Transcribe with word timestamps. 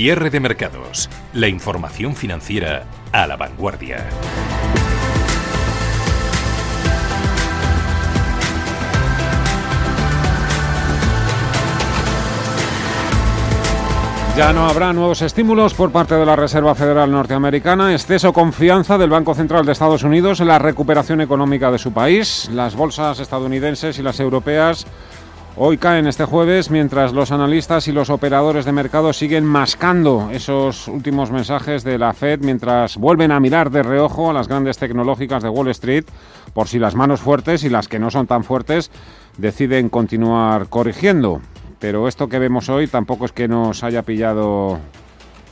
Cierre 0.00 0.30
de 0.30 0.38
mercados. 0.38 1.10
La 1.32 1.48
información 1.48 2.14
financiera 2.14 2.84
a 3.10 3.26
la 3.26 3.36
vanguardia. 3.36 4.06
Ya 14.36 14.52
no 14.52 14.68
habrá 14.68 14.92
nuevos 14.92 15.20
estímulos 15.20 15.74
por 15.74 15.90
parte 15.90 16.14
de 16.14 16.24
la 16.24 16.36
Reserva 16.36 16.76
Federal 16.76 17.10
Norteamericana, 17.10 17.92
exceso 17.92 18.32
confianza 18.32 18.96
del 18.96 19.10
Banco 19.10 19.34
Central 19.34 19.66
de 19.66 19.72
Estados 19.72 20.04
Unidos 20.04 20.38
en 20.38 20.46
la 20.46 20.60
recuperación 20.60 21.20
económica 21.20 21.72
de 21.72 21.78
su 21.78 21.92
país. 21.92 22.48
Las 22.52 22.76
bolsas 22.76 23.18
estadounidenses 23.18 23.98
y 23.98 24.04
las 24.04 24.20
europeas 24.20 24.86
hoy 25.60 25.76
caen 25.76 26.06
este 26.06 26.24
jueves 26.24 26.70
mientras 26.70 27.12
los 27.12 27.32
analistas 27.32 27.88
y 27.88 27.92
los 27.92 28.10
operadores 28.10 28.64
de 28.64 28.70
mercado 28.70 29.12
siguen 29.12 29.44
mascando 29.44 30.28
esos 30.30 30.86
últimos 30.86 31.32
mensajes 31.32 31.82
de 31.82 31.98
la 31.98 32.12
Fed 32.12 32.40
mientras 32.42 32.96
vuelven 32.96 33.32
a 33.32 33.40
mirar 33.40 33.70
de 33.70 33.82
reojo 33.82 34.30
a 34.30 34.32
las 34.32 34.46
grandes 34.46 34.78
tecnológicas 34.78 35.42
de 35.42 35.48
Wall 35.48 35.68
Street 35.68 36.04
por 36.54 36.68
si 36.68 36.78
las 36.78 36.94
manos 36.94 37.20
fuertes 37.20 37.64
y 37.64 37.70
las 37.70 37.88
que 37.88 37.98
no 37.98 38.10
son 38.10 38.28
tan 38.28 38.44
fuertes 38.44 38.92
deciden 39.36 39.88
continuar 39.88 40.68
corrigiendo 40.68 41.40
pero 41.80 42.06
esto 42.06 42.28
que 42.28 42.38
vemos 42.38 42.68
hoy 42.68 42.86
tampoco 42.86 43.24
es 43.24 43.32
que 43.32 43.48
nos 43.48 43.82
haya 43.82 44.02
pillado 44.02 44.78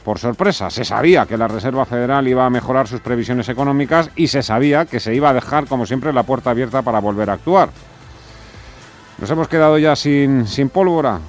por 0.04 0.20
sorpresa. 0.20 0.70
Se 0.70 0.84
sabía 0.84 1.26
que 1.26 1.36
la 1.36 1.48
Reserva 1.48 1.84
Federal 1.84 2.28
iba 2.28 2.46
a 2.46 2.50
mejorar 2.50 2.86
sus 2.86 3.00
previsiones 3.00 3.48
económicas 3.48 4.10
y 4.14 4.28
se 4.28 4.44
sabía 4.44 4.86
que 4.86 5.00
se 5.00 5.14
iba 5.14 5.30
a 5.30 5.34
dejar, 5.34 5.66
como 5.66 5.84
siempre, 5.84 6.12
la 6.12 6.22
puerta 6.22 6.50
abierta 6.50 6.82
para 6.82 7.00
volver 7.00 7.28
a 7.30 7.32
actuar. 7.32 7.70
Nos 9.18 9.30
hemos 9.30 9.48
quedado 9.48 9.78
ya 9.78 9.96
sin, 9.96 10.46
sin 10.46 10.68
pólvora, 10.68 11.20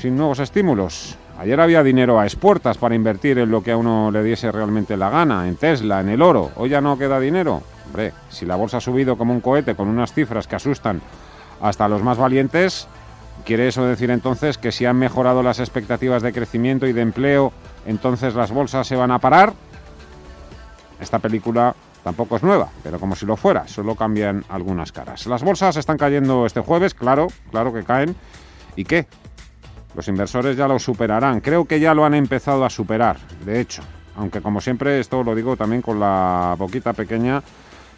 sin 0.00 0.16
nuevos 0.16 0.40
estímulos. 0.40 1.16
Ayer 1.38 1.60
había 1.60 1.82
dinero 1.84 2.18
a 2.18 2.24
expuertas 2.24 2.78
para 2.78 2.96
invertir 2.96 3.38
en 3.38 3.50
lo 3.50 3.62
que 3.62 3.72
a 3.72 3.76
uno 3.76 4.10
le 4.10 4.24
diese 4.24 4.50
realmente 4.50 4.96
la 4.96 5.08
gana, 5.08 5.46
en 5.46 5.56
Tesla, 5.56 6.00
en 6.00 6.08
el 6.08 6.20
oro. 6.20 6.50
Hoy 6.56 6.70
ya 6.70 6.80
no 6.80 6.98
queda 6.98 7.20
dinero. 7.20 7.62
Hombre, 7.86 8.12
si 8.28 8.44
la 8.44 8.56
bolsa 8.56 8.78
ha 8.78 8.80
subido 8.80 9.16
como 9.16 9.32
un 9.32 9.40
cohete 9.40 9.76
con 9.76 9.88
unas 9.88 10.12
cifras 10.12 10.48
que 10.48 10.56
asustan 10.56 11.00
hasta 11.60 11.84
a 11.84 11.88
los 11.88 12.02
más 12.02 12.18
valientes, 12.18 12.88
¿Quiere 13.44 13.68
eso 13.68 13.84
decir 13.84 14.10
entonces 14.10 14.58
que 14.58 14.72
si 14.72 14.84
han 14.84 14.98
mejorado 14.98 15.42
las 15.42 15.60
expectativas 15.60 16.22
de 16.22 16.32
crecimiento 16.32 16.86
y 16.86 16.92
de 16.92 17.00
empleo, 17.00 17.52
entonces 17.86 18.34
las 18.34 18.50
bolsas 18.50 18.86
se 18.86 18.96
van 18.96 19.10
a 19.10 19.18
parar? 19.18 19.54
Esta 21.00 21.18
película 21.18 21.74
tampoco 22.04 22.36
es 22.36 22.42
nueva, 22.42 22.68
pero 22.82 22.98
como 22.98 23.16
si 23.16 23.26
lo 23.26 23.36
fuera, 23.36 23.66
solo 23.68 23.94
cambian 23.94 24.44
algunas 24.48 24.92
caras. 24.92 25.26
Las 25.26 25.42
bolsas 25.42 25.76
están 25.76 25.98
cayendo 25.98 26.46
este 26.46 26.60
jueves, 26.60 26.94
claro, 26.94 27.28
claro 27.50 27.72
que 27.72 27.82
caen. 27.84 28.16
¿Y 28.76 28.84
qué? 28.84 29.06
Los 29.94 30.08
inversores 30.08 30.56
ya 30.56 30.68
lo 30.68 30.78
superarán. 30.78 31.40
Creo 31.40 31.64
que 31.64 31.80
ya 31.80 31.94
lo 31.94 32.04
han 32.04 32.14
empezado 32.14 32.64
a 32.64 32.70
superar, 32.70 33.16
de 33.44 33.60
hecho. 33.60 33.82
Aunque 34.16 34.40
como 34.40 34.60
siempre, 34.60 35.00
esto 35.00 35.22
lo 35.22 35.34
digo 35.34 35.56
también 35.56 35.82
con 35.82 36.00
la 36.00 36.54
boquita 36.58 36.92
pequeña, 36.92 37.42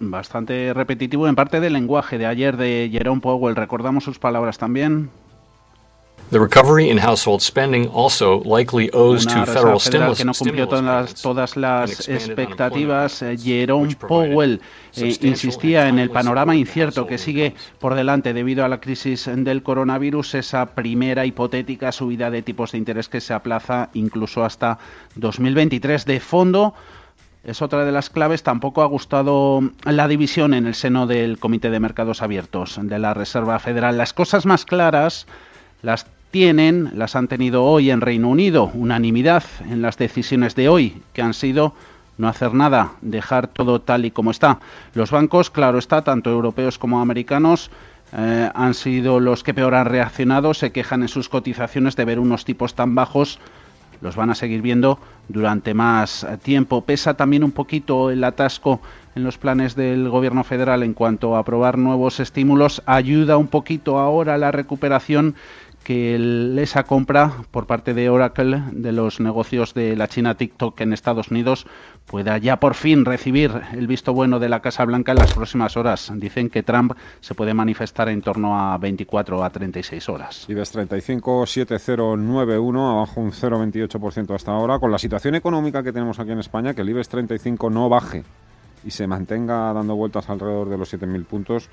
bastante 0.00 0.72
repetitivo 0.72 1.28
en 1.28 1.34
parte 1.34 1.60
del 1.60 1.74
lenguaje 1.74 2.16
de 2.16 2.24
ayer 2.24 2.56
de 2.56 2.88
Jerome 2.90 3.20
Powell. 3.20 3.56
¿Recordamos 3.56 4.04
sus 4.04 4.18
palabras 4.18 4.56
también? 4.56 5.10
The 6.30 6.38
recovery 6.38 6.90
in 6.90 6.98
household 6.98 7.40
spending 7.40 7.88
also 7.88 8.42
likely 8.44 8.90
owes 8.92 9.24
to 9.24 9.46
federal 9.46 9.80
stimulus. 9.80 10.18
que 10.18 10.26
no 10.26 10.34
cumplió 10.34 10.68
todas 10.68 10.84
las, 10.84 11.14
todas 11.22 11.56
las 11.56 12.06
expectativas. 12.06 13.22
Eh, 13.22 13.38
Jerome 13.38 13.96
Powell 13.96 14.60
eh, 14.96 15.16
insistía 15.22 15.88
en 15.88 15.98
el 15.98 16.10
panorama 16.10 16.54
incierto 16.54 17.06
que 17.06 17.16
sigue 17.16 17.54
por 17.78 17.94
delante 17.94 18.34
debido 18.34 18.62
a 18.66 18.68
la 18.68 18.78
crisis 18.78 19.30
del 19.32 19.62
coronavirus, 19.62 20.34
esa 20.34 20.66
primera 20.66 21.24
hipotética 21.24 21.92
subida 21.92 22.30
de 22.30 22.42
tipos 22.42 22.72
de 22.72 22.78
interés 22.78 23.08
que 23.08 23.22
se 23.22 23.32
aplaza 23.32 23.88
incluso 23.94 24.44
hasta 24.44 24.78
2023. 25.14 26.04
De 26.04 26.20
fondo, 26.20 26.74
es 27.42 27.62
otra 27.62 27.86
de 27.86 27.92
las 27.92 28.10
claves. 28.10 28.42
Tampoco 28.42 28.82
ha 28.82 28.86
gustado 28.86 29.62
la 29.84 30.06
división 30.08 30.52
en 30.52 30.66
el 30.66 30.74
seno 30.74 31.06
del 31.06 31.38
Comité 31.38 31.70
de 31.70 31.80
Mercados 31.80 32.20
Abiertos 32.20 32.78
de 32.82 32.98
la 32.98 33.14
Reserva 33.14 33.58
Federal. 33.58 33.96
Las 33.96 34.12
cosas 34.12 34.44
más 34.44 34.66
claras 34.66 35.26
las 35.82 36.06
tienen, 36.30 36.90
las 36.94 37.16
han 37.16 37.28
tenido 37.28 37.64
hoy 37.64 37.90
en 37.90 38.00
Reino 38.00 38.28
Unido, 38.28 38.70
unanimidad 38.74 39.44
en 39.68 39.82
las 39.82 39.96
decisiones 39.96 40.54
de 40.54 40.68
hoy, 40.68 41.02
que 41.12 41.22
han 41.22 41.34
sido 41.34 41.74
no 42.18 42.28
hacer 42.28 42.52
nada, 42.52 42.92
dejar 43.00 43.46
todo 43.46 43.80
tal 43.80 44.04
y 44.04 44.10
como 44.10 44.30
está. 44.30 44.58
Los 44.94 45.10
bancos, 45.10 45.50
claro 45.50 45.78
está, 45.78 46.02
tanto 46.02 46.30
europeos 46.30 46.78
como 46.78 47.00
americanos, 47.00 47.70
eh, 48.12 48.50
han 48.54 48.74
sido 48.74 49.20
los 49.20 49.44
que 49.44 49.54
peor 49.54 49.74
han 49.74 49.86
reaccionado, 49.86 50.54
se 50.54 50.72
quejan 50.72 51.02
en 51.02 51.08
sus 51.08 51.28
cotizaciones 51.28 51.94
de 51.96 52.04
ver 52.04 52.18
unos 52.18 52.44
tipos 52.44 52.74
tan 52.74 52.94
bajos 52.94 53.38
los 54.00 54.16
van 54.16 54.30
a 54.30 54.34
seguir 54.34 54.62
viendo 54.62 54.98
durante 55.28 55.74
más 55.74 56.26
tiempo. 56.42 56.82
Pesa 56.82 57.14
también 57.14 57.44
un 57.44 57.52
poquito 57.52 58.10
el 58.10 58.22
atasco 58.24 58.80
en 59.14 59.24
los 59.24 59.38
planes 59.38 59.74
del 59.74 60.08
gobierno 60.08 60.44
federal 60.44 60.82
en 60.82 60.94
cuanto 60.94 61.36
a 61.36 61.40
aprobar 61.40 61.78
nuevos 61.78 62.20
estímulos. 62.20 62.82
Ayuda 62.86 63.36
un 63.36 63.48
poquito 63.48 63.98
ahora 63.98 64.38
la 64.38 64.52
recuperación 64.52 65.34
que 65.88 66.60
esa 66.60 66.84
compra 66.84 67.32
por 67.50 67.66
parte 67.66 67.94
de 67.94 68.10
Oracle 68.10 68.62
de 68.72 68.92
los 68.92 69.20
negocios 69.20 69.72
de 69.72 69.96
la 69.96 70.06
China 70.06 70.34
TikTok 70.34 70.78
en 70.82 70.92
Estados 70.92 71.30
Unidos 71.30 71.66
pueda 72.04 72.36
ya 72.36 72.60
por 72.60 72.74
fin 72.74 73.06
recibir 73.06 73.62
el 73.72 73.86
visto 73.86 74.12
bueno 74.12 74.38
de 74.38 74.50
la 74.50 74.60
Casa 74.60 74.84
Blanca 74.84 75.12
en 75.12 75.18
las 75.18 75.32
próximas 75.32 75.78
horas. 75.78 76.12
Dicen 76.16 76.50
que 76.50 76.62
Trump 76.62 76.92
se 77.20 77.34
puede 77.34 77.54
manifestar 77.54 78.10
en 78.10 78.20
torno 78.20 78.60
a 78.60 78.76
24 78.76 79.42
a 79.42 79.48
36 79.48 80.10
horas. 80.10 80.44
IBEX 80.50 80.72
35 80.72 81.46
7091 81.46 82.90
abajo 82.90 83.22
un 83.22 83.32
0,28% 83.32 84.34
hasta 84.34 84.52
ahora 84.52 84.78
con 84.78 84.92
la 84.92 84.98
situación 84.98 85.36
económica 85.36 85.82
que 85.82 85.94
tenemos 85.94 86.20
aquí 86.20 86.32
en 86.32 86.40
España 86.40 86.74
que 86.74 86.82
el 86.82 86.90
IBEX 86.90 87.08
35 87.08 87.70
no 87.70 87.88
baje 87.88 88.24
y 88.84 88.90
se 88.90 89.06
mantenga 89.06 89.72
dando 89.72 89.96
vueltas 89.96 90.28
alrededor 90.28 90.68
de 90.68 90.76
los 90.76 90.92
7.000 90.92 91.24
puntos 91.24 91.70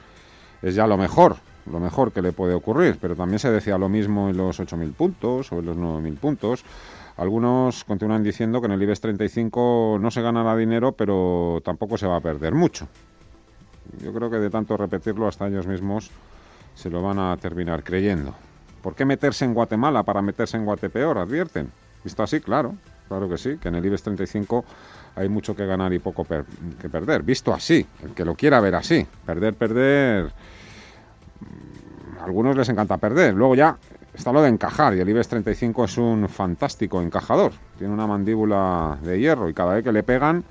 es 0.62 0.74
ya 0.74 0.88
lo 0.88 0.96
mejor 0.96 1.36
lo 1.72 1.80
mejor 1.80 2.12
que 2.12 2.22
le 2.22 2.32
puede 2.32 2.54
ocurrir, 2.54 2.98
pero 3.02 3.16
también 3.16 3.40
se 3.40 3.52
decía 3.52 3.78
lo 3.78 3.90
mismo 3.90 4.30
en 4.30 4.38
los 4.38 4.60
8.000 4.60 4.94
puntos 4.94 5.52
o 5.52 5.60
en 5.60 5.66
los 5.66 5.78
9.000 5.78 6.18
puntos. 6.18 6.66
Algunos 7.18 7.84
continúan 7.86 8.24
diciendo 8.24 8.60
que 8.60 8.68
en 8.68 8.74
el 8.74 8.84
IBEX 8.84 9.02
35 9.02 9.98
no 10.02 10.12
se 10.12 10.22
ganará 10.22 10.56
dinero, 10.56 10.92
pero 10.92 11.62
tampoco 11.64 11.98
se 11.98 12.08
va 12.08 12.18
a 12.18 12.22
perder 12.22 12.54
mucho. 12.54 12.88
Yo 14.04 14.14
creo 14.14 14.30
que 14.30 14.38
de 14.38 14.50
tanto 14.50 14.76
repetirlo 14.76 15.28
hasta 15.28 15.48
ellos 15.48 15.66
mismos 15.66 16.12
se 16.74 16.90
lo 16.90 17.02
van 17.02 17.20
a 17.20 17.38
terminar 17.38 17.84
creyendo. 17.84 18.36
¿Por 18.82 18.96
qué 18.96 19.06
meterse 19.06 19.46
en 19.46 19.54
Guatemala 19.54 20.04
para 20.04 20.22
meterse 20.22 20.58
en 20.58 20.66
Guatepeor? 20.66 21.18
Advierten. 21.18 21.72
Visto 22.04 22.22
así, 22.22 22.42
claro, 22.42 22.76
claro 23.08 23.30
que 23.30 23.38
sí, 23.38 23.58
que 23.58 23.70
en 23.70 23.76
el 23.76 23.86
IBEX 23.86 24.04
35 24.04 24.66
hay 25.16 25.30
mucho 25.30 25.56
que 25.56 25.66
ganar 25.66 25.94
y 25.94 26.00
poco 26.00 26.26
que 26.26 26.90
perder. 26.90 27.24
Visto 27.24 27.54
así, 27.54 27.86
el 28.04 28.12
que 28.12 28.26
lo 28.26 28.36
quiera 28.36 28.60
ver 28.60 28.76
así. 28.76 29.08
Perder, 29.26 29.54
perder. 29.56 30.34
A 32.20 32.26
algunos 32.26 32.56
les 32.56 32.70
encanta 32.70 32.98
perder. 32.98 33.34
Luego 33.34 33.56
ya 33.56 33.78
está 34.14 34.32
lo 34.32 34.42
de 34.42 34.50
encajar 34.50 34.96
y 34.96 35.00
el 35.00 35.10
IBEX 35.10 35.28
35 35.28 35.86
es 35.86 35.98
un 35.98 36.30
fantástico 36.30 37.02
encajador. 37.02 37.52
Tiene 37.78 37.94
una 37.94 38.08
mandíbula 38.08 38.98
de 39.02 39.20
hierro 39.20 39.50
y 39.50 39.54
cada 39.54 39.76
vez 39.76 39.84
que 39.84 39.92
le 39.92 40.04
pegan 40.04 40.44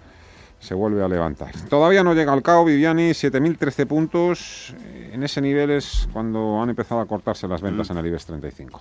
se 0.59 0.75
vuelve 0.75 1.03
a 1.05 1.09
levantar. 1.09 1.53
Todavía 1.69 2.03
no 2.03 2.15
llega 2.15 2.33
al 2.33 2.43
cabo, 2.43 2.65
Viviani, 2.65 3.11
7.013 3.11 3.87
puntos. 3.87 4.75
En 5.13 5.23
ese 5.23 5.41
nivel 5.41 5.71
es 5.71 6.09
cuando 6.13 6.63
han 6.63 6.71
empezado 6.71 7.01
a 7.01 7.07
cortarse 7.07 7.47
las 7.47 7.61
ventas 7.61 7.91
mm. 7.91 7.93
en 7.93 7.99
el 7.99 8.07
IBEX 8.07 8.27
35. 8.27 8.81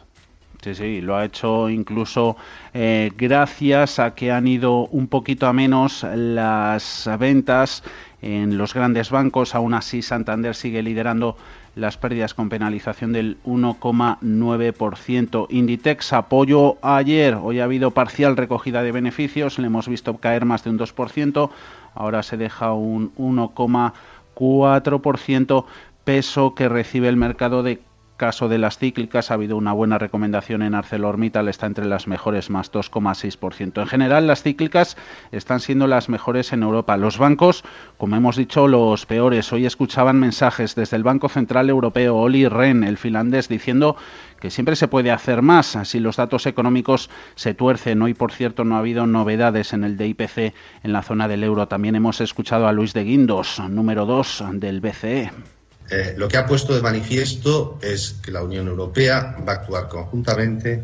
Sí, 0.64 0.76
sí, 0.76 1.02
lo 1.02 1.18
ha 1.18 1.26
hecho 1.26 1.70
incluso 1.70 2.38
eh, 2.74 3.12
gracias 3.18 4.00
a 4.00 4.16
que 4.16 4.32
han 4.32 4.48
ido 4.48 4.88
un 4.88 5.08
poquito 5.08 5.46
a 5.48 5.52
menos 5.52 6.04
las 6.16 7.10
ventas 7.20 7.84
en 8.22 8.58
los 8.58 8.74
grandes 8.74 9.10
bancos. 9.10 9.56
Aún 9.56 9.74
así, 9.74 10.02
Santander 10.02 10.56
sigue 10.56 10.82
liderando 10.82 11.36
las 11.76 11.98
pérdidas 11.98 12.34
con 12.34 12.50
penalización 12.50 13.14
del 13.14 13.38
1,9%. 13.46 15.46
Inditex 15.50 16.14
apoyo 16.14 16.78
ayer. 16.82 17.38
Hoy 17.42 17.60
ha 17.60 17.64
habido 17.64 17.92
parcial 17.92 18.36
recogida 18.38 18.84
de 18.84 18.92
beneficios. 18.92 19.58
Le 19.60 19.68
hemos 19.68 19.88
visto 19.88 20.18
caer 20.18 20.46
más 20.46 20.64
de 20.64 20.70
un 20.70 20.80
2%. 20.80 21.50
Ahora 21.96 22.24
se 22.24 22.38
deja 22.38 22.74
un 22.74 23.14
1,4% 23.16 25.66
peso 26.04 26.54
que 26.54 26.70
recibe 26.70 27.10
el 27.10 27.18
mercado 27.18 27.64
de 27.64 27.82
caso 28.24 28.48
de 28.48 28.58
las 28.58 28.78
cíclicas 28.78 29.32
ha 29.32 29.34
habido 29.34 29.58
una 29.58 29.74
buena 29.74 29.98
recomendación 29.98 30.62
en 30.62 30.76
ArcelorMittal, 30.76 31.50
está 31.50 31.66
entre 31.66 31.84
las 31.84 32.08
mejores 32.08 32.50
más 32.50 32.72
2,6%. 32.72 33.82
En 33.82 33.88
general, 33.88 34.28
las 34.28 34.44
cíclicas 34.44 34.96
están 35.34 35.60
siendo 35.60 35.88
las 35.88 36.08
mejores 36.08 36.54
en 36.54 36.64
Europa. 36.64 36.96
Los 36.96 37.18
bancos, 37.18 37.66
como 37.98 38.16
hemos 38.16 38.38
dicho, 38.38 38.70
los 38.70 39.06
peores. 39.06 39.52
Hoy 39.52 39.66
escuchaban 39.66 40.22
mensajes 40.22 40.74
desde 40.74 40.96
el 40.96 41.04
Banco 41.04 41.28
Central 41.28 41.70
Europeo, 41.70 42.16
Oli 42.16 42.48
Ren, 42.48 42.86
el 42.86 42.96
finlandés, 42.96 43.50
diciendo 43.50 43.98
que 44.40 44.50
siempre 44.50 44.78
se 44.78 44.88
puede 44.88 45.12
hacer 45.12 45.42
más 45.42 45.78
si 45.84 46.00
los 46.00 46.16
datos 46.16 46.46
económicos 46.46 47.10
se 47.36 47.54
tuercen. 47.54 48.02
Hoy, 48.04 48.14
por 48.14 48.32
cierto, 48.32 48.64
no 48.64 48.78
ha 48.78 48.80
habido 48.80 49.06
novedades 49.06 49.74
en 49.74 49.84
el 49.84 49.98
DIPC 49.98 50.54
en 50.84 50.94
la 50.94 51.02
zona 51.02 51.28
del 51.28 51.44
euro. 51.44 51.68
También 51.68 51.96
hemos 51.96 52.22
escuchado 52.22 52.68
a 52.68 52.72
Luis 52.72 52.94
de 52.94 53.04
Guindos, 53.04 53.60
número 53.70 54.06
2 54.06 54.46
del 54.54 54.80
BCE. 54.80 55.53
Eh, 55.90 56.16
lo 56.18 56.28
que 56.28 56.38
ha 56.38 56.46
puesto 56.46 56.74
de 56.76 56.82
manifiesto 56.82 57.78
es 57.82 58.16
que 58.24 58.32
la 58.32 58.42
Unión 58.42 58.68
Europea 58.68 59.36
va 59.48 59.54
a 59.54 59.56
actuar 59.58 59.90
conjuntamente 59.90 60.84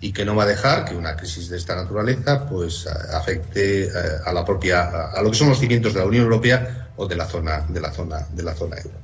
y 0.00 0.12
que 0.12 0.24
no 0.24 0.34
va 0.34 0.44
a 0.44 0.46
dejar 0.46 0.86
que 0.86 0.96
una 0.96 1.14
crisis 1.14 1.48
de 1.50 1.58
esta 1.58 1.76
naturaleza 1.76 2.46
pues 2.48 2.86
afecte 2.86 3.84
eh, 3.84 3.90
a 4.24 4.32
la 4.32 4.44
propia 4.44 5.10
a 5.10 5.22
lo 5.22 5.30
que 5.30 5.36
son 5.36 5.50
los 5.50 5.58
cimientos 5.58 5.92
de 5.92 6.00
la 6.00 6.06
Unión 6.06 6.24
Europea 6.24 6.90
o 6.96 7.06
de 7.06 7.16
la 7.16 7.26
zona 7.26 7.66
de 7.68 7.80
la 7.80 7.92
zona 7.92 8.26
de 8.32 8.42
la 8.42 8.54
zona 8.54 8.76
euro. 8.76 8.98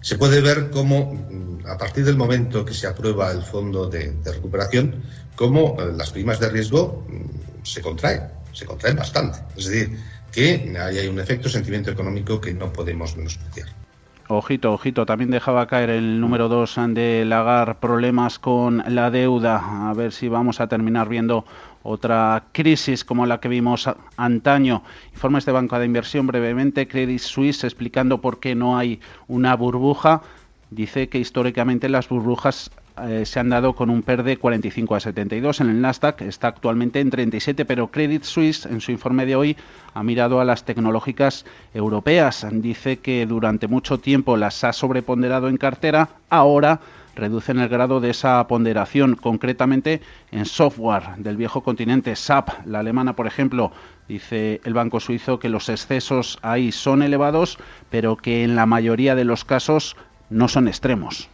Se 0.00 0.18
puede 0.18 0.40
ver 0.40 0.70
cómo 0.70 1.14
mm, 1.14 1.66
a 1.66 1.78
partir 1.78 2.04
del 2.04 2.16
momento 2.16 2.64
que 2.64 2.74
se 2.74 2.88
aprueba 2.88 3.30
el 3.30 3.42
fondo 3.42 3.88
de, 3.88 4.16
recuperación, 4.24 5.02
cómo 5.36 5.76
eh, 5.78 5.92
las 5.96 6.10
primas 6.10 6.40
de 6.40 6.48
riesgo 6.48 7.06
mm, 7.08 7.64
se 7.64 7.80
contraen, 7.80 8.22
se 8.52 8.66
contraen 8.66 8.96
bastante. 8.96 9.38
Es 9.56 9.66
decir, 9.66 9.96
que 10.32 10.74
hay 10.76 11.06
un 11.06 11.20
efecto 11.20 11.48
sentimiento 11.48 11.90
económico 11.90 12.40
que 12.40 12.52
no 12.52 12.72
podemos 12.72 13.16
menospreciar. 13.16 13.81
Ojito, 14.28 14.72
ojito, 14.72 15.04
también 15.04 15.30
dejaba 15.30 15.66
caer 15.66 15.90
el 15.90 16.20
número 16.20 16.48
2 16.48 16.76
de 16.88 17.24
Lagar 17.24 17.80
problemas 17.80 18.38
con 18.38 18.82
la 18.86 19.10
deuda. 19.10 19.90
A 19.90 19.94
ver 19.94 20.12
si 20.12 20.28
vamos 20.28 20.60
a 20.60 20.68
terminar 20.68 21.08
viendo 21.08 21.44
otra 21.82 22.44
crisis 22.52 23.04
como 23.04 23.26
la 23.26 23.40
que 23.40 23.48
vimos 23.48 23.90
antaño. 24.16 24.84
Informes 25.12 25.44
de 25.44 25.52
banca 25.52 25.80
de 25.80 25.86
inversión 25.86 26.28
brevemente, 26.28 26.86
Credit 26.86 27.18
Suisse 27.18 27.64
explicando 27.64 28.20
por 28.20 28.38
qué 28.38 28.54
no 28.54 28.78
hay 28.78 29.00
una 29.26 29.56
burbuja. 29.56 30.22
Dice 30.70 31.08
que 31.08 31.18
históricamente 31.18 31.88
las 31.88 32.08
burbujas 32.08 32.70
eh, 33.00 33.24
se 33.24 33.40
han 33.40 33.48
dado 33.48 33.74
con 33.74 33.88
un 33.88 34.02
PER 34.02 34.22
de 34.22 34.36
45 34.36 34.94
a 34.94 35.00
72 35.00 35.60
en 35.60 35.70
el 35.70 35.80
Nasdaq, 35.80 36.22
está 36.22 36.48
actualmente 36.48 37.00
en 37.00 37.10
37, 37.10 37.64
pero 37.64 37.90
Credit 37.90 38.22
Suisse 38.22 38.66
en 38.66 38.80
su 38.80 38.92
informe 38.92 39.24
de 39.24 39.36
hoy 39.36 39.56
ha 39.94 40.02
mirado 40.02 40.40
a 40.40 40.44
las 40.44 40.64
tecnológicas 40.64 41.46
europeas. 41.72 42.46
Dice 42.50 42.98
que 42.98 43.24
durante 43.26 43.66
mucho 43.66 43.98
tiempo 43.98 44.36
las 44.36 44.62
ha 44.64 44.72
sobreponderado 44.72 45.48
en 45.48 45.56
cartera, 45.56 46.10
ahora 46.28 46.80
reducen 47.14 47.58
el 47.58 47.68
grado 47.68 48.00
de 48.00 48.10
esa 48.10 48.46
ponderación, 48.46 49.16
concretamente 49.16 50.00
en 50.30 50.44
software 50.44 51.16
del 51.18 51.36
viejo 51.36 51.62
continente, 51.62 52.16
SAP, 52.16 52.66
la 52.66 52.80
alemana, 52.80 53.14
por 53.14 53.26
ejemplo, 53.26 53.72
dice 54.08 54.60
el 54.64 54.74
Banco 54.74 55.00
Suizo 55.00 55.38
que 55.38 55.48
los 55.48 55.68
excesos 55.68 56.38
ahí 56.42 56.72
son 56.72 57.02
elevados, 57.02 57.58
pero 57.90 58.16
que 58.16 58.44
en 58.44 58.56
la 58.56 58.66
mayoría 58.66 59.14
de 59.14 59.24
los 59.24 59.44
casos 59.44 59.96
no 60.30 60.48
son 60.48 60.68
extremos. 60.68 61.28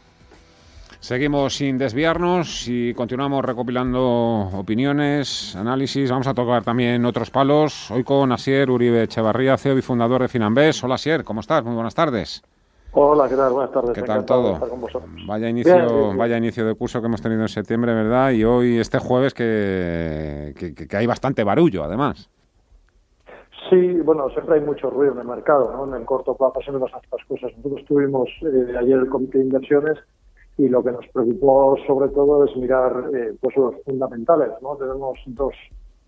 Seguimos 1.00 1.55
sin 1.55 1.79
desviarnos 1.79 2.67
y 2.67 2.93
continuamos 2.93 3.45
recopilando 3.45 4.50
opiniones, 4.53 5.55
análisis. 5.55 6.11
Vamos 6.11 6.27
a 6.27 6.35
tocar 6.35 6.65
también 6.65 7.05
otros 7.05 7.31
palos. 7.31 7.89
Hoy 7.93 8.03
con 8.03 8.33
Asier 8.33 8.69
Uribe 8.69 9.05
Echevarría, 9.05 9.56
CEO 9.56 9.79
y 9.79 9.83
fundador 9.83 10.23
de 10.23 10.29
Finambés. 10.29 10.83
Hola 10.83 10.97
Asier, 10.97 11.23
¿cómo 11.23 11.39
estás? 11.39 11.62
Muy 11.62 11.75
buenas 11.75 11.95
tardes. 11.95 12.43
Hola, 12.91 13.29
¿qué 13.29 13.37
tal? 13.37 13.53
Buenas 13.53 13.71
tardes. 13.71 13.93
¿Qué 13.93 14.03
tal 14.03 14.25
todo? 14.25 14.59
Vaya 15.29 15.49
inicio, 15.49 16.17
vaya 16.17 16.37
inicio 16.37 16.67
de 16.67 16.75
curso 16.75 17.00
que 17.00 17.06
hemos 17.06 17.23
tenido 17.23 17.43
en 17.43 17.49
septiembre, 17.49 17.95
¿verdad? 17.95 18.33
Y 18.33 18.43
hoy, 18.43 18.79
este 18.79 18.99
jueves, 18.99 19.35
que, 19.35 20.52
que, 20.57 20.97
hay 20.97 21.07
bastante 21.07 21.45
barullo, 21.45 21.85
además. 21.85 22.28
Sí, 23.71 24.00
bueno, 24.00 24.28
siempre 24.31 24.57
hay 24.57 24.62
mucho 24.62 24.90
ruido 24.90 25.12
en 25.12 25.21
el 25.21 25.26
mercado, 25.28 25.71
¿no? 25.73 25.95
En 25.95 26.00
el 26.00 26.05
corto 26.05 26.35
plazo 26.35 26.61
siempre 26.61 26.81
pasan 26.81 27.00
estas 27.05 27.25
cosas. 27.26 27.57
Nosotros 27.59 27.87
tuvimos 27.87 28.28
eh, 28.43 28.76
ayer 28.76 28.99
el 28.99 29.09
comité 29.09 29.38
de 29.38 29.45
inversiones 29.45 29.99
y 30.59 30.69
lo 30.69 30.83
que 30.83 30.91
nos 30.91 31.07
preocupó 31.09 31.77
sobre 31.87 32.09
todo 32.09 32.45
es 32.45 32.55
mirar 32.57 33.11
eh, 33.15 33.33
pues 33.41 33.57
los 33.57 33.75
fundamentales. 33.85 34.50
¿no? 34.61 34.77
Tenemos 34.77 35.19
dos, 35.27 35.55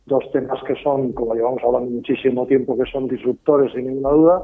dos 0.07 0.25
temas 0.33 0.63
que 0.65 0.75
son, 0.83 1.13
como 1.13 1.35
llevamos 1.35 1.63
hablando 1.63 1.89
muchísimo 1.89 2.47
tiempo, 2.47 2.77
que 2.77 2.91
son 2.91 3.07
disruptores 3.07 3.73
sin 3.73 3.87
ninguna 3.87 4.11
duda, 4.11 4.43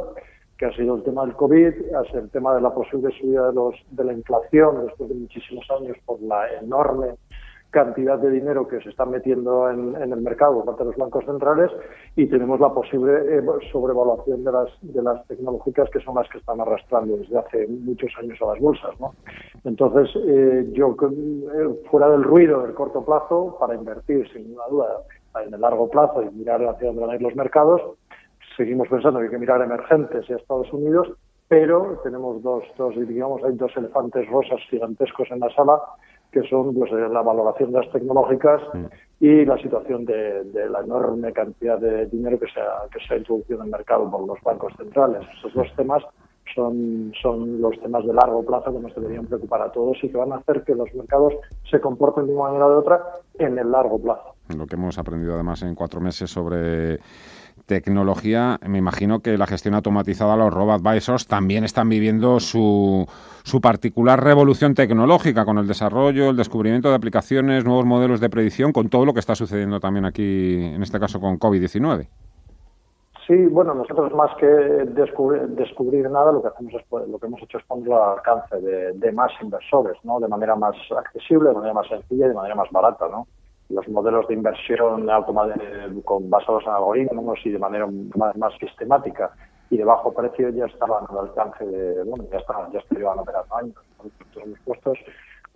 que 0.56 0.66
ha 0.66 0.72
sido 0.76 0.94
el 0.94 1.02
tema 1.02 1.26
del 1.26 1.34
COVID, 1.34 1.74
sido 2.06 2.20
el 2.20 2.30
tema 2.30 2.54
de 2.54 2.60
la 2.60 2.72
posible 2.72 3.12
subida 3.18 3.48
de, 3.48 3.54
los, 3.54 3.74
de 3.90 4.04
la 4.04 4.12
inflación 4.12 4.86
después 4.86 5.10
de 5.10 5.16
muchísimos 5.16 5.66
años 5.76 5.96
por 6.06 6.22
la 6.22 6.54
enorme 6.62 7.16
cantidad 7.70 8.18
de 8.18 8.30
dinero 8.30 8.66
que 8.68 8.80
se 8.80 8.90
está 8.90 9.04
metiendo 9.04 9.70
en, 9.70 9.94
el 9.96 10.20
mercado 10.20 10.54
por 10.56 10.64
parte 10.66 10.84
de 10.84 10.90
los 10.90 10.96
bancos 10.96 11.24
centrales 11.24 11.70
y 12.14 12.26
tenemos 12.26 12.58
la 12.60 12.70
posible 12.70 13.12
eh, 13.38 13.42
sobrevaluación 13.70 14.44
de 14.44 14.52
las, 14.52 14.68
de 14.80 15.02
las 15.02 15.26
tecnológicas 15.26 15.90
que 15.90 16.00
son 16.00 16.14
las 16.14 16.28
que 16.28 16.38
están 16.38 16.60
arrastrando 16.60 17.16
desde 17.16 17.38
hace 17.38 17.66
muchos 17.68 18.10
años 18.18 18.38
a 18.40 18.46
las 18.46 18.60
bolsas. 18.60 18.98
¿no? 19.00 19.14
Entonces, 19.64 20.08
eh, 20.26 20.68
yo, 20.72 20.96
eh, 21.02 21.82
fuera 21.90 22.08
del 22.08 22.22
ruido 22.22 22.62
del 22.62 22.74
corto 22.74 23.04
plazo, 23.04 23.56
para 23.60 23.74
invertir 23.74 24.26
sin 24.32 24.44
ninguna 24.44 24.68
duda 24.70 24.86
en 25.44 25.52
el 25.52 25.60
largo 25.60 25.90
plazo 25.90 26.22
y 26.22 26.30
mirar 26.30 26.64
hacia 26.64 26.86
dónde 26.86 27.02
van 27.02 27.10
a 27.10 27.14
ir 27.16 27.22
los 27.22 27.36
mercados, 27.36 27.82
seguimos 28.56 28.88
pensando 28.88 29.18
que 29.18 29.26
hay 29.26 29.30
que 29.30 29.38
mirar 29.38 29.60
emergentes 29.60 30.24
y 30.28 30.32
a 30.32 30.36
Estados 30.36 30.72
Unidos, 30.72 31.08
pero 31.48 32.00
tenemos 32.02 32.42
dos, 32.42 32.64
dos 32.76 32.94
digamos, 33.06 33.44
hay 33.44 33.52
dos 33.52 33.76
elefantes 33.76 34.26
rosas 34.28 34.60
gigantescos 34.70 35.30
en 35.30 35.40
la 35.40 35.50
sala 35.50 35.80
que 36.36 36.46
son 36.48 36.74
pues, 36.74 36.92
eh, 36.92 37.08
la 37.10 37.22
valoración 37.22 37.72
de 37.72 37.80
las 37.80 37.90
tecnológicas 37.90 38.60
mm. 38.74 38.84
y 39.20 39.44
la 39.46 39.56
situación 39.56 40.04
de, 40.04 40.44
la 40.68 40.80
enorme 40.80 41.32
cantidad 41.32 41.78
de 41.78 42.06
dinero 42.06 42.38
que 42.38 42.46
se, 42.48 42.60
ha, 42.60 42.86
que 42.92 42.98
se 43.06 43.14
ha 43.14 43.16
introducido 43.16 43.60
en 43.60 43.66
el 43.66 43.70
mercado 43.70 44.10
por 44.10 44.26
los 44.26 44.38
bancos 44.42 44.74
centrales. 44.76 45.22
Esos 45.38 45.54
dos 45.54 45.68
temas 45.76 46.02
son, 46.54 47.12
son 47.20 47.60
los 47.60 47.78
temas 47.80 48.04
de 48.06 48.12
largo 48.12 48.44
plazo 48.44 48.72
que 48.72 48.78
nos 48.78 48.94
deberían 48.94 49.26
preocupar 49.26 49.62
a 49.62 49.72
todos 49.72 49.96
y 50.02 50.08
que 50.08 50.16
van 50.16 50.32
a 50.32 50.36
hacer 50.36 50.64
que 50.64 50.74
los 50.74 50.92
mercados 50.94 51.34
se 51.70 51.80
comporten 51.80 52.26
de 52.26 52.34
una 52.34 52.44
manera 52.44 52.66
o 52.66 52.70
de 52.70 52.76
otra 52.76 53.02
en 53.38 53.58
el 53.58 53.70
largo 53.70 54.00
plazo. 54.00 54.34
Lo 54.56 54.66
que 54.66 54.76
hemos 54.76 54.98
aprendido 54.98 55.34
además 55.34 55.62
en 55.62 55.74
cuatro 55.74 56.00
meses 56.00 56.30
sobre 56.30 57.00
tecnología, 57.66 58.58
me 58.66 58.78
imagino 58.78 59.20
que 59.20 59.36
la 59.36 59.46
gestión 59.46 59.74
automatizada, 59.74 60.36
los 60.36 60.54
robot 60.54 60.86
advisors, 60.86 61.26
también 61.26 61.64
están 61.64 61.88
viviendo 61.88 62.38
su, 62.38 63.06
su 63.42 63.60
particular 63.60 64.22
revolución 64.22 64.74
tecnológica 64.74 65.44
con 65.44 65.58
el 65.58 65.66
desarrollo, 65.66 66.30
el 66.30 66.36
descubrimiento 66.36 66.88
de 66.88 66.94
aplicaciones, 66.94 67.64
nuevos 67.64 67.84
modelos 67.84 68.20
de 68.20 68.30
predicción, 68.30 68.72
con 68.72 68.88
todo 68.88 69.04
lo 69.04 69.14
que 69.14 69.20
está 69.20 69.34
sucediendo 69.34 69.80
también 69.80 70.04
aquí, 70.04 70.54
en 70.62 70.82
este 70.82 71.00
caso 71.00 71.20
con 71.20 71.38
COVID-19. 71.38 72.08
Sí, 73.26 73.34
bueno, 73.46 73.74
nosotros 73.74 74.12
más 74.14 74.30
que 74.36 74.46
descubrir, 74.46 76.08
nada, 76.08 76.30
lo 76.30 76.42
que 76.42 76.48
hacemos 76.48 76.74
es, 76.74 77.08
lo 77.08 77.18
que 77.18 77.26
hemos 77.26 77.42
hecho 77.42 77.58
es 77.58 77.64
ponerlo 77.64 78.00
al 78.00 78.18
alcance 78.18 78.56
de, 78.60 79.12
más 79.12 79.32
inversores, 79.42 79.96
¿no? 80.04 80.20
De 80.20 80.28
manera 80.28 80.54
más 80.54 80.76
accesible, 80.96 81.48
de 81.48 81.56
manera 81.56 81.74
más 81.74 81.88
sencilla 81.88 82.28
de 82.28 82.34
manera 82.34 82.54
más 82.54 82.70
barata, 82.70 83.08
¿no? 83.08 83.26
Los 83.68 83.88
modelos 83.88 84.28
de 84.28 84.34
inversión 84.34 85.08
con 86.04 86.30
basados 86.30 86.62
en 86.66 86.70
algoritmos 86.70 87.40
y 87.44 87.50
de 87.50 87.58
manera 87.58 87.88
más, 88.14 88.54
sistemática 88.60 89.32
y 89.70 89.76
de 89.76 89.84
bajo 89.84 90.14
precio 90.14 90.50
ya 90.50 90.66
estaban 90.66 91.04
al 91.10 91.18
alcance 91.18 91.66
de, 91.66 92.04
bueno, 92.04 92.24
ya 92.30 92.38
estaban, 92.38 92.70
ya 92.70 92.80
llevan 92.90 93.18
operando 93.18 93.56
años. 93.56 93.74
Nosotros 93.98 94.58
puestos 94.64 94.98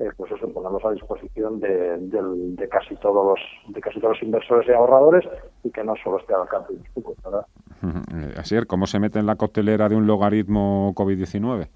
eh, 0.01 0.11
pues 0.17 0.33
eso 0.33 0.49
ponemos 0.49 0.83
a 0.83 0.93
disposición 0.93 1.61
de, 1.61 1.99
de, 1.99 2.69
casi 2.71 2.97
todos 2.97 3.23
los 3.27 3.75
de 3.75 3.83
casi 3.83 4.01
todos 4.01 4.15
los 4.15 4.23
inversores 4.23 4.67
y 4.67 4.73
ahorradores 4.73 5.29
y 5.63 5.71
que 5.71 5.85
no 5.85 5.95
solo 6.03 6.19
esté 6.19 6.33
al 6.33 6.43
alcance 6.43 6.73
de 6.73 6.79
los 6.79 6.89
pocos, 6.89 7.17
¿verdad? 7.23 7.47
Eh, 7.83 8.35
así 8.39 8.57
es, 8.57 8.65
¿cómo 8.65 8.87
se 8.87 8.99
mete 8.99 9.19
en 9.19 9.27
la 9.27 9.37
coctelera 9.37 9.91
de 9.91 9.97
un 9.97 10.07
logaritmo 10.07 10.95
COVID-19? 10.95 11.69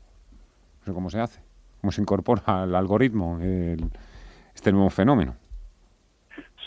¿Cómo 0.94 1.10
se 1.10 1.20
hace? 1.20 1.42
¿Cómo 1.82 1.92
se 1.92 2.00
incorpora 2.00 2.62
al 2.62 2.74
algoritmo 2.74 3.38
este 4.54 4.72
nuevo 4.72 4.88
fenómeno? 4.88 5.34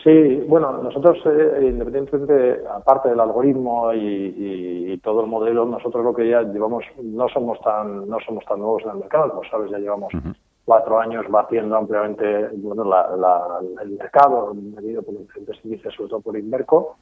Sí, 0.03 0.43
bueno, 0.47 0.83
nosotros, 0.83 1.17
eh, 1.25 1.67
independientemente, 1.69 2.61
aparte 2.71 3.09
del 3.09 3.19
algoritmo 3.19 3.91
y, 3.93 4.99
todo 5.03 5.21
el 5.21 5.27
modelo, 5.27 5.65
nosotros 5.65 6.03
lo 6.03 6.13
que 6.13 6.29
ya 6.29 6.41
llevamos, 6.41 6.83
no 7.01 7.29
somos 7.29 7.59
tan 7.61 8.09
no 8.09 8.17
somos 8.25 8.43
tan 8.45 8.59
nuevos 8.59 8.83
en 8.83 8.89
el 8.91 8.97
mercado, 8.97 9.29
como 9.29 9.43
sabes, 9.49 9.71
ya 9.71 9.77
llevamos 9.77 10.11
cuatro 10.67 10.99
años 10.99 11.25
batiendo 11.29 11.77
ampliamente 11.77 12.49
bueno, 12.57 12.83
el 13.81 13.89
mercado, 13.91 14.53
medido 14.53 15.01
por 15.01 15.17
diferentes 15.17 15.63
índices, 15.63 15.93
sobre 15.93 16.09
todo 16.09 16.19
por 16.19 16.37
Inverco. 16.37 16.97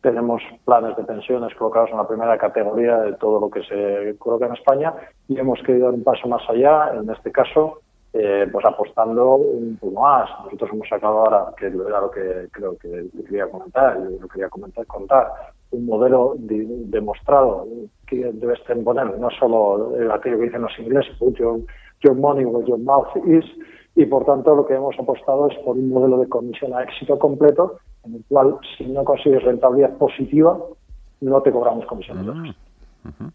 Tenemos 0.00 0.40
planes 0.64 0.96
de 0.96 1.04
pensiones 1.04 1.54
colocados 1.54 1.90
en 1.90 1.98
la 1.98 2.08
primera 2.08 2.38
categoría 2.38 2.96
de 3.02 3.12
todo 3.16 3.38
lo 3.38 3.50
que 3.50 3.62
se 3.64 4.16
coloca 4.18 4.46
en 4.46 4.54
España 4.54 4.94
y 5.28 5.38
hemos 5.38 5.62
querido 5.62 5.86
dar 5.86 5.94
un 5.94 6.02
paso 6.02 6.26
más 6.26 6.42
allá, 6.48 6.92
en 6.94 7.10
este 7.10 7.30
caso, 7.30 7.82
eh, 8.14 8.48
pues 8.50 8.64
apostando 8.64 9.34
un 9.36 9.76
poco 9.76 10.00
más. 10.00 10.30
Nosotros 10.44 10.70
hemos 10.72 10.88
sacado 10.88 11.18
ahora, 11.18 11.52
que 11.58 11.66
era 11.66 12.00
lo 12.00 12.10
que 12.10 12.48
creo 12.50 12.78
que 12.78 13.08
quería 13.26 13.46
comentar, 13.46 13.98
y 14.10 14.18
lo 14.18 14.26
quería 14.26 14.48
comentar, 14.48 14.86
contar, 14.86 15.26
un 15.70 15.84
modelo 15.84 16.34
demostrado 16.38 17.66
que 18.06 18.30
debes 18.32 18.60
poner 18.82 19.18
no 19.18 19.28
solo 19.38 19.92
aquello 20.14 20.38
que 20.38 20.44
dicen 20.44 20.62
los 20.62 20.78
ingleses, 20.78 21.14
money 22.10 22.44
where 22.44 22.66
your 22.66 22.78
mouth 22.78 23.14
is, 23.26 23.44
y 23.94 24.06
por 24.06 24.24
tanto 24.24 24.54
lo 24.54 24.66
que 24.66 24.74
hemos 24.74 24.98
apostado 24.98 25.48
es 25.48 25.58
por 25.58 25.76
un 25.76 25.90
modelo 25.90 26.18
de 26.18 26.28
comisión 26.28 26.74
a 26.74 26.82
éxito 26.82 27.18
completo, 27.18 27.78
en 28.04 28.14
el 28.16 28.24
cual 28.28 28.58
si 28.76 28.86
no 28.86 29.04
consigues 29.04 29.42
rentabilidad 29.42 29.96
positiva, 29.96 30.58
no 31.20 31.42
te 31.42 31.52
cobramos 31.52 31.86
comisión 31.86 32.18
de 32.18 32.54
gestión. 33.04 33.32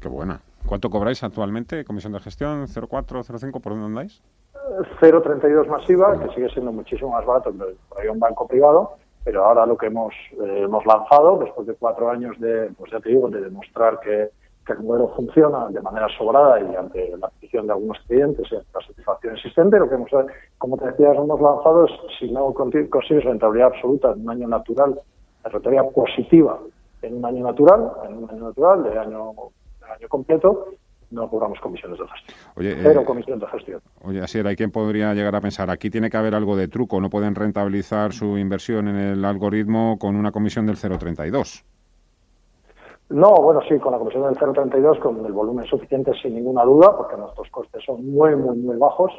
qué 0.00 0.08
buena. 0.08 0.40
¿Cuánto 0.66 0.90
cobráis 0.90 1.22
actualmente 1.24 1.84
comisión 1.84 2.12
de 2.12 2.20
gestión? 2.20 2.66
¿0,4, 2.66 3.24
0,5? 3.24 3.60
¿Por 3.60 3.72
dónde 3.72 3.86
andáis? 3.86 4.22
0,32 5.00 5.66
masiva, 5.66 6.18
que 6.20 6.34
sigue 6.34 6.48
siendo 6.50 6.72
muchísimo 6.72 7.10
más 7.10 7.26
barato 7.26 7.50
que 7.52 7.76
por 7.88 8.00
ahí 8.00 8.08
un 8.08 8.20
banco 8.20 8.46
privado, 8.46 8.92
pero 9.24 9.44
ahora 9.44 9.66
lo 9.66 9.76
que 9.76 9.86
hemos, 9.86 10.14
eh, 10.32 10.62
hemos 10.64 10.84
lanzado, 10.86 11.38
después 11.38 11.66
de 11.66 11.74
cuatro 11.74 12.10
años 12.10 12.38
de, 12.38 12.70
pues 12.78 12.92
ya 12.92 13.00
te 13.00 13.10
digo, 13.10 13.28
de 13.28 13.40
demostrar 13.40 14.00
que 14.00 14.30
que 14.66 14.72
el 14.74 14.80
modelo 14.80 15.08
funciona 15.16 15.68
de 15.68 15.80
manera 15.80 16.08
sobrada 16.16 16.60
y 16.60 16.76
ante 16.76 17.16
la 17.16 17.28
petición 17.28 17.66
de 17.66 17.72
algunos 17.72 17.98
clientes 18.06 18.46
y 18.50 18.54
la 18.54 18.86
satisfacción 18.86 19.34
existente, 19.36 19.78
lo 19.78 19.88
que 19.88 19.96
hemos, 19.96 20.10
como 20.58 20.76
te 20.76 20.86
decía, 20.86 21.12
hemos 21.12 21.40
lanzado 21.40 21.86
es, 21.86 21.92
si 22.18 22.30
no 22.30 22.52
consigues 22.54 23.24
rentabilidad 23.24 23.68
absoluta 23.74 24.12
en 24.12 24.22
un 24.22 24.30
año 24.30 24.48
natural, 24.48 25.00
rentabilidad 25.44 25.90
positiva 25.90 26.58
en 27.02 27.16
un 27.16 27.24
año 27.24 27.44
natural, 27.44 27.90
en 28.08 28.16
un 28.16 28.30
año 28.30 28.44
natural, 28.44 28.84
de 28.84 28.98
año, 28.98 29.32
de 29.80 29.92
año 29.92 30.08
completo, 30.08 30.66
no 31.10 31.28
cobramos 31.28 31.58
comisiones 31.60 31.98
de 31.98 32.06
gestión. 32.06 32.38
Oye, 32.56 32.76
Pero 32.82 33.00
eh, 33.02 33.04
comisiones 33.04 33.40
de 33.40 33.46
gestión. 33.48 33.80
Oye, 34.02 34.20
así 34.20 34.38
era, 34.38 34.52
¿y 34.52 34.56
quién 34.56 34.70
podría 34.70 35.12
llegar 35.14 35.34
a 35.36 35.40
pensar? 35.40 35.70
Aquí 35.70 35.90
tiene 35.90 36.08
que 36.08 36.16
haber 36.16 36.34
algo 36.34 36.56
de 36.56 36.68
truco, 36.68 37.00
no 37.00 37.10
pueden 37.10 37.34
rentabilizar 37.34 38.12
su 38.12 38.38
inversión 38.38 38.88
en 38.88 38.96
el 38.96 39.24
algoritmo 39.24 39.98
con 39.98 40.16
una 40.16 40.32
comisión 40.32 40.66
del 40.66 40.76
0,32. 40.76 41.64
No, 43.12 43.34
bueno, 43.34 43.60
sí, 43.68 43.78
con 43.78 43.92
la 43.92 43.98
comisión 43.98 44.22
del 44.22 44.34
0,32, 44.36 44.98
con 44.98 45.24
el 45.26 45.32
volumen 45.32 45.66
suficiente 45.66 46.12
sin 46.22 46.34
ninguna 46.34 46.64
duda, 46.64 46.96
porque 46.96 47.16
nuestros 47.16 47.46
costes 47.50 47.84
son 47.84 48.10
muy, 48.10 48.34
muy, 48.36 48.56
muy 48.56 48.76
bajos. 48.76 49.12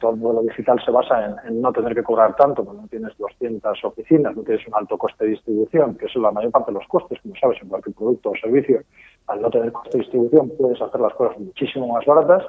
todo 0.00 0.10
el 0.10 0.16
modelo 0.16 0.42
digital 0.42 0.80
se 0.84 0.90
basa 0.90 1.36
en, 1.46 1.60
no 1.60 1.72
tener 1.72 1.94
que 1.94 2.02
cobrar 2.02 2.34
tanto, 2.34 2.64
cuando 2.64 2.82
no 2.82 2.88
tienes 2.88 3.16
200 3.16 3.84
oficinas, 3.84 4.34
no 4.34 4.42
tienes 4.42 4.66
un 4.66 4.74
alto 4.74 4.98
coste 4.98 5.24
de 5.24 5.30
distribución, 5.30 5.94
que 5.94 6.06
es 6.06 6.16
la 6.16 6.32
mayor 6.32 6.50
parte 6.50 6.72
de 6.72 6.78
los 6.78 6.88
costes, 6.88 7.20
como 7.22 7.34
sabes, 7.40 7.62
en 7.62 7.68
cualquier 7.68 7.94
producto 7.94 8.30
o 8.30 8.34
servicio. 8.34 8.82
Al 9.28 9.40
no 9.40 9.50
tener 9.50 9.70
coste 9.70 9.96
de 9.96 10.02
distribución 10.02 10.50
puedes 10.58 10.82
hacer 10.82 11.00
las 11.00 11.14
cosas 11.14 11.38
muchísimo 11.38 11.86
más 11.86 12.04
baratas, 12.04 12.44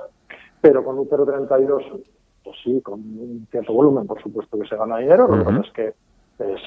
pero 0.60 0.83
con 0.83 0.98
un 0.98 1.07
0,32, 1.07 2.03
pues 2.43 2.57
sí, 2.63 2.81
con 2.81 2.93
un 3.00 3.48
cierto 3.51 3.74
volumen, 3.74 4.07
por 4.07 4.19
supuesto 4.19 4.57
que 4.57 4.67
se 4.67 4.75
gana 4.75 4.98
dinero. 4.98 5.27
Lo 5.27 5.38
que 5.38 5.43
pasa 5.43 5.62
es 5.67 5.71
que 5.74 5.93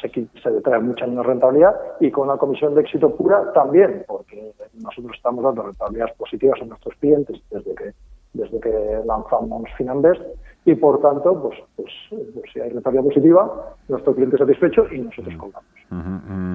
se, 0.00 0.09
se 0.11 0.61
trae 0.62 0.81
mucha 0.81 1.07
menos 1.07 1.26
rentabilidad 1.26 1.75
y 2.00 2.11
con 2.11 2.28
la 2.28 2.37
comisión 2.37 2.75
de 2.75 2.83
éxito 2.83 3.14
pura 3.14 3.52
también, 3.52 4.04
porque 4.07 4.52
nosotros 4.75 5.12
estamos 5.16 5.45
dando 5.45 5.62
rentabilidades 5.62 6.14
positivas 6.16 6.61
a 6.61 6.64
nuestros 6.64 6.95
clientes 6.97 7.40
desde 7.50 7.75
que 7.75 7.93
desde 8.35 8.61
que 8.61 9.00
lanzamos 9.07 9.62
Finanbest 9.78 10.21
y 10.66 10.75
por 10.75 11.00
tanto, 11.00 11.40
pues, 11.40 11.59
pues, 11.76 11.93
pues 12.11 12.52
si 12.52 12.61
hay 12.61 12.71
rentabilidad 12.71 13.04
positiva, 13.04 13.75
nuestro 13.88 14.14
cliente 14.14 14.37
satisfecho 14.37 14.87
y 14.93 14.99
nosotros 14.99 15.35
cobramos. 15.37 15.71
Mm. 15.90 16.53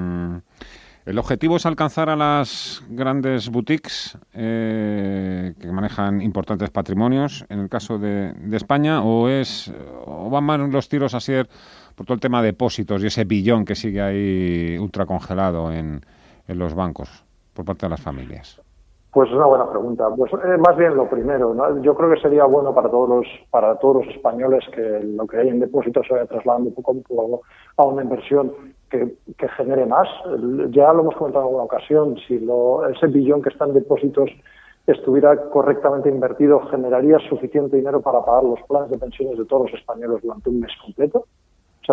¿El 1.09 1.17
objetivo 1.17 1.55
es 1.55 1.65
alcanzar 1.65 2.07
a 2.11 2.15
las 2.15 2.83
grandes 2.87 3.49
boutiques 3.49 4.15
eh, 4.31 5.55
que 5.59 5.71
manejan 5.71 6.21
importantes 6.21 6.69
patrimonios, 6.69 7.47
en 7.49 7.61
el 7.61 7.67
caso 7.67 7.97
de, 7.97 8.31
España, 8.51 9.01
o 9.01 9.27
es 9.27 9.73
van 10.05 10.43
más 10.43 10.59
los 10.59 10.87
tiros 10.87 11.15
a 11.15 11.19
ser 11.19 11.49
por 11.95 12.05
todo 12.05 12.13
el 12.13 12.19
tema 12.19 12.43
de 12.43 12.49
depósitos 12.49 13.01
y 13.01 13.07
ese 13.07 13.23
billón 13.23 13.65
que 13.65 13.73
sigue 13.73 13.99
ahí 13.99 14.77
ultracongelado 14.77 15.71
en, 15.71 16.01
en 16.47 16.59
los 16.59 16.75
bancos 16.75 17.25
por 17.55 17.65
parte 17.65 17.87
de 17.87 17.89
las 17.89 18.01
familias? 18.01 18.61
Pues 19.11 19.29
es 19.29 19.35
una 19.35 19.47
buena 19.47 19.67
pregunta. 19.67 20.07
Pues 20.15 20.31
eh, 20.33 20.57
más 20.59 20.77
bien 20.77 20.95
lo 20.95 21.09
primero, 21.09 21.55
yo 21.81 21.95
creo 21.95 22.13
que 22.13 22.21
sería 22.21 22.45
bueno 22.45 22.75
para 22.75 22.87
todos 22.87 23.09
los 23.09 23.27
para 23.49 23.75
todos 23.79 24.05
los 24.05 24.15
españoles 24.15 24.63
que 24.75 24.99
lo 25.03 25.25
que 25.25 25.37
hay 25.37 25.47
en 25.47 25.59
depósitos 25.59 26.05
se 26.05 26.13
vaya 26.13 26.27
trasladando 26.27 26.69
poco 26.69 26.91
a 26.91 27.07
poco 27.07 27.41
a 27.77 27.83
una 27.83 28.03
inversión 28.03 28.53
que, 28.89 29.47
genere 29.57 29.85
más. 29.85 30.07
Ya 30.71 30.91
lo 30.93 31.01
hemos 31.01 31.15
comentado 31.15 31.43
en 31.43 31.47
alguna 31.47 31.63
ocasión, 31.63 32.17
si 32.27 32.39
lo, 32.39 32.87
ese 32.87 33.07
billón 33.07 33.41
que 33.41 33.49
está 33.49 33.65
en 33.65 33.73
depósitos 33.73 34.29
estuviera 34.87 35.49
correctamente 35.49 36.09
invertido, 36.09 36.61
generaría 36.71 37.19
suficiente 37.29 37.77
dinero 37.77 38.01
para 38.01 38.25
pagar 38.25 38.43
los 38.43 38.59
planes 38.67 38.89
de 38.89 38.97
pensiones 38.97 39.37
de 39.37 39.45
todos 39.45 39.69
los 39.69 39.79
españoles 39.79 40.21
durante 40.23 40.49
un 40.49 40.61
mes 40.61 40.71
completo 40.83 41.25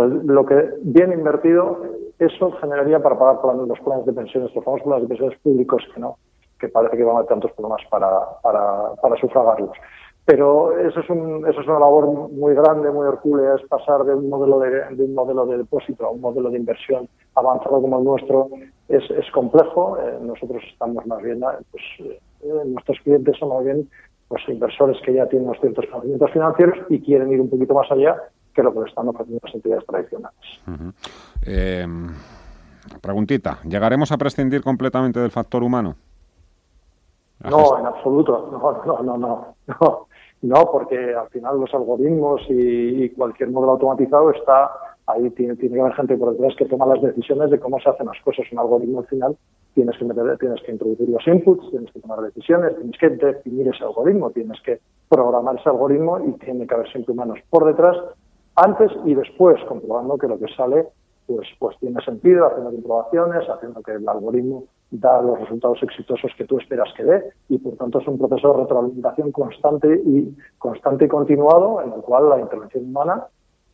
lo 0.03 0.45
que 0.45 0.75
bien 0.83 1.13
invertido, 1.13 1.81
eso 2.19 2.51
generaría 2.61 3.03
para 3.03 3.19
pagar 3.19 3.57
los 3.57 3.81
planes 3.81 4.07
de 4.07 4.13
pensiones, 4.13 4.55
los 4.55 4.65
famosos 4.65 4.85
planes 4.85 5.03
de 5.03 5.09
pensiones 5.09 5.39
públicos 5.41 5.83
que 5.95 6.01
no, 6.01 6.17
que 6.59 6.69
parece 6.69 6.97
que 6.97 7.05
van 7.05 7.17
a 7.17 7.19
haber 7.19 7.29
tantos 7.29 7.53
problemas 7.53 7.83
para, 7.91 8.09
para, 8.43 8.95
para 9.01 9.17
sufragarlos. 9.17 9.77
Pero 10.27 10.77
eso 10.77 10.99
es, 10.99 11.09
un, 11.09 11.47
eso 11.49 11.61
es 11.61 11.69
una 11.69 11.79
labor 11.79 12.33
muy 12.33 12.53
grande, 12.55 12.91
muy 12.91 13.07
hercúlea, 13.07 13.55
es 13.55 13.69
pasar 13.69 14.03
de 14.05 14.13
un 14.13 14.29
modelo 14.29 14.59
de, 14.59 14.97
de, 14.97 15.05
un 15.05 15.15
modelo 15.15 15.47
de 15.47 15.59
depósito 15.59 16.05
a 16.05 16.11
un 16.11 16.21
modelo 16.21 16.51
de 16.51 16.59
inversión 16.59 17.09
avanzado 17.37 17.81
como 17.81 17.99
el 17.99 18.05
nuestro. 18.05 18.49
Es, 18.89 19.09
es 19.09 19.31
complejo. 19.31 19.97
Eh, 19.99 20.19
nosotros 20.21 20.65
estamos 20.69 21.07
más 21.07 21.23
bien, 21.23 21.41
pues, 21.71 21.85
eh, 22.01 22.19
nuestros 22.67 22.99
clientes 23.05 23.37
son 23.39 23.51
más 23.51 23.65
bien 23.65 23.89
pues, 24.27 24.43
inversores 24.49 25.01
que 25.05 25.15
ya 25.15 25.27
tienen 25.27 25.47
unos 25.49 25.61
ciertos 25.61 25.87
conocimientos 25.87 26.33
financieros 26.33 26.79
y 26.89 27.01
quieren 27.01 27.31
ir 27.31 27.41
un 27.41 27.49
poquito 27.49 27.75
más 27.75 27.89
allá 27.93 28.21
que 28.53 28.65
lo 28.65 28.75
que 28.75 28.89
están 28.89 29.07
ofreciendo 29.07 29.41
las 29.45 29.55
entidades 29.55 29.87
tradicionales. 29.87 30.61
Eh, 31.47 31.87
preguntita, 33.01 33.59
¿llegaremos 33.63 34.11
a 34.11 34.17
prescindir 34.17 34.63
completamente 34.63 35.21
del 35.21 35.31
factor 35.31 35.63
humano? 35.63 35.95
No, 37.45 37.79
en 37.79 37.87
absoluto, 37.87 38.49
no, 38.51 38.83
no, 38.85 39.03
no, 39.03 39.17
no, 39.19 39.55
no, 39.67 40.07
porque 40.71 41.15
al 41.15 41.29
final 41.29 41.61
los 41.61 41.73
algoritmos 41.75 42.43
y, 42.49 43.09
cualquier 43.11 43.51
modelo 43.51 43.73
automatizado 43.73 44.31
está 44.31 44.71
ahí, 45.07 45.31
tiene, 45.31 45.57
tiene 45.57 45.75
que 45.75 45.81
haber 45.81 45.95
gente 45.95 46.17
por 46.17 46.33
detrás 46.33 46.55
que 46.57 46.67
toma 46.67 46.87
las 46.87 47.03
decisiones 47.03 47.51
de 47.51 47.59
cómo 47.59 47.79
se 47.81 47.89
hacen 47.89 48.07
las 48.07 48.21
cosas. 48.23 48.47
Un 48.53 48.59
algoritmo 48.59 49.01
al 49.01 49.07
final 49.07 49.37
tienes 49.75 49.97
que 49.99 50.05
meter, 50.05 50.39
tienes 50.39 50.63
que 50.63 50.73
introducir 50.73 51.09
los 51.09 51.27
inputs, 51.27 51.71
tienes 51.71 51.93
que 51.93 52.01
tomar 52.01 52.21
decisiones, 52.21 52.77
tienes 52.77 52.99
que 52.99 53.11
definir 53.11 53.69
ese 53.69 53.85
algoritmo, 53.85 54.31
tienes 54.31 54.61
que 54.63 54.81
programar 55.09 55.57
ese 55.57 55.69
algoritmo 55.69 56.19
y 56.21 56.33
tiene 56.45 56.67
que 56.67 56.75
haber 56.75 56.91
siempre 56.91 57.13
humanos 57.13 57.39
por 57.51 57.65
detrás 57.67 57.97
antes 58.57 58.91
y 59.05 59.15
después, 59.15 59.63
comprobando 59.69 60.17
que 60.17 60.29
lo 60.29 60.39
que 60.39 60.49
sale 60.57 60.87
pues, 61.27 61.49
pues 61.59 61.77
tiene 61.79 62.01
sentido, 62.03 62.47
haciendo 62.47 62.71
comprobaciones, 62.71 63.49
haciendo 63.49 63.83
que 63.83 63.93
el 63.93 64.09
algoritmo 64.09 64.65
da 65.01 65.21
los 65.23 65.41
resultados 65.41 65.83
exitosos 65.83 66.31
que 66.37 66.45
tú 66.45 66.59
esperas 66.59 66.93
que 66.97 67.05
dé 67.05 67.23
y 67.49 67.59
por 67.59 67.77
tanto 67.77 68.01
es 68.01 68.09
un 68.09 68.19
proceso 68.19 68.53
de 68.53 68.63
retroalimentación 68.63 69.33
constante 69.33 70.03
y 70.05 70.37
constante 70.59 71.07
y 71.07 71.09
continuado 71.09 71.83
en 71.83 71.93
el 71.93 72.01
cual 72.01 72.29
la 72.29 72.41
intervención 72.41 72.85
humana 72.85 73.27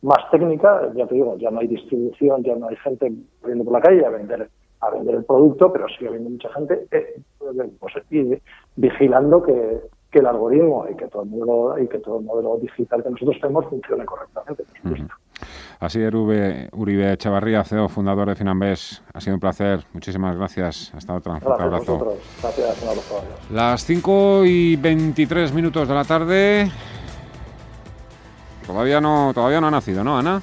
más 0.02 0.30
técnica, 0.30 0.92
ya 0.94 1.06
te 1.06 1.14
digo, 1.14 1.36
ya 1.38 1.50
no 1.50 1.60
hay 1.60 1.68
distribución, 1.68 2.42
ya 2.42 2.56
no 2.56 2.68
hay 2.68 2.76
gente 2.76 3.12
corriendo 3.40 3.64
por 3.64 3.74
la 3.74 3.80
calle 3.80 4.04
a 4.04 4.10
vender 4.10 4.50
a 4.80 4.90
vender 4.90 5.14
el 5.14 5.24
producto, 5.24 5.72
pero 5.72 5.86
sigue 5.88 6.08
habiendo 6.08 6.30
mucha 6.30 6.52
gente 6.54 6.86
eh, 6.90 7.20
pues, 7.38 7.94
vigilando 8.76 9.42
que, 9.42 9.80
el 10.12 10.26
algoritmo 10.26 10.86
y 10.90 10.96
que 10.96 11.06
todo 11.06 11.22
el 11.22 11.30
modelo 11.30 11.78
y 11.78 11.88
que 11.88 11.98
todo 11.98 12.18
el 12.18 12.26
modelo 12.26 12.58
digital 12.58 13.02
que 13.02 13.10
nosotros 13.10 13.38
tenemos 13.40 13.64
funcione 13.66 14.04
correctamente. 14.04 14.64
Así 15.80 16.00
es, 16.00 16.12
Uribe 16.14 17.12
Echavarría, 17.12 17.64
CEO, 17.64 17.88
fundador 17.88 18.28
de 18.28 18.36
Finambés. 18.36 19.02
Ha 19.12 19.20
sido 19.20 19.34
un 19.34 19.40
placer. 19.40 19.84
Muchísimas 19.92 20.36
gracias. 20.36 20.92
Hasta 20.96 21.14
otra. 21.14 21.40
un 21.44 21.60
abrazo. 21.60 22.16
Gracias, 22.40 22.82
un 22.82 22.88
abrazo. 22.88 23.24
Las 23.50 23.84
5 23.84 24.44
y 24.44 24.76
23 24.76 25.52
minutos 25.52 25.88
de 25.88 25.94
la 25.94 26.04
tarde. 26.04 26.70
Todavía 28.66 29.00
no, 29.00 29.32
todavía 29.34 29.60
no 29.60 29.66
ha 29.68 29.72
nacido, 29.72 30.04
¿no, 30.04 30.18
Ana? 30.18 30.42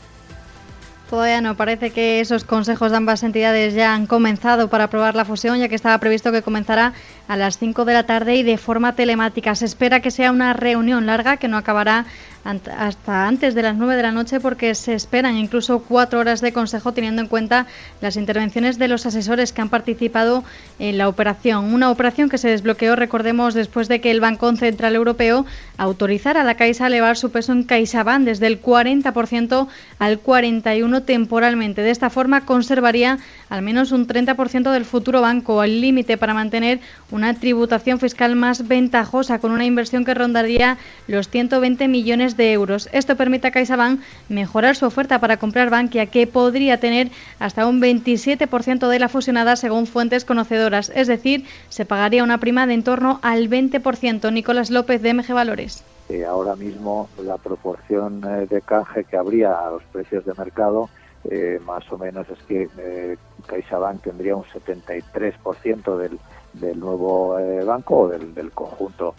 Todavía 1.10 1.42
no, 1.42 1.56
parece 1.56 1.90
que 1.90 2.20
esos 2.20 2.44
consejos 2.44 2.92
de 2.92 2.98
ambas 2.98 3.24
entidades 3.24 3.74
ya 3.74 3.96
han 3.96 4.06
comenzado 4.06 4.70
para 4.70 4.84
aprobar 4.84 5.16
la 5.16 5.26
fusión, 5.26 5.58
ya 5.58 5.68
que 5.68 5.74
estaba 5.74 5.98
previsto 5.98 6.32
que 6.32 6.44
comenzara 6.44 6.94
a 7.28 7.36
las 7.36 7.58
5 7.58 7.84
de 7.86 7.94
la 7.94 8.06
tarde 8.06 8.36
y 8.36 8.44
de 8.44 8.60
forma 8.60 8.94
telemática. 8.94 9.56
Se 9.56 9.66
espera 9.66 10.02
que 10.02 10.12
sea 10.12 10.32
una 10.32 10.54
reunión 10.54 11.08
larga 11.08 11.38
que 11.38 11.48
no 11.48 11.58
acabará 11.58 12.06
hasta 12.44 13.28
antes 13.28 13.54
de 13.54 13.62
las 13.62 13.76
9 13.76 13.96
de 13.96 14.02
la 14.02 14.12
noche 14.12 14.40
porque 14.40 14.74
se 14.76 14.94
esperan 14.94 15.38
incluso 15.38 15.80
cuatro 15.80 16.20
horas 16.20 16.42
de 16.42 16.54
consejo 16.54 16.94
teniendo 16.94 17.22
en 17.22 17.28
cuenta 17.28 17.68
las 18.02 18.16
intervenciones 18.16 18.80
de 18.80 18.88
los 18.88 19.06
asesores 19.06 19.54
que 19.54 19.62
han 19.62 19.70
participado 19.70 20.44
en 20.80 20.98
la 20.98 21.10
operación. 21.10 21.74
Una 21.74 21.92
operación 21.92 22.30
que 22.30 22.38
se 22.38 22.50
desbloqueó, 22.50 22.96
recordemos, 22.96 23.54
después 23.54 23.88
de 23.88 24.02
que 24.02 24.12
el 24.12 24.22
Banco 24.22 24.56
Central 24.56 24.96
Europeo 24.96 25.46
autorizara 25.78 26.42
a 26.42 26.44
la 26.44 26.56
Caixa 26.56 26.86
a 26.86 26.88
elevar 26.88 27.18
su 27.18 27.32
peso 27.32 27.52
en 27.52 27.64
CaixaBank 27.64 28.24
desde 28.24 28.48
el 28.48 28.62
40% 28.62 29.68
al 30.00 30.24
41% 30.24 31.06
temporalmente. 31.06 31.82
De 31.82 31.92
esta 31.92 32.10
forma 32.10 32.46
conservaría 32.46 33.20
al 33.50 33.62
menos 33.62 33.92
un 33.92 34.08
30% 34.08 34.72
del 34.72 34.86
futuro 34.86 35.22
banco, 35.22 35.62
al 35.62 35.82
límite 35.82 36.18
para 36.18 36.34
mantener 36.34 36.80
una 37.12 37.34
tributación 37.34 38.00
fiscal 38.00 38.36
más 38.36 38.68
ventajosa 38.68 39.40
con 39.40 39.52
una 39.52 39.66
inversión 39.66 40.06
que 40.06 40.14
rondaría 40.14 40.78
los 41.08 41.30
120 41.30 41.88
millones 41.88 42.29
de 42.38 42.54
euros. 42.54 42.90
Esto 42.92 43.16
permite 43.16 43.48
a 43.48 43.52
CaixaBank 43.52 44.02
mejorar 44.30 44.76
su 44.76 44.86
oferta 44.86 45.20
para 45.20 45.38
comprar 45.38 45.70
Bankia, 45.70 46.08
que 46.08 46.26
podría 46.26 46.80
tener 46.80 47.10
hasta 47.40 47.68
un 47.68 47.82
27% 47.82 48.88
de 48.88 49.00
la 49.00 49.10
fusionada 49.10 49.56
según 49.56 49.86
fuentes 49.86 50.26
conocedoras, 50.26 50.92
es 50.96 51.08
decir, 51.08 51.46
se 51.70 51.86
pagaría 51.86 52.24
una 52.24 52.40
prima 52.40 52.66
de 52.66 52.80
en 52.80 52.84
torno 52.84 53.20
al 53.22 53.50
20%. 53.50 54.32
Nicolás 54.32 54.70
López 54.70 55.02
de 55.02 55.14
MG 55.14 55.34
Valores. 55.34 55.84
Eh, 56.08 56.26
ahora 56.26 56.56
mismo 56.56 57.10
la 57.22 57.38
proporción 57.38 58.24
eh, 58.24 58.48
de 58.50 58.62
canje 58.62 59.04
que 59.04 59.18
habría 59.18 59.60
a 59.60 59.70
los 59.70 59.84
precios 59.84 60.26
de 60.26 60.34
mercado 60.34 60.90
eh, 61.30 61.60
más 61.66 61.84
o 61.92 61.98
menos 61.98 62.26
es 62.30 62.40
que 62.48 63.18
CaixaBank 63.46 64.02
tendría 64.02 64.36
un 64.36 64.46
73% 64.46 65.98
del, 65.98 66.18
del 66.54 66.80
nuevo 66.80 67.38
banco 67.66 68.00
o 68.00 68.08
del, 68.08 68.52
conjunto 68.52 69.14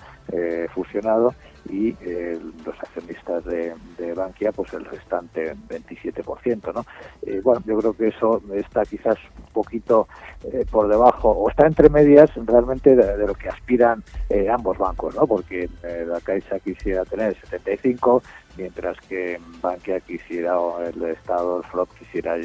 fusionado 0.72 1.34
y 1.70 1.96
eh, 2.00 2.38
los 2.64 2.78
accionistas 2.80 3.44
de, 3.44 3.74
de, 3.96 4.14
Bankia 4.14 4.52
pues 4.52 4.72
el 4.74 4.84
restante 4.84 5.54
27%, 5.68 6.74
¿no? 6.74 6.84
Eh, 7.22 7.40
bueno, 7.42 7.62
yo 7.64 7.78
creo 7.78 7.92
que 7.92 8.08
eso 8.08 8.42
está 8.54 8.84
quizás 8.84 9.16
un 9.38 9.52
poquito 9.52 10.08
eh, 10.44 10.64
por 10.70 10.88
debajo 10.88 11.30
o 11.30 11.48
está 11.48 11.66
entre 11.66 11.88
medias 11.88 12.30
realmente 12.34 12.96
de, 12.96 13.26
lo 13.26 13.34
que 13.34 13.48
aspiran 13.48 14.02
eh, 14.28 14.48
ambos 14.48 14.78
bancos, 14.78 15.14
¿no? 15.14 15.26
Porque 15.26 15.68
eh, 15.82 16.04
la 16.06 16.20
Caixa 16.20 16.58
quisiera 16.58 17.04
tener 17.04 17.36
75, 17.40 18.22
mientras 18.56 18.98
que 19.00 19.40
Bankia 19.60 20.00
quisiera 20.00 20.58
o 20.58 20.82
el 20.82 21.02
Estado, 21.04 21.58
el 21.58 21.64
FROP 21.64 21.90
quisiera 21.98 22.36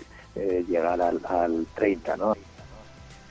llegar 0.68 1.02
al, 1.02 1.22
al 1.26 1.66
30, 1.76 2.18
¿no? 2.18 2.34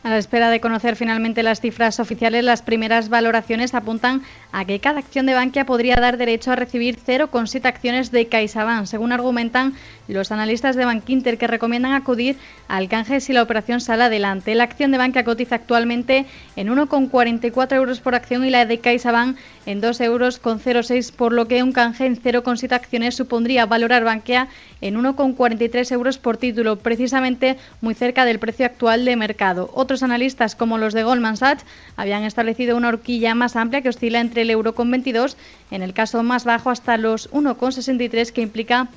A 0.05 0.11
la 0.11 0.19
espera 0.19 0.51
de 0.51 0.61
conocer 0.61 0.97
finalmente 0.97 1.43
las 1.43 1.62
cifras 1.62 1.99
oficiales, 1.99 2.45
las 2.45 2.61
primeras 2.61 3.09
valoraciones 3.09 3.73
apuntan 3.73 4.21
a 4.53 4.67
que 4.67 4.79
cada 4.79 4.99
acción 4.99 5.25
de 5.25 5.33
Bankia 5.33 5.64
podría 5.64 5.97
dar 5.97 6.19
derecho 6.19 6.53
a 6.53 6.57
recibir 6.57 6.99
0,7 6.99 7.64
acciones 7.64 8.11
de 8.11 8.27
CaixaBank, 8.27 8.85
según 8.85 9.12
argumentan 9.12 9.73
los 10.07 10.31
analistas 10.31 10.77
de 10.77 10.85
Bankinter 10.85 11.38
que 11.38 11.47
recomiendan 11.47 11.95
acudir 11.95 12.37
al 12.69 12.90
canje 12.90 13.21
si 13.21 13.33
la 13.33 13.43
operación 13.43 13.81
sale 13.81 14.05
adelante. 14.05 14.55
La 14.55 14.64
acción 14.64 14.90
de 14.90 14.99
Bankia 14.99 15.25
cotiza 15.25 15.55
actualmente 15.55 16.27
en 16.55 16.69
1,44 16.69 17.73
euros 17.73 18.01
por 18.01 18.14
acción 18.14 18.45
y 18.45 18.51
la 18.51 18.67
de 18.67 18.81
CaixaBank 18.81 19.38
en 19.66 19.81
2,06 19.81 20.05
euros, 20.05 21.12
por 21.12 21.33
lo 21.33 21.46
que 21.46 21.62
un 21.62 21.72
canje 21.72 22.07
en 22.07 22.20
0,7 22.20 22.72
acciones 22.72 23.14
supondría 23.14 23.66
valorar 23.66 24.05
Bankia 24.05 24.48
en 24.81 24.96
1,43 24.96 25.92
euros 25.92 26.18
por 26.18 26.37
título, 26.37 26.77
precisamente 26.77 27.57
muy 27.81 27.94
cerca 27.94 28.24
del 28.24 28.38
precio 28.38 28.66
actual 28.66 29.05
de 29.05 29.16
mercado. 29.16 29.70
Otros 29.74 30.03
analistas, 30.03 30.55
como 30.55 30.79
los 30.79 30.92
de 30.92 31.05
Goldman 31.05 31.37
Sachs, 31.37 31.64
habían 31.96 32.24
establecido 32.24 32.77
una 32.77 32.88
horquilla 32.88 33.35
más 33.35 33.57
amplia 33.57 33.83
que 33.83 33.88
oscila 33.88 34.20
entre 34.20 34.42
el 34.42 34.50
euro 34.50 34.74
con 34.74 34.90
22, 34.90 35.37
en 35.70 35.83
el 35.83 35.94
caso 35.94 36.22
más 36.22 36.44
bajo 36.44 36.70
hasta 36.70 36.96
los 36.96 37.31
1,63, 37.31 38.33
que 38.33 38.42
implica 38.42 38.88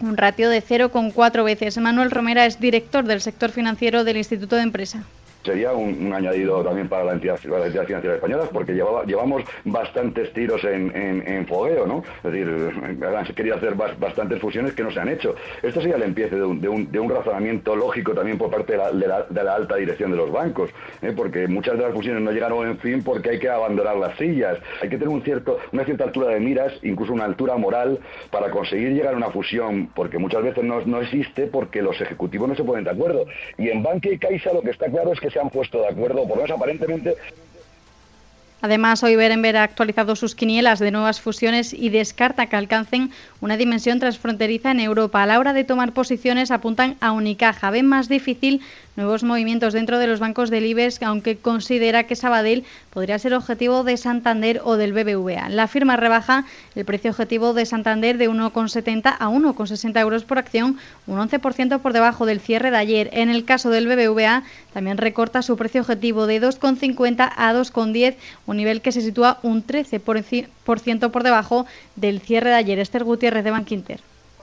un 0.00 0.16
ratio 0.16 0.48
de 0.48 0.62
0,4 0.62 1.44
veces. 1.44 1.78
Manuel 1.78 2.10
Romera 2.10 2.46
es 2.46 2.58
director 2.58 3.04
del 3.04 3.20
sector 3.20 3.50
financiero 3.50 4.04
del 4.04 4.16
Instituto 4.16 4.56
de 4.56 4.62
Empresa 4.62 5.04
sería 5.44 5.72
un, 5.72 6.12
añadido 6.12 6.62
también 6.62 6.88
para 6.88 7.04
la 7.04 7.12
entidad, 7.12 7.38
la 7.44 7.66
entidad 7.66 7.84
financiera 7.84 8.16
española, 8.16 8.44
porque 8.52 8.72
llevaba, 8.72 9.04
llevamos 9.04 9.42
bastantes 9.64 10.32
tiros 10.32 10.62
en, 10.64 10.92
en, 10.94 11.46
fogueo, 11.46 11.86
¿no? 11.86 12.02
Es 12.22 12.32
decir, 12.32 12.48
se 13.26 13.34
quería 13.34 13.54
hacer 13.54 13.74
bastantes 13.74 14.40
fusiones 14.40 14.72
que 14.72 14.82
no 14.82 14.90
se 14.90 15.00
han 15.00 15.08
hecho. 15.08 15.34
Esto 15.62 15.80
sería 15.80 15.96
el 15.96 16.02
empiece 16.02 16.36
de 16.36 16.44
un, 16.44 16.60
de 16.60 16.68
un, 16.68 16.90
de 16.90 16.98
un 16.98 17.10
razonamiento 17.10 17.76
lógico 17.76 18.12
también 18.12 18.38
por 18.38 18.50
parte 18.50 18.72
de 18.72 18.78
la, 18.78 18.92
de 18.92 19.06
la, 19.06 19.22
de 19.24 19.44
la 19.44 19.54
alta 19.54 19.76
dirección 19.76 20.10
de 20.10 20.16
los 20.16 20.30
bancos, 20.30 20.70
¿eh? 21.02 21.12
porque 21.14 21.46
muchas 21.46 21.76
de 21.76 21.84
las 21.84 21.92
fusiones 21.92 22.22
no 22.22 22.32
llegaron 22.32 22.66
en 22.66 22.78
fin 22.78 23.02
porque 23.02 23.30
hay 23.30 23.38
que 23.38 23.48
abandonar 23.48 23.96
las 23.96 24.16
sillas, 24.16 24.58
hay 24.80 24.88
que 24.88 24.96
tener 24.96 25.08
un 25.08 25.22
cierto, 25.22 25.58
una 25.72 25.84
cierta 25.84 26.04
altura 26.04 26.28
de 26.28 26.40
miras, 26.40 26.72
incluso 26.82 27.12
una 27.12 27.24
altura 27.24 27.56
moral, 27.56 27.98
para 28.30 28.50
conseguir 28.50 28.92
llegar 28.92 29.14
a 29.14 29.16
una 29.16 29.30
fusión, 29.30 29.90
porque 29.94 30.18
muchas 30.18 30.42
veces 30.42 30.64
no, 30.64 30.80
no 30.86 31.00
existe 31.00 31.46
porque 31.46 31.82
los 31.82 32.00
ejecutivos 32.00 32.48
no 32.48 32.54
se 32.54 32.64
ponen 32.64 32.84
de 32.84 32.90
acuerdo. 32.90 33.26
Y 33.58 33.68
en 33.68 33.82
Banque 33.82 34.14
y 34.14 34.18
Caixa 34.18 34.52
lo 34.52 34.62
que 34.62 34.70
está 34.70 34.86
claro 34.86 35.12
es 35.12 35.20
que 35.20 35.33
se 35.34 35.40
han 35.40 35.50
puesto 35.50 35.82
de 35.82 35.88
acuerdo, 35.88 36.26
por 36.26 36.36
lo 36.36 36.36
menos 36.36 36.50
aparentemente 36.52 37.16
Además, 38.62 39.02
hoy 39.02 39.14
Berenber 39.14 39.58
ha 39.58 39.62
actualizado 39.62 40.16
sus 40.16 40.34
quinielas 40.34 40.78
de 40.78 40.90
nuevas 40.90 41.20
fusiones 41.20 41.74
y 41.74 41.90
descarta 41.90 42.46
que 42.46 42.56
alcancen 42.56 43.10
una 43.42 43.58
dimensión 43.58 44.00
transfronteriza 44.00 44.70
en 44.70 44.80
Europa. 44.80 45.22
A 45.22 45.26
la 45.26 45.38
hora 45.38 45.52
de 45.52 45.64
tomar 45.64 45.92
posiciones 45.92 46.50
apuntan 46.50 46.96
a 47.02 47.12
Unicaja. 47.12 47.70
Ven 47.70 47.84
más 47.84 48.08
difícil 48.08 48.62
nuevos 48.96 49.24
movimientos 49.24 49.72
dentro 49.72 49.98
de 49.98 50.06
los 50.06 50.20
bancos 50.20 50.50
del 50.50 50.66
IBEX, 50.66 51.02
aunque 51.02 51.36
considera 51.36 52.04
que 52.04 52.16
Sabadell 52.16 52.64
podría 52.90 53.18
ser 53.18 53.34
objetivo 53.34 53.84
de 53.84 53.96
Santander 53.96 54.60
o 54.64 54.76
del 54.76 54.92
BBVA. 54.92 55.48
La 55.48 55.68
firma 55.68 55.96
rebaja 55.96 56.44
el 56.74 56.84
precio 56.84 57.10
objetivo 57.10 57.54
de 57.54 57.66
Santander 57.66 58.18
de 58.18 58.30
1,70 58.30 59.16
a 59.18 59.28
1,60 59.28 60.00
euros 60.00 60.24
por 60.24 60.38
acción, 60.38 60.78
un 61.06 61.18
11% 61.18 61.80
por 61.80 61.92
debajo 61.92 62.26
del 62.26 62.40
cierre 62.40 62.70
de 62.70 62.76
ayer. 62.76 63.10
En 63.12 63.30
el 63.30 63.44
caso 63.44 63.70
del 63.70 63.86
BBVA, 63.86 64.44
también 64.72 64.98
recorta 64.98 65.42
su 65.42 65.56
precio 65.56 65.80
objetivo 65.80 66.26
de 66.26 66.40
2,50 66.40 67.32
a 67.36 67.52
2,10, 67.52 68.14
un 68.46 68.56
nivel 68.56 68.80
que 68.80 68.92
se 68.92 69.00
sitúa 69.00 69.38
un 69.42 69.66
13% 69.66 71.10
por 71.10 71.22
debajo 71.22 71.66
del 71.96 72.20
cierre 72.20 72.50
de 72.50 72.56
ayer. 72.56 72.78
Esther 72.78 73.04
Gutiérrez 73.04 73.44
de 73.44 73.50
Bankinter. 73.50 74.00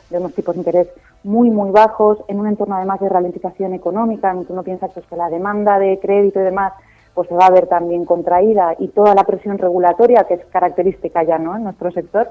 Vemos 0.10 0.34
tipos 0.34 0.56
de 0.56 0.60
interés 0.60 0.88
muy, 1.24 1.50
muy 1.50 1.72
bajos, 1.72 2.20
en 2.28 2.40
un 2.40 2.48
entorno 2.48 2.76
además 2.76 3.00
de 3.00 3.10
ralentización 3.10 3.74
económica, 3.74 4.32
en 4.32 4.46
que 4.46 4.54
uno 4.54 4.64
piensa 4.64 4.88
pues, 4.88 5.06
que 5.06 5.16
la 5.16 5.30
demanda 5.30 5.80
de 5.80 6.00
crédito 6.00 6.40
y 6.40 6.44
demás 6.44 6.74
pues 7.14 7.28
se 7.28 7.36
va 7.36 7.48
a 7.48 7.52
ver 7.52 7.68
también 7.68 8.06
contraída 8.06 8.76
y 8.80 8.88
toda 8.88 9.14
la 9.14 9.26
presión 9.26 9.58
regulatoria 9.58 10.24
que 10.24 10.36
es 10.36 10.46
característica 10.46 11.24
ya 11.24 11.38
¿no? 11.38 11.58
en 11.58 11.64
nuestro 11.64 11.92
sector, 11.92 12.30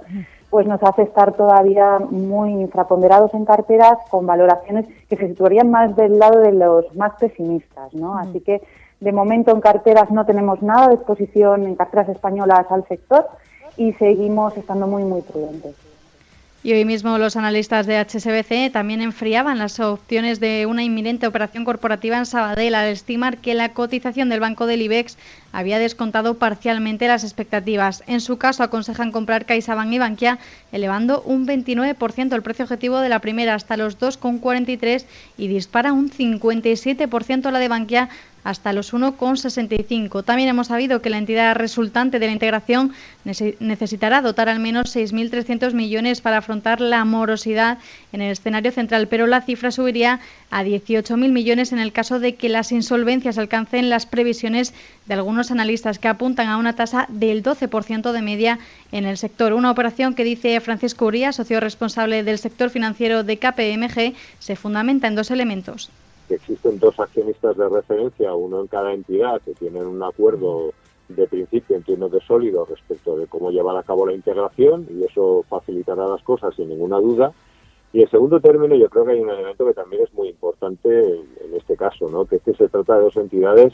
pues 0.48 0.66
nos 0.66 0.83
hace 0.83 1.03
estar 1.03 1.35
todavía 1.35 1.98
muy 1.98 2.53
infraponderados 2.53 3.35
en 3.35 3.44
carteras 3.44 3.98
con 4.09 4.26
valoraciones 4.26 4.87
que 5.09 5.16
se 5.16 5.29
situarían 5.29 5.70
más 5.70 5.94
del 5.96 6.18
lado 6.18 6.40
de 6.40 6.53
los 6.53 6.94
más 6.96 7.12
pesimistas. 7.20 7.92
¿no? 7.92 8.16
Así 8.16 8.40
que 8.40 8.62
de 9.00 9.12
momento 9.12 9.50
en 9.50 9.61
carteras 9.61 10.11
no 10.11 10.24
tenemos 10.24 10.62
nada 10.62 10.88
de 10.88 10.94
exposición 10.94 11.66
en 11.66 11.74
carteras 11.74 12.09
españolas 12.09 12.66
al 12.70 12.87
sector 12.88 13.29
y 13.76 13.92
seguimos 13.94 14.57
estando 14.57 14.87
muy, 14.87 15.05
muy 15.05 15.20
prudentes. 15.22 15.89
Y 16.62 16.75
hoy 16.75 16.85
mismo 16.85 17.16
los 17.16 17.37
analistas 17.37 17.87
de 17.87 17.99
HSBC 17.99 18.70
también 18.70 19.01
enfriaban 19.01 19.57
las 19.57 19.81
opciones 19.81 20.40
de 20.40 20.66
una 20.66 20.83
inminente 20.83 21.27
operación 21.27 21.64
corporativa 21.64 22.18
en 22.18 22.27
Sabadell 22.27 22.75
al 22.75 22.88
estimar 22.88 23.38
que 23.38 23.55
la 23.55 23.70
cotización 23.70 24.29
del 24.29 24.40
banco 24.40 24.66
del 24.66 24.83
IBEX 24.83 25.16
había 25.53 25.79
descontado 25.79 26.35
parcialmente 26.35 27.09
las 27.09 27.25
expectativas. 27.25 28.05
En 28.07 28.20
su 28.20 28.37
caso 28.37 28.62
aconsejan 28.62 29.11
comprar 29.11 29.46
CaixaBank 29.46 29.90
y 29.90 29.99
Bankia 29.99 30.38
elevando 30.70 31.23
un 31.23 31.46
29% 31.46 32.35
el 32.35 32.42
precio 32.42 32.66
objetivo 32.66 33.01
de 33.01 33.09
la 33.09 33.20
primera 33.20 33.55
hasta 33.55 33.79
los 33.79 33.99
2,43 33.99 35.07
y 35.38 35.49
dispara 35.49 35.94
un 35.94 36.11
57% 36.11 37.51
la 37.51 37.59
de 37.59 37.68
Bankia 37.68 38.11
hasta 38.44 38.72
los 38.72 38.92
1,65. 38.92 40.24
También 40.24 40.48
hemos 40.48 40.68
sabido 40.68 41.03
que 41.03 41.11
la 41.11 41.18
entidad 41.18 41.57
resultante 41.57 42.18
de 42.18 42.26
la 42.26 42.33
integración 42.33 42.92
necesitará 43.24 44.22
dotar 44.22 44.48
al 44.48 44.61
menos 44.61 44.94
6.300 44.94 45.74
millones 45.74 46.20
para 46.20 46.38
afrontar 46.38 46.81
la 46.81 47.05
morosidad 47.05 47.79
en 48.12 48.22
el 48.22 48.33
escenario 48.33 48.72
central, 48.72 49.09
pero 49.09 49.26
la 49.26 49.42
cifra 49.42 49.70
subiría 49.70 50.20
a 50.50 50.64
18.000 50.64 51.16
millones 51.31 51.72
en 51.72 51.79
el 51.79 51.92
caso 51.92 52.18
de 52.18 52.35
que 52.35 52.48
las 52.48 52.72
insolvencias 52.72 53.38
alcancen 53.38 53.90
las 53.90 54.07
previsiones 54.07 54.74
de 55.07 55.14
algunos 55.14 55.50
analistas 55.50 55.98
que 55.98 56.09
apuntan 56.09 56.48
a 56.48 56.57
una 56.57 56.74
tasa 56.74 57.07
del 57.09 57.42
12% 57.42 58.12
de 58.12 58.22
media 58.22 58.59
en 58.92 59.05
el 59.05 59.16
sector. 59.16 59.53
Una 59.53 59.70
operación 59.70 60.14
que 60.14 60.24
dice 60.24 60.61
Francisco 60.61 61.07
Uría, 61.07 61.33
socio 61.33 61.61
responsable 61.61 62.24
del 62.24 62.38
sector 62.38 62.70
financiero 62.70 63.22
de 63.22 63.38
KPMG, 63.38 64.14
se 64.38 64.57
fundamenta 64.57 65.07
en 65.07 65.14
dos 65.14 65.31
elementos 65.31 65.90
existen 66.35 66.79
dos 66.79 66.99
accionistas 66.99 67.57
de 67.57 67.69
referencia, 67.69 68.35
uno 68.35 68.61
en 68.61 68.66
cada 68.66 68.93
entidad, 68.93 69.40
que 69.43 69.55
tienen 69.55 69.87
un 69.87 70.03
acuerdo 70.03 70.73
de 71.09 71.27
principio, 71.27 71.77
entiendo 71.77 72.11
que 72.11 72.21
sólido, 72.21 72.64
respecto 72.64 73.16
de 73.16 73.27
cómo 73.27 73.51
llevar 73.51 73.77
a 73.77 73.83
cabo 73.83 74.07
la 74.07 74.12
integración, 74.12 74.87
y 74.90 75.05
eso 75.05 75.45
facilitará 75.49 76.07
las 76.07 76.23
cosas 76.23 76.55
sin 76.55 76.69
ninguna 76.69 76.99
duda. 76.99 77.33
Y 77.93 78.03
en 78.03 78.11
segundo 78.11 78.38
término, 78.40 78.77
yo 78.77 78.88
creo 78.88 79.05
que 79.05 79.12
hay 79.12 79.21
un 79.21 79.31
elemento 79.31 79.66
que 79.66 79.75
también 79.75 80.05
es 80.05 80.14
muy 80.14 80.29
importante 80.29 80.88
en, 80.88 81.55
este 81.57 81.77
caso, 81.77 82.09
¿no? 82.09 82.25
que 82.25 82.37
es 82.37 82.43
que 82.43 82.55
se 82.55 82.69
trata 82.69 82.97
de 82.97 83.03
dos 83.03 83.16
entidades 83.16 83.73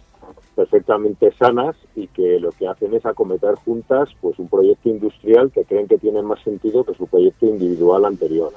perfectamente 0.55 1.33
sanas 1.33 1.77
y 1.95 2.07
que 2.09 2.41
lo 2.41 2.51
que 2.53 2.67
hacen 2.67 2.95
es 2.95 3.05
acometer 3.05 3.57
juntas 3.57 4.09
pues 4.23 4.39
un 4.39 4.49
proyecto 4.49 4.89
industrial 4.89 5.51
que 5.53 5.65
creen 5.65 5.87
que 5.87 5.99
tiene 5.99 6.23
más 6.23 6.43
sentido 6.43 6.83
que 6.85 6.95
su 6.95 7.07
proyecto 7.07 7.45
individual 7.45 8.07
anterior. 8.07 8.53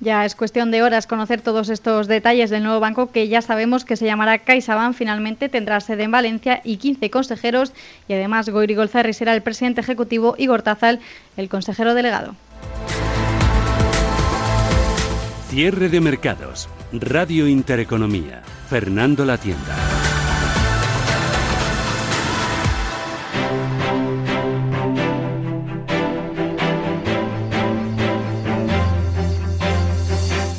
Ya 0.00 0.24
es 0.24 0.34
cuestión 0.34 0.70
de 0.70 0.82
horas 0.82 1.06
conocer 1.06 1.42
todos 1.42 1.68
estos 1.68 2.08
detalles 2.08 2.48
del 2.48 2.62
nuevo 2.62 2.80
banco 2.80 3.12
que 3.12 3.28
ya 3.28 3.42
sabemos 3.42 3.84
que 3.84 3.96
se 3.96 4.06
llamará 4.06 4.38
CaixaBank. 4.38 4.94
Finalmente 4.94 5.50
tendrá 5.50 5.80
sede 5.80 6.04
en 6.04 6.10
Valencia 6.10 6.62
y 6.64 6.78
15 6.78 7.10
consejeros 7.10 7.74
y 8.08 8.14
además 8.14 8.48
Goiri 8.48 8.74
Golzarri 8.74 9.12
será 9.12 9.34
el 9.34 9.42
presidente 9.42 9.82
ejecutivo 9.82 10.34
y 10.38 10.46
Gortazal 10.46 11.00
el 11.36 11.50
consejero 11.50 11.94
delegado. 11.94 12.34
Cierre 15.50 15.88
de 15.90 16.00
mercados. 16.00 16.68
Radio 16.92 17.46
Intereconomía. 17.46 18.42
Fernando 18.68 19.24
La 19.24 19.36
Tienda. 19.36 19.76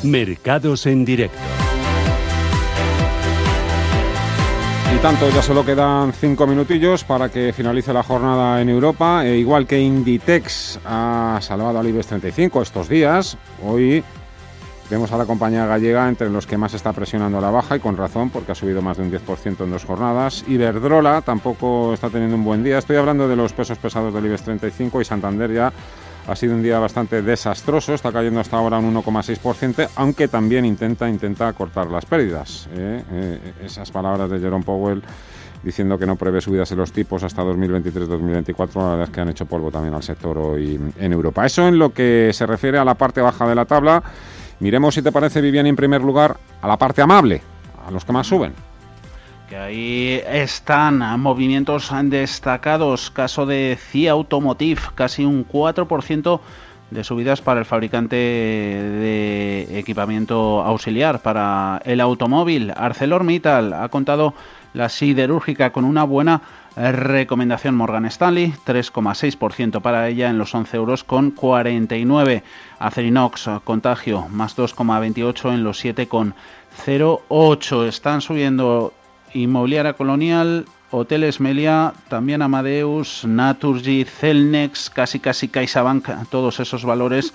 Mercados 0.04 0.86
en 0.86 1.04
directo. 1.04 1.38
Y 4.94 4.98
tanto, 4.98 5.30
ya 5.30 5.42
solo 5.42 5.64
quedan 5.64 6.12
cinco 6.12 6.46
minutillos 6.46 7.02
para 7.04 7.30
que 7.30 7.52
finalice 7.52 7.92
la 7.92 8.02
jornada 8.02 8.60
en 8.60 8.68
Europa. 8.68 9.24
E 9.24 9.38
igual 9.38 9.66
que 9.66 9.80
Inditex 9.80 10.80
ha 10.84 11.38
salvado 11.40 11.78
al 11.78 11.88
IBEX 11.88 12.08
35 12.08 12.62
estos 12.62 12.88
días, 12.88 13.38
hoy 13.64 14.04
vemos 14.90 15.10
a 15.12 15.16
la 15.16 15.24
compañía 15.24 15.64
gallega 15.64 16.06
entre 16.06 16.28
los 16.28 16.46
que 16.46 16.58
más 16.58 16.74
está 16.74 16.92
presionando 16.92 17.40
la 17.40 17.50
baja 17.50 17.76
y 17.76 17.80
con 17.80 17.96
razón 17.96 18.28
porque 18.28 18.52
ha 18.52 18.54
subido 18.54 18.82
más 18.82 18.98
de 18.98 19.04
un 19.04 19.10
10% 19.10 19.64
en 19.64 19.70
dos 19.70 19.84
jornadas. 19.84 20.44
Iberdrola 20.46 21.22
tampoco 21.22 21.94
está 21.94 22.10
teniendo 22.10 22.36
un 22.36 22.44
buen 22.44 22.62
día. 22.62 22.76
Estoy 22.76 22.96
hablando 22.96 23.26
de 23.28 23.36
los 23.36 23.54
pesos 23.54 23.78
pesados 23.78 24.12
del 24.12 24.26
IBEX 24.26 24.42
35 24.42 25.00
y 25.00 25.04
Santander 25.06 25.50
ya 25.52 25.72
ha 26.26 26.36
sido 26.36 26.54
un 26.54 26.62
día 26.62 26.78
bastante 26.78 27.22
desastroso, 27.22 27.94
está 27.94 28.12
cayendo 28.12 28.40
hasta 28.40 28.56
ahora 28.56 28.78
un 28.78 28.94
1,6%, 28.94 29.88
aunque 29.96 30.28
también 30.28 30.64
intenta, 30.64 31.08
intenta 31.08 31.52
cortar 31.52 31.88
las 31.88 32.04
pérdidas. 32.04 32.68
¿eh? 32.74 33.02
Eh, 33.10 33.52
esas 33.64 33.90
palabras 33.90 34.30
de 34.30 34.38
Jerome 34.38 34.64
Powell 34.64 35.02
diciendo 35.62 35.96
que 35.96 36.06
no 36.06 36.16
prevé 36.16 36.40
subidas 36.40 36.72
en 36.72 36.78
los 36.78 36.92
tipos 36.92 37.22
hasta 37.22 37.42
2023-2024, 37.42 38.74
la 38.76 38.90
verdad 38.90 39.02
es 39.04 39.10
que 39.10 39.20
han 39.20 39.28
hecho 39.28 39.46
polvo 39.46 39.70
también 39.70 39.94
al 39.94 40.02
sector 40.02 40.36
hoy 40.38 40.80
en 40.98 41.12
Europa. 41.12 41.46
Eso 41.46 41.68
en 41.68 41.78
lo 41.78 41.92
que 41.92 42.30
se 42.32 42.46
refiere 42.46 42.78
a 42.78 42.84
la 42.84 42.94
parte 42.94 43.20
baja 43.20 43.46
de 43.46 43.54
la 43.54 43.64
tabla. 43.64 44.02
Miremos 44.58 44.94
si 44.94 45.02
te 45.02 45.12
parece, 45.12 45.40
Vivian, 45.40 45.66
en 45.66 45.76
primer 45.76 46.02
lugar, 46.02 46.36
a 46.60 46.66
la 46.66 46.76
parte 46.76 47.00
amable, 47.00 47.42
a 47.86 47.92
los 47.92 48.04
que 48.04 48.12
más 48.12 48.26
suben 48.26 48.52
ahí 49.54 50.20
están 50.26 50.98
movimientos 51.20 51.92
destacados. 52.04 53.10
Caso 53.10 53.46
de 53.46 53.78
CIA 53.78 54.12
Automotive, 54.12 54.80
casi 54.94 55.24
un 55.24 55.46
4% 55.46 56.40
de 56.90 57.04
subidas 57.04 57.40
para 57.40 57.60
el 57.60 57.66
fabricante 57.66 58.16
de 58.16 59.78
equipamiento 59.78 60.62
auxiliar 60.62 61.22
para 61.22 61.80
el 61.84 62.00
automóvil. 62.00 62.72
ArcelorMittal 62.76 63.72
ha 63.72 63.88
contado 63.88 64.34
la 64.74 64.88
siderúrgica 64.88 65.72
con 65.72 65.84
una 65.84 66.04
buena 66.04 66.42
recomendación 66.76 67.74
Morgan 67.76 68.06
Stanley, 68.06 68.54
3,6% 68.66 69.82
para 69.82 70.08
ella 70.08 70.30
en 70.30 70.38
los 70.38 70.54
11 70.54 70.76
euros 70.76 71.04
con 71.04 71.30
49. 71.30 72.42
Acerinox, 72.78 73.50
contagio, 73.64 74.28
más 74.28 74.56
2,28 74.56 75.52
en 75.52 75.64
los 75.64 75.84
7,08. 75.84 77.86
Están 77.86 78.22
subiendo 78.22 78.94
Inmobiliaria 79.34 79.94
Colonial, 79.94 80.66
Hoteles 80.90 81.40
Melia, 81.40 81.94
también 82.08 82.42
Amadeus, 82.42 83.24
Naturgy, 83.24 84.04
Celnex, 84.04 84.90
casi 84.90 85.20
casi 85.20 85.48
CaixaBank, 85.48 86.08
todos 86.30 86.60
esos 86.60 86.84
valores 86.84 87.32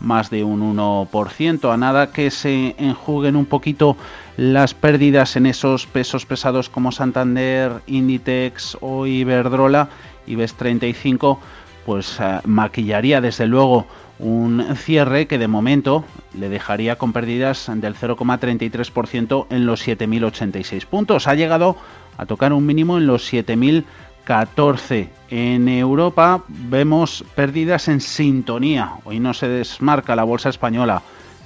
más 0.00 0.30
de 0.30 0.44
un 0.44 0.76
1%. 0.76 1.72
A 1.72 1.76
nada 1.76 2.12
que 2.12 2.30
se 2.30 2.74
enjuguen 2.78 3.36
un 3.36 3.46
poquito 3.46 3.96
las 4.36 4.74
pérdidas 4.74 5.36
en 5.36 5.46
esos 5.46 5.86
pesos 5.86 6.26
pesados 6.26 6.68
como 6.68 6.92
Santander, 6.92 7.82
Inditex 7.86 8.76
o 8.80 9.06
Iberdrola, 9.06 9.88
IBEX 10.26 10.54
35, 10.54 11.40
pues 11.88 12.20
eh, 12.20 12.40
maquillaría 12.44 13.22
desde 13.22 13.46
luego 13.46 13.86
un 14.18 14.76
cierre 14.76 15.26
que 15.26 15.38
de 15.38 15.48
momento 15.48 16.04
le 16.38 16.50
dejaría 16.50 16.96
con 16.96 17.14
pérdidas 17.14 17.70
del 17.76 17.94
0,33% 17.94 19.46
en 19.48 19.64
los 19.64 19.88
7.086 19.88 20.84
puntos. 20.84 21.26
Ha 21.26 21.34
llegado 21.34 21.78
a 22.18 22.26
tocar 22.26 22.52
un 22.52 22.66
mínimo 22.66 22.98
en 22.98 23.06
los 23.06 23.32
7.014. 23.32 25.08
En 25.30 25.66
Europa 25.66 26.44
vemos 26.48 27.24
pérdidas 27.34 27.88
en 27.88 28.02
sintonía. 28.02 28.92
Hoy 29.04 29.18
no 29.18 29.32
se 29.32 29.48
desmarca 29.48 30.14
la 30.14 30.24
bolsa 30.24 30.50
española. 30.50 31.00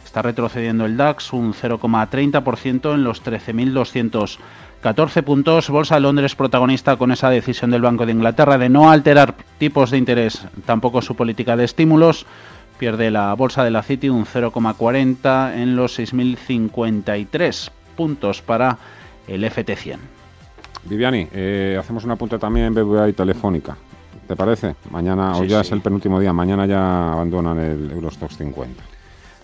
Está 0.05 0.23
retrocediendo 0.23 0.87
el 0.87 0.97
DAX 0.97 1.33
un 1.33 1.55
0,30% 1.55 2.95
en 2.95 3.05
los 3.05 3.23
13.214 4.83 5.23
puntos. 5.23 5.71
Bolsa 5.71 5.95
de 5.95 6.01
Londres 6.01 6.35
protagonista 6.35 6.97
con 6.97 7.13
esa 7.13 7.31
decisión 7.31 7.71
del 7.71 7.83
Banco 7.83 8.05
de 8.05 8.13
Inglaterra 8.13 8.59
de 8.59 8.69
no 8.69 8.91
alterar 8.91 9.35
tipos 9.59 9.91
de 9.91 9.99
interés, 9.99 10.45
tampoco 10.67 11.01
su 11.01 11.15
política 11.15 11.57
de 11.57 11.65
estímulos 11.65 12.27
pierde 12.79 13.11
la 13.13 13.33
bolsa 13.35 13.63
de 13.63 13.71
la 13.71 13.83
City 13.83 14.09
un 14.09 14.27
0,40 14.27 15.55
en 15.55 15.77
los 15.77 15.99
6.053 15.99 17.71
puntos 17.97 18.43
para 18.43 18.77
el 19.29 19.45
FT100. 19.45 19.99
Viviani, 20.85 21.29
eh, 21.33 21.77
hacemos 21.79 22.05
un 22.05 22.11
apunte 22.11 22.39
también 22.39 22.67
en 22.67 22.75
BBVA 22.75 23.09
y 23.09 23.13
Telefónica. 23.13 23.77
¿Te 24.27 24.35
parece? 24.35 24.75
Mañana, 24.91 25.37
o 25.37 25.45
ya 25.45 25.61
es 25.61 25.71
el 25.71 25.81
penúltimo 25.81 26.19
día, 26.19 26.33
mañana 26.33 26.67
ya 26.67 27.13
abandonan 27.13 27.59
el 27.59 27.91
Eurostox 27.93 28.37
50. 28.37 28.83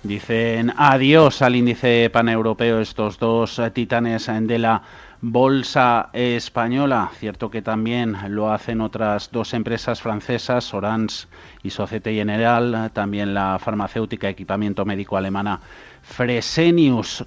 Dicen 0.02 0.72
adiós 0.76 1.42
al 1.42 1.56
índice 1.56 2.10
paneuropeo 2.10 2.80
estos 2.80 3.18
dos 3.18 3.60
titanes 3.72 4.30
de 4.42 4.58
la 4.58 4.82
bolsa 5.20 6.10
española. 6.12 7.10
Cierto 7.18 7.50
que 7.50 7.62
también 7.62 8.16
lo 8.28 8.52
hacen 8.52 8.80
otras 8.80 9.30
dos 9.32 9.54
empresas 9.54 10.00
francesas, 10.00 10.72
Orange 10.72 11.26
y 11.62 11.70
Societe 11.70 12.14
General, 12.14 12.90
también 12.92 13.34
la 13.34 13.58
farmacéutica 13.58 14.28
equipamiento 14.28 14.84
médico 14.84 15.16
alemana 15.16 15.60
Fresenius, 16.02 17.24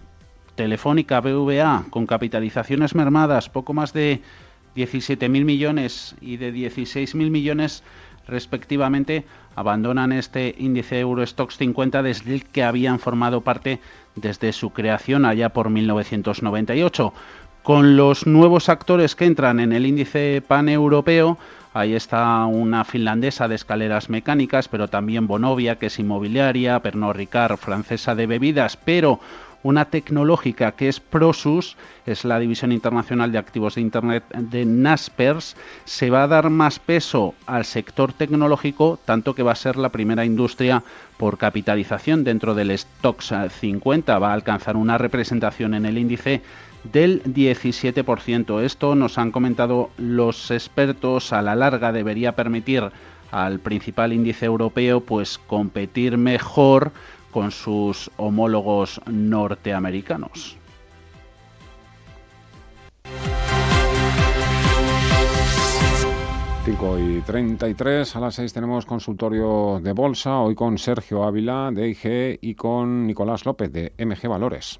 Telefónica 0.56 1.22
BVA, 1.22 1.86
con 1.90 2.06
capitalizaciones 2.06 2.96
mermadas, 2.96 3.50
poco 3.50 3.74
más 3.74 3.94
de 3.94 4.22
17.000 4.76 5.44
millones 5.44 6.16
y 6.22 6.38
de 6.38 6.54
16.000 6.54 7.30
millones 7.30 7.84
respectivamente, 8.28 9.26
abandonan 9.56 10.12
este 10.12 10.56
índice 10.58 11.00
Eurostox 11.00 11.58
50 11.58 12.04
desde 12.04 12.34
el 12.34 12.46
que 12.46 12.64
habían 12.64 13.00
formado 13.00 13.42
parte 13.42 13.80
desde 14.16 14.54
su 14.54 14.72
creación 14.72 15.26
allá 15.26 15.50
por 15.50 15.70
1998 15.70 17.14
con 17.64 17.96
los 17.96 18.26
nuevos 18.26 18.70
actores 18.70 19.16
que 19.16 19.26
entran 19.26 19.60
en 19.60 19.74
el 19.74 19.86
índice 19.86 20.42
paneuropeo. 20.48 21.38
Ahí 21.74 21.94
está 21.94 22.46
una 22.46 22.84
finlandesa 22.84 23.48
de 23.48 23.56
escaleras 23.56 24.10
mecánicas, 24.10 24.68
pero 24.68 24.88
también 24.88 25.28
Bonovia, 25.28 25.78
que 25.78 25.86
es 25.86 26.00
inmobiliaria, 26.00 26.80
Pernod 26.80 27.16
Ricard, 27.16 27.58
francesa 27.58 28.14
de 28.14 28.28
bebidas, 28.28 28.78
pero 28.78 29.20
una 29.64 29.86
tecnológica 29.86 30.72
que 30.72 30.90
es 30.90 31.00
Prosus, 31.00 31.78
es 32.06 32.26
la 32.26 32.40
división 32.40 32.72
internacional 32.72 33.32
de 33.32 33.38
activos 33.38 33.76
de 33.76 33.82
Internet 33.82 34.24
de 34.30 34.66
Naspers, 34.66 35.56
se 35.86 36.10
va 36.10 36.24
a 36.24 36.28
dar 36.28 36.50
más 36.50 36.80
peso 36.80 37.36
al 37.46 37.66
sector 37.66 38.12
tecnológico, 38.12 39.00
tanto 39.06 39.36
que 39.36 39.44
va 39.44 39.52
a 39.52 39.56
ser 39.56 39.78
la 39.78 39.90
primera 39.90 40.26
industria 40.26 40.84
por 41.18 41.38
capitalización 41.38 42.24
dentro 42.24 42.56
del 42.56 42.76
Stocks 42.78 43.34
50, 43.60 44.18
va 44.18 44.32
a 44.32 44.34
alcanzar 44.34 44.76
una 44.76 44.98
representación 44.98 45.76
en 45.76 45.86
el 45.86 46.00
índice 46.00 46.42
del 46.84 47.24
17%. 47.24 48.62
Esto 48.62 48.96
nos 48.96 49.18
han 49.18 49.32
comentado 49.32 49.90
los 49.98 50.52
expertos 50.52 51.34
a 51.34 51.42
la 51.42 51.56
larga 51.56 51.92
debería 51.92 52.36
permitir 52.36 52.92
al 53.32 53.60
principal 53.60 54.14
índice 54.14 54.46
europeo 54.46 55.02
pues 55.02 55.38
competir 55.38 56.18
mejor 56.18 56.92
con 57.32 57.52
sus 57.52 58.12
homólogos 58.18 59.00
norteamericanos. 59.08 60.58
5 66.64 67.00
y 67.00 67.22
33, 67.22 68.16
a 68.16 68.20
las 68.20 68.36
6 68.36 68.54
tenemos 68.54 68.86
consultorio 68.86 69.80
de 69.82 69.94
bolsa, 69.94 70.38
hoy 70.38 70.54
con 70.54 70.78
Sergio 70.78 71.24
Ávila 71.24 71.72
de 71.74 71.90
IG 71.90 72.38
y 72.40 72.54
con 72.54 73.08
Nicolás 73.08 73.48
López 73.48 73.72
de 73.72 73.94
MG 73.98 74.28
Valores. 74.28 74.80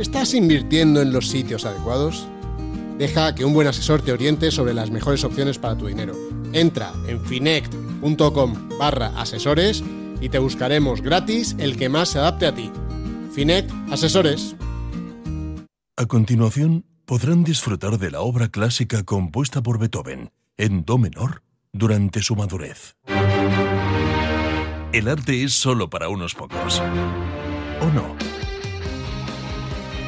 ¿Estás 0.00 0.32
invirtiendo 0.32 1.02
en 1.02 1.12
los 1.12 1.28
sitios 1.28 1.66
adecuados? 1.66 2.26
Deja 2.96 3.34
que 3.34 3.44
un 3.44 3.52
buen 3.52 3.68
asesor 3.68 4.00
te 4.00 4.12
oriente 4.12 4.50
sobre 4.50 4.72
las 4.72 4.90
mejores 4.90 5.24
opciones 5.24 5.58
para 5.58 5.76
tu 5.76 5.88
dinero. 5.88 6.14
Entra 6.54 6.94
en 7.06 7.22
finect.com 7.22 8.78
barra 8.78 9.08
asesores 9.20 9.84
y 10.22 10.30
te 10.30 10.38
buscaremos 10.38 11.02
gratis 11.02 11.54
el 11.58 11.76
que 11.76 11.90
más 11.90 12.08
se 12.08 12.18
adapte 12.18 12.46
a 12.46 12.54
ti. 12.54 12.72
Finect 13.34 13.70
Asesores. 13.90 14.56
A 15.98 16.06
continuación, 16.06 16.86
podrán 17.04 17.44
disfrutar 17.44 17.98
de 17.98 18.10
la 18.10 18.22
obra 18.22 18.48
clásica 18.48 19.02
compuesta 19.02 19.62
por 19.62 19.78
Beethoven 19.78 20.30
en 20.56 20.86
Do 20.86 20.96
menor 20.96 21.42
durante 21.74 22.22
su 22.22 22.36
madurez. 22.36 22.96
El 24.94 25.08
arte 25.08 25.44
es 25.44 25.52
solo 25.52 25.90
para 25.90 26.08
unos 26.08 26.34
pocos. 26.34 26.80
¿O 27.82 27.86
no? 27.92 28.29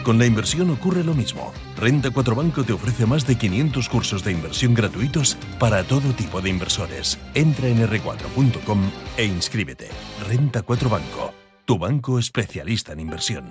Con 0.03 0.19
la 0.19 0.27
inversión 0.27 0.69
ocurre 0.71 1.05
lo 1.05 1.15
mismo. 1.15 1.53
Renta 1.77 2.11
4 2.11 2.35
Banco 2.35 2.65
te 2.65 2.73
ofrece 2.73 3.07
más 3.07 3.27
de 3.27 3.37
500 3.37 3.89
cursos 3.89 4.25
de 4.25 4.33
inversión 4.33 4.75
gratuitos 4.75 5.37
para 5.61 5.85
todo 5.85 6.13
tipo 6.13 6.41
de 6.41 6.51
inversores. 6.51 7.19
Entra 7.35 7.69
en 7.69 7.89
r4.com 7.89 8.91
e 9.17 9.25
inscríbete. 9.25 9.89
Renta 10.29 10.63
4 10.63 10.91
Banco, 10.91 11.33
tu 11.65 11.79
banco 11.79 12.19
especialista 12.19 12.93
en 12.93 13.01
inversión. 13.01 13.51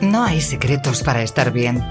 No 0.00 0.24
hay 0.24 0.40
secretos 0.40 1.02
para 1.02 1.22
estar 1.22 1.52
bien. 1.52 1.82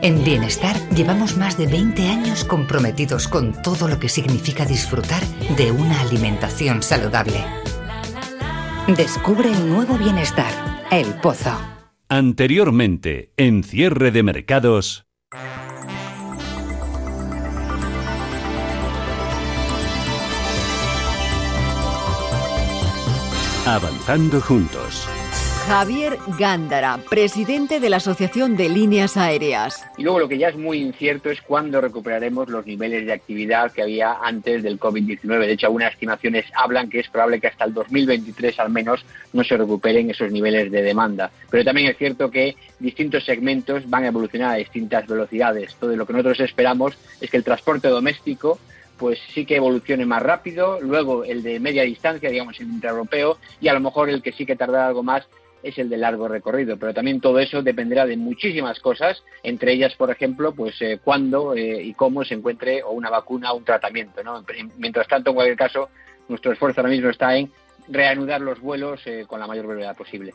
En 0.00 0.22
Bienestar 0.22 0.76
llevamos 0.90 1.36
más 1.36 1.58
de 1.58 1.66
20 1.66 2.08
años 2.08 2.44
comprometidos 2.44 3.26
con 3.26 3.52
todo 3.62 3.88
lo 3.88 3.98
que 3.98 4.08
significa 4.08 4.64
disfrutar 4.64 5.22
de 5.56 5.72
una 5.72 6.00
alimentación 6.02 6.84
saludable. 6.84 7.44
Descubre 8.96 9.50
el 9.50 9.68
nuevo 9.68 9.98
Bienestar, 9.98 10.52
El 10.92 11.14
Pozo. 11.20 11.58
Anteriormente, 12.08 13.32
en 13.36 13.64
cierre 13.64 14.12
de 14.12 14.22
mercados. 14.22 15.04
Avanzando 23.66 24.40
juntos. 24.40 25.08
Javier 25.68 26.16
Gándara, 26.38 26.98
presidente 27.10 27.78
de 27.78 27.90
la 27.90 27.98
Asociación 27.98 28.56
de 28.56 28.70
Líneas 28.70 29.18
Aéreas. 29.18 29.84
Y 29.98 30.02
luego 30.02 30.20
lo 30.20 30.26
que 30.26 30.38
ya 30.38 30.48
es 30.48 30.56
muy 30.56 30.78
incierto 30.78 31.28
es 31.28 31.42
cuándo 31.42 31.82
recuperaremos 31.82 32.48
los 32.48 32.64
niveles 32.64 33.04
de 33.04 33.12
actividad 33.12 33.70
que 33.70 33.82
había 33.82 34.14
antes 34.22 34.62
del 34.62 34.80
COVID-19. 34.80 35.40
De 35.40 35.52
hecho, 35.52 35.66
algunas 35.66 35.92
estimaciones 35.92 36.46
hablan 36.54 36.88
que 36.88 37.00
es 37.00 37.08
probable 37.10 37.38
que 37.38 37.48
hasta 37.48 37.66
el 37.66 37.74
2023 37.74 38.58
al 38.60 38.70
menos 38.70 39.04
no 39.34 39.44
se 39.44 39.58
recuperen 39.58 40.08
esos 40.08 40.32
niveles 40.32 40.72
de 40.72 40.80
demanda. 40.80 41.30
Pero 41.50 41.64
también 41.64 41.88
es 41.88 41.98
cierto 41.98 42.30
que 42.30 42.56
distintos 42.78 43.26
segmentos 43.26 43.90
van 43.90 44.04
a 44.04 44.08
evolucionar 44.08 44.54
a 44.54 44.56
distintas 44.56 45.06
velocidades. 45.06 45.74
Todo 45.74 45.94
lo 45.94 46.06
que 46.06 46.14
nosotros 46.14 46.40
esperamos 46.40 46.96
es 47.20 47.30
que 47.30 47.36
el 47.36 47.44
transporte 47.44 47.88
doméstico 47.88 48.58
pues 48.96 49.18
sí 49.32 49.44
que 49.44 49.56
evolucione 49.56 50.04
más 50.04 50.22
rápido, 50.22 50.80
luego 50.80 51.24
el 51.24 51.44
de 51.44 51.60
media 51.60 51.84
distancia, 51.84 52.30
digamos, 52.30 52.58
el 52.58 52.66
intraeuropeo, 52.66 53.38
y 53.60 53.68
a 53.68 53.72
lo 53.72 53.78
mejor 53.78 54.10
el 54.10 54.22
que 54.22 54.32
sí 54.32 54.44
que 54.44 54.56
tardará 54.56 54.88
algo 54.88 55.04
más 55.04 55.24
es 55.62 55.78
el 55.78 55.88
de 55.88 55.96
largo 55.96 56.28
recorrido, 56.28 56.76
pero 56.76 56.94
también 56.94 57.20
todo 57.20 57.38
eso 57.38 57.62
dependerá 57.62 58.06
de 58.06 58.16
muchísimas 58.16 58.78
cosas, 58.80 59.22
entre 59.42 59.72
ellas, 59.72 59.94
por 59.96 60.10
ejemplo, 60.10 60.54
pues 60.54 60.80
eh, 60.80 60.98
cuándo 61.02 61.54
eh, 61.54 61.82
y 61.82 61.94
cómo 61.94 62.24
se 62.24 62.34
encuentre 62.34 62.82
o 62.82 62.90
una 62.90 63.10
vacuna 63.10 63.52
o 63.52 63.56
un 63.56 63.64
tratamiento. 63.64 64.22
¿no? 64.22 64.44
Mientras 64.76 65.08
tanto, 65.08 65.30
en 65.30 65.36
cualquier 65.36 65.56
caso, 65.56 65.88
nuestro 66.28 66.52
esfuerzo 66.52 66.80
ahora 66.80 66.90
mismo 66.90 67.10
está 67.10 67.36
en 67.36 67.50
reanudar 67.88 68.40
los 68.40 68.60
vuelos 68.60 69.00
eh, 69.06 69.24
con 69.26 69.40
la 69.40 69.46
mayor 69.46 69.66
brevedad 69.66 69.96
posible. 69.96 70.34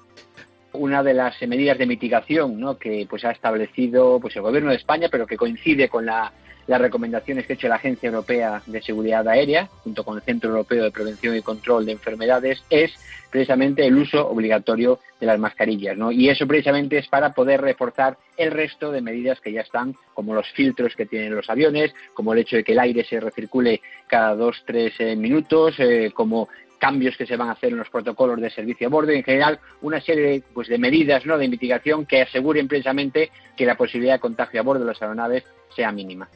Una 0.74 1.04
de 1.04 1.14
las 1.14 1.40
medidas 1.44 1.78
de 1.78 1.86
mitigación 1.86 2.60
¿no? 2.60 2.78
que 2.78 3.06
pues 3.08 3.24
ha 3.26 3.32
establecido 3.32 4.20
pues 4.20 4.36
el 4.36 4.42
Gobierno 4.42 4.72
de 4.72 4.78
España, 4.78 5.08
pero 5.12 5.28
que 5.28 5.38
coincide 5.38 5.88
con 5.88 6.06
la 6.06 6.34
las 6.68 6.82
recomendaciones 6.82 7.46
que 7.46 7.54
ha 7.54 7.56
hecho 7.56 7.68
la 7.68 7.76
Agencia 7.76 8.08
Europea 8.08 8.62
de 8.66 8.82
Seguridad 8.82 9.28
Aérea, 9.28 9.70
junto 9.84 10.04
con 10.04 10.18
el 10.18 10.24
Centro 10.24 10.50
Europeo 10.52 10.84
de 10.84 10.92
Prevención 10.92 11.36
y 11.36 11.42
Control 11.42 11.86
de 11.86 11.94
Enfermedades, 11.94 12.64
es 12.70 12.94
precisamente 13.30 13.86
el 13.86 13.98
uso 13.98 14.28
obligatorio 14.28 15.00
de 15.20 15.26
las 15.26 15.40
mascarillas. 15.40 15.98
¿no? 15.98 16.12
Y 16.12 16.30
eso 16.30 16.46
precisamente 16.48 17.00
es 17.00 17.08
para 17.08 17.34
poder 17.34 17.62
reforzar 17.62 18.18
el 18.38 18.52
resto 18.52 18.92
de 18.92 19.02
medidas 19.02 19.42
que 19.42 19.52
ya 19.52 19.62
están, 19.62 19.96
como 20.14 20.36
los 20.36 20.48
filtros 20.52 20.96
que 20.96 21.06
tienen 21.06 21.36
los 21.36 21.50
aviones, 21.50 21.94
como 22.14 22.34
el 22.34 22.40
hecho 22.40 22.58
de 22.58 22.64
que 22.64 22.74
el 22.74 22.80
aire 22.80 23.04
se 23.04 23.20
recircule 23.20 23.82
cada 24.08 24.36
dos, 24.36 24.64
tres 24.66 24.94
eh, 25.00 25.16
minutos, 25.16 25.76
eh, 25.80 26.12
como 26.14 26.48
cambios 26.84 27.16
que 27.16 27.26
se 27.26 27.38
van 27.38 27.48
a 27.48 27.54
hacer 27.54 27.72
en 27.72 27.78
los 27.78 27.90
protocolos 27.90 28.42
de 28.42 28.50
servicio 28.50 28.88
a 28.88 28.90
bordo 28.90 29.14
y 29.14 29.16
en 29.16 29.24
general 29.24 29.58
una 29.84 30.02
serie 30.02 30.44
pues, 30.54 30.68
de 30.68 30.78
medidas 30.78 31.26
¿no? 31.26 31.38
de 31.38 31.48
mitigación 31.48 32.06
que 32.06 32.24
aseguren 32.24 32.68
precisamente 32.68 33.32
que 33.56 33.66
la 33.66 33.78
posibilidad 33.78 34.16
de 34.16 34.20
contagio 34.20 34.60
a 34.60 34.64
bordo 34.64 34.82
de 34.82 34.88
las 34.88 35.02
aeronaves 35.02 35.46
sea 35.74 35.94
mínima. 35.94 36.28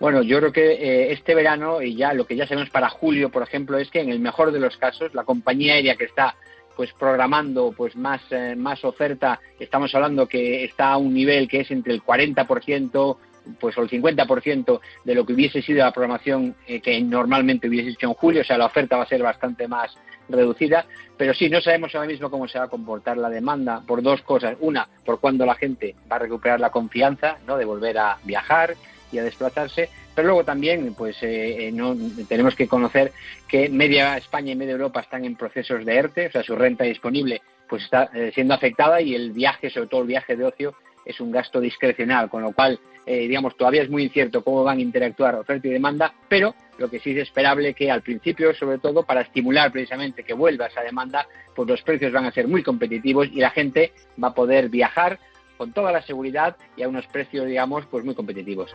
Bueno, 0.00 0.22
yo 0.22 0.38
creo 0.38 0.52
que 0.52 0.72
eh, 0.72 1.12
este 1.12 1.34
verano 1.34 1.82
y 1.82 1.96
ya 1.96 2.14
lo 2.14 2.26
que 2.26 2.34
ya 2.34 2.46
sabemos 2.46 2.70
para 2.70 2.88
julio, 2.88 3.28
por 3.28 3.42
ejemplo, 3.42 3.76
es 3.76 3.90
que 3.90 4.00
en 4.00 4.08
el 4.08 4.20
mejor 4.20 4.52
de 4.52 4.58
los 4.58 4.78
casos 4.78 5.12
la 5.12 5.24
compañía 5.24 5.74
aérea 5.74 5.96
que 5.96 6.04
está 6.04 6.34
pues 6.74 6.90
programando 6.98 7.70
pues 7.76 7.94
más 7.94 8.22
eh, 8.30 8.56
más 8.56 8.86
oferta, 8.86 9.38
estamos 9.60 9.94
hablando 9.94 10.26
que 10.26 10.64
está 10.64 10.92
a 10.92 10.96
un 10.96 11.12
nivel 11.12 11.46
que 11.46 11.60
es 11.60 11.70
entre 11.70 11.92
el 11.92 12.02
40% 12.02 13.16
pues 13.60 13.76
el 13.78 13.88
50% 13.88 14.80
de 15.04 15.14
lo 15.14 15.24
que 15.24 15.32
hubiese 15.32 15.62
sido 15.62 15.84
la 15.84 15.92
programación 15.92 16.54
eh, 16.66 16.80
que 16.80 17.00
normalmente 17.00 17.68
hubiese 17.68 17.90
hecho 17.90 18.08
en 18.08 18.14
julio, 18.14 18.42
o 18.42 18.44
sea, 18.44 18.58
la 18.58 18.66
oferta 18.66 18.96
va 18.96 19.04
a 19.04 19.08
ser 19.08 19.22
bastante 19.22 19.68
más 19.68 19.96
reducida, 20.28 20.86
pero 21.16 21.34
sí, 21.34 21.48
no 21.48 21.60
sabemos 21.60 21.94
ahora 21.94 22.08
mismo 22.08 22.30
cómo 22.30 22.48
se 22.48 22.58
va 22.58 22.64
a 22.64 22.68
comportar 22.68 23.16
la 23.16 23.28
demanda 23.28 23.82
por 23.86 24.02
dos 24.02 24.22
cosas. 24.22 24.56
Una, 24.60 24.88
por 25.04 25.20
cuándo 25.20 25.46
la 25.46 25.54
gente 25.54 25.94
va 26.10 26.16
a 26.16 26.20
recuperar 26.20 26.60
la 26.60 26.70
confianza 26.70 27.38
¿no? 27.46 27.56
de 27.56 27.64
volver 27.64 27.98
a 27.98 28.18
viajar 28.24 28.74
y 29.12 29.18
a 29.18 29.24
desplazarse, 29.24 29.90
pero 30.14 30.28
luego 30.28 30.44
también 30.44 30.94
pues 30.94 31.22
eh, 31.22 31.68
eh, 31.68 31.72
no, 31.72 31.96
tenemos 32.28 32.54
que 32.54 32.66
conocer 32.66 33.12
que 33.48 33.68
media 33.68 34.16
España 34.16 34.52
y 34.52 34.56
media 34.56 34.72
Europa 34.72 35.00
están 35.00 35.24
en 35.24 35.36
procesos 35.36 35.84
de 35.84 35.94
ERTE, 35.94 36.26
o 36.26 36.32
sea, 36.32 36.42
su 36.42 36.56
renta 36.56 36.84
disponible 36.84 37.42
pues 37.68 37.84
está 37.84 38.10
eh, 38.14 38.30
siendo 38.34 38.54
afectada 38.54 39.00
y 39.00 39.14
el 39.14 39.32
viaje, 39.32 39.70
sobre 39.70 39.88
todo 39.88 40.02
el 40.02 40.08
viaje 40.08 40.36
de 40.36 40.44
ocio, 40.44 40.74
es 41.04 41.20
un 41.20 41.30
gasto 41.30 41.60
discrecional, 41.60 42.28
con 42.28 42.42
lo 42.42 42.52
cual, 42.52 42.78
digamos, 43.06 43.56
todavía 43.56 43.82
es 43.82 43.90
muy 43.90 44.04
incierto 44.04 44.42
cómo 44.42 44.64
van 44.64 44.78
a 44.78 44.82
interactuar 44.82 45.34
oferta 45.34 45.68
y 45.68 45.70
demanda, 45.70 46.14
pero 46.28 46.54
lo 46.78 46.88
que 46.90 46.98
sí 46.98 47.10
es 47.10 47.18
esperable 47.18 47.74
que 47.74 47.90
al 47.90 48.02
principio, 48.02 48.54
sobre 48.54 48.78
todo 48.78 49.04
para 49.04 49.20
estimular 49.20 49.70
precisamente 49.70 50.24
que 50.24 50.34
vuelva 50.34 50.66
esa 50.66 50.80
demanda, 50.80 51.26
pues 51.54 51.68
los 51.68 51.82
precios 51.82 52.12
van 52.12 52.24
a 52.24 52.32
ser 52.32 52.48
muy 52.48 52.62
competitivos 52.62 53.28
y 53.30 53.40
la 53.40 53.50
gente 53.50 53.92
va 54.22 54.28
a 54.28 54.34
poder 54.34 54.68
viajar 54.68 55.18
con 55.56 55.72
toda 55.72 55.92
la 55.92 56.02
seguridad 56.02 56.56
y 56.76 56.82
a 56.82 56.88
unos 56.88 57.06
precios, 57.06 57.46
digamos, 57.46 57.86
pues 57.86 58.04
muy 58.04 58.14
competitivos. 58.14 58.74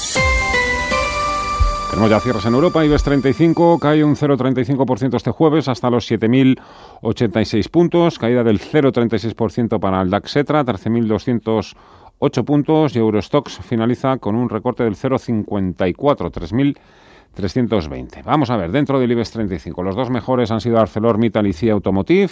Tenemos 1.91 2.09
ya 2.09 2.19
cierres 2.21 2.45
en 2.45 2.53
Europa. 2.53 2.85
IBEX 2.85 3.03
35 3.03 3.77
cae 3.77 4.01
un 4.01 4.15
0,35% 4.15 5.17
este 5.17 5.31
jueves 5.31 5.67
hasta 5.67 5.89
los 5.89 6.09
7.086 6.09 7.69
puntos. 7.69 8.17
Caída 8.17 8.45
del 8.45 8.61
0,36% 8.61 9.77
para 9.77 10.01
el 10.01 10.09
DAX 10.09 10.37
Etra, 10.37 10.63
13.208 10.63 12.45
puntos. 12.45 12.95
Y 12.95 12.99
Eurostox 12.99 13.59
finaliza 13.59 14.19
con 14.19 14.35
un 14.35 14.47
recorte 14.47 14.85
del 14.85 14.95
0,54, 14.95 16.31
3.320. 17.35 18.23
Vamos 18.23 18.49
a 18.51 18.55
ver, 18.55 18.71
dentro 18.71 18.97
del 18.97 19.11
IBEX 19.11 19.31
35, 19.31 19.83
los 19.83 19.97
dos 19.97 20.09
mejores 20.09 20.49
han 20.49 20.61
sido 20.61 20.79
ArcelorMittal 20.79 21.45
y 21.45 21.51
CIA 21.51 21.73
Automotive. 21.73 22.31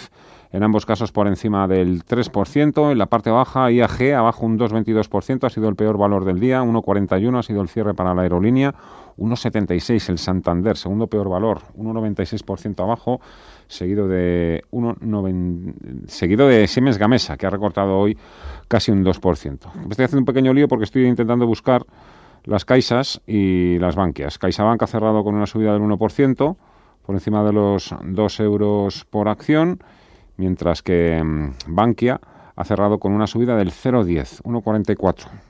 En 0.52 0.62
ambos 0.62 0.86
casos 0.86 1.12
por 1.12 1.28
encima 1.28 1.68
del 1.68 2.02
3%. 2.06 2.92
En 2.92 2.96
la 2.96 3.06
parte 3.06 3.28
baja, 3.28 3.70
IAG 3.70 4.14
abajo 4.14 4.46
un 4.46 4.58
2,22%. 4.58 5.44
Ha 5.44 5.50
sido 5.50 5.68
el 5.68 5.76
peor 5.76 5.98
valor 5.98 6.24
del 6.24 6.40
día. 6.40 6.62
1,41 6.62 7.38
ha 7.38 7.42
sido 7.42 7.60
el 7.60 7.68
cierre 7.68 7.92
para 7.92 8.14
la 8.14 8.22
aerolínea. 8.22 8.74
1,76 9.20 10.08
el 10.08 10.18
Santander, 10.18 10.76
segundo 10.76 11.06
peor 11.06 11.28
valor, 11.28 11.60
1,96% 11.76 12.82
abajo, 12.82 13.20
seguido 13.68 14.08
de 14.08 14.64
1,9 14.72 16.08
seguido 16.08 16.48
de 16.48 16.66
Siemens 16.66 16.98
Gamesa, 16.98 17.36
que 17.36 17.46
ha 17.46 17.50
recortado 17.50 17.98
hoy 17.98 18.16
casi 18.66 18.90
un 18.90 19.04
2%. 19.04 19.74
Me 19.74 19.90
estoy 19.90 20.06
haciendo 20.06 20.20
un 20.20 20.24
pequeño 20.24 20.52
lío 20.54 20.66
porque 20.68 20.84
estoy 20.84 21.06
intentando 21.06 21.46
buscar 21.46 21.84
las 22.44 22.64
Caixas 22.64 23.20
y 23.26 23.78
las 23.78 23.94
Bankias. 23.94 24.38
CaixaBank 24.38 24.82
ha 24.82 24.86
cerrado 24.86 25.22
con 25.22 25.34
una 25.34 25.46
subida 25.46 25.74
del 25.74 25.82
1%, 25.82 26.56
por 27.04 27.14
encima 27.14 27.44
de 27.44 27.52
los 27.52 27.94
2 28.02 28.40
euros 28.40 29.04
por 29.04 29.28
acción, 29.28 29.82
mientras 30.36 30.82
que 30.82 31.22
mm, 31.22 31.52
Bankia 31.66 32.20
ha 32.56 32.64
cerrado 32.64 32.98
con 32.98 33.12
una 33.12 33.26
subida 33.26 33.56
del 33.56 33.70
0,10, 33.70 34.42
1,44. 34.42 35.49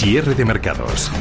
Cierre 0.00 0.34
de 0.34 0.46
mercados. 0.46 1.12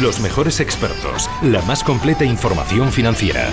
Los 0.00 0.20
mejores 0.20 0.60
expertos, 0.60 1.28
la 1.42 1.60
más 1.66 1.84
completa 1.84 2.24
información 2.24 2.90
financiera. 2.90 3.46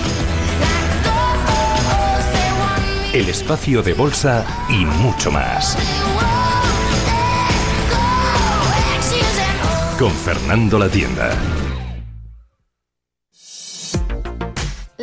El 3.11 3.27
espacio 3.27 3.83
de 3.83 3.93
bolsa 3.93 4.45
y 4.69 4.85
mucho 4.85 5.29
más. 5.29 5.77
Con 9.99 10.11
Fernando 10.13 10.79
La 10.79 10.87
Tienda. 10.87 11.64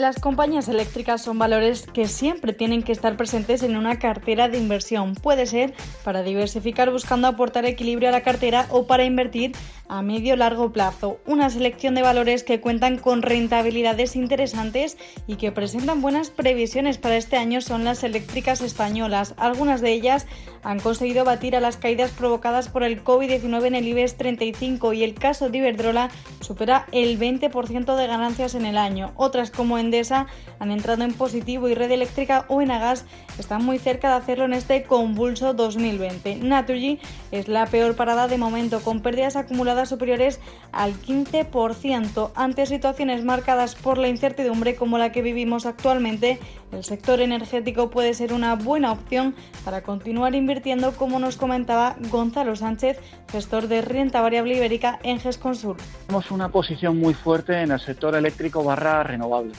Las 0.03 0.19
compañías 0.19 0.67
eléctricas 0.67 1.23
son 1.23 1.39
valores 1.39 1.87
que 1.87 2.09
siempre 2.09 2.53
tienen 2.53 2.83
que 2.83 2.91
estar 2.91 3.17
presentes 3.17 3.63
en 3.63 3.77
una 3.77 4.01
cartera 4.01 4.49
de 4.49 4.59
inversión. 4.59 5.15
Puede 5.15 5.47
ser 5.47 5.75
para 6.03 6.25
diversificar 6.25 6.91
buscando 6.91 7.29
aportar 7.29 7.67
equilibrio 7.67 8.09
a 8.09 8.13
la 8.13 8.25
cartera 8.25 8.67
o 8.71 8.89
para 8.89 9.05
invertir 9.05 9.53
a 9.87 10.03
medio 10.03 10.35
largo 10.35 10.73
plazo. 10.73 11.21
Una 11.25 11.51
selección 11.51 11.95
de 11.95 12.03
valores 12.03 12.43
que 12.43 12.61
cuentan 12.61 12.99
con 12.99 13.23
rentabilidades 13.23 14.17
interesantes 14.17 14.99
y 15.29 15.37
que 15.37 15.53
presentan 15.53 16.01
buenas 16.01 16.31
previsiones 16.31 16.99
para 16.99 17.17
este 17.17 17.37
año 17.37 17.61
son 17.61 17.85
las 17.85 18.03
eléctricas 18.03 18.61
españolas. 18.61 19.35
Algunas 19.37 19.83
de 19.83 19.93
ellas 19.93 20.27
han 20.65 20.81
conseguido 20.81 21.25
batir 21.25 21.55
a 21.55 21.61
las 21.61 21.77
caídas 21.77 22.11
provocadas 22.11 22.69
por 22.69 22.83
el 22.83 23.05
COVID-19 23.05 23.67
en 23.67 23.75
el 23.75 23.87
IBEX 23.87 24.17
35 24.17 24.95
y 24.95 25.05
el 25.05 25.15
caso 25.15 25.51
de 25.51 25.59
Iberdrola 25.59 26.11
supera 26.41 26.87
el 26.91 27.21
20% 27.21 27.95
de 27.95 28.07
ganancias 28.07 28.55
en 28.55 28.67
el 28.67 28.79
año. 28.79 29.13
Otras 29.17 29.51
como 29.51 29.79
Endesa 29.93 30.27
han 30.59 30.71
entrado 30.71 31.05
en 31.05 31.13
positivo 31.13 31.69
y 31.69 31.75
Red 31.75 31.91
Eléctrica 31.91 32.47
o 32.49 32.63
Enagas 32.63 33.05
están 33.39 33.63
muy 33.63 33.79
cerca 33.79 34.09
de 34.09 34.17
hacerlo 34.17 34.47
en 34.47 34.55
este 34.55 34.85
convulso 34.85 35.53
2020. 35.53 36.37
Naturgy 36.37 36.99
es 37.31 37.49
la 37.49 37.67
peor 37.67 37.95
parada 37.95 38.27
de 38.27 38.39
momento 38.39 38.81
con 38.81 39.01
pérdidas 39.01 39.37
acumuladas 39.37 39.91
superiores 39.91 40.41
al 40.73 40.95
15%. 40.95 42.31
Ante 42.35 42.65
situaciones 42.65 43.23
marcadas 43.23 43.75
por 43.75 43.99
la 43.99 44.09
incertidumbre 44.09 44.77
como 44.77 44.97
la 44.97 45.13
que 45.13 45.21
vivimos 45.21 45.67
actualmente, 45.67 46.39
el 46.73 46.85
sector 46.85 47.21
energético 47.21 47.91
puede 47.91 48.15
ser 48.15 48.33
una 48.33 48.55
buena 48.55 48.93
opción 48.93 49.35
para 49.65 49.83
continuar 49.83 50.35
invirtiendo 50.35 50.93
como 50.97 51.19
nos 51.19 51.37
comentaba 51.37 51.97
Gonzalo 52.11 52.57
Sánchez, 52.57 52.99
gestor 53.31 53.69
de 53.69 53.83
renta 53.83 54.23
variable 54.23 54.57
ibérica 54.57 54.99
en 55.03 55.21
GESConsul. 55.21 55.77
Tenemos 56.07 56.31
una 56.31 56.49
posición 56.49 56.99
muy 56.99 57.13
fuerte 57.13 57.61
en 57.61 57.73
el 57.73 57.81
sector 57.81 58.15
eléctrico 58.15 58.65
barra 58.65 59.03
renovable 59.03 59.53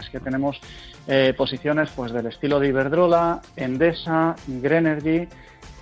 es 0.00 0.10
que 0.10 0.20
tenemos 0.20 0.60
eh, 1.06 1.34
posiciones 1.36 1.90
pues 1.94 2.12
del 2.12 2.26
estilo 2.26 2.58
de 2.58 2.68
Iberdrola, 2.68 3.40
Endesa, 3.54 4.34
Grenergy, 4.46 5.28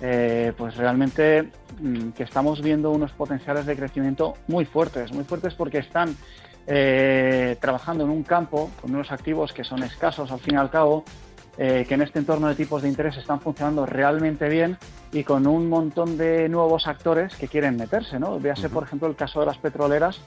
eh, 0.01 0.53
pues 0.57 0.75
realmente 0.77 1.49
mm, 1.79 2.09
que 2.09 2.23
estamos 2.23 2.61
viendo 2.61 2.91
unos 2.91 3.11
potenciales 3.11 3.65
de 3.65 3.75
crecimiento 3.75 4.35
muy 4.47 4.65
fuertes, 4.65 5.11
muy 5.11 5.23
fuertes 5.23 5.53
porque 5.55 5.79
están 5.79 6.15
eh, 6.67 7.57
trabajando 7.59 8.03
en 8.03 8.11
un 8.11 8.23
campo 8.23 8.71
con 8.81 8.93
unos 8.93 9.11
activos 9.11 9.53
que 9.53 9.63
son 9.63 9.83
escasos 9.83 10.31
al 10.31 10.39
fin 10.39 10.55
y 10.55 10.57
al 10.57 10.69
cabo, 10.69 11.03
que 11.57 11.87
en 11.89 12.01
este 12.01 12.19
entorno 12.19 12.49
de 12.49 12.55
tipos 12.55 12.81
de 12.81 12.89
interés 12.89 13.15
están 13.15 13.39
funcionando 13.39 13.85
realmente 13.85 14.49
bien 14.49 14.77
y 15.13 15.23
con 15.23 15.47
un 15.47 15.69
montón 15.69 16.17
de 16.17 16.49
nuevos 16.49 16.85
actores 16.85 17.33
que 17.37 17.47
quieren 17.47 17.77
meterse, 17.77 18.19
¿no? 18.19 18.37
Véase, 18.41 18.67
por 18.67 18.83
ejemplo, 18.83 19.07
el 19.07 19.15
caso 19.15 19.39
de 19.39 19.45
las 19.45 19.57
petroleras 19.57 20.19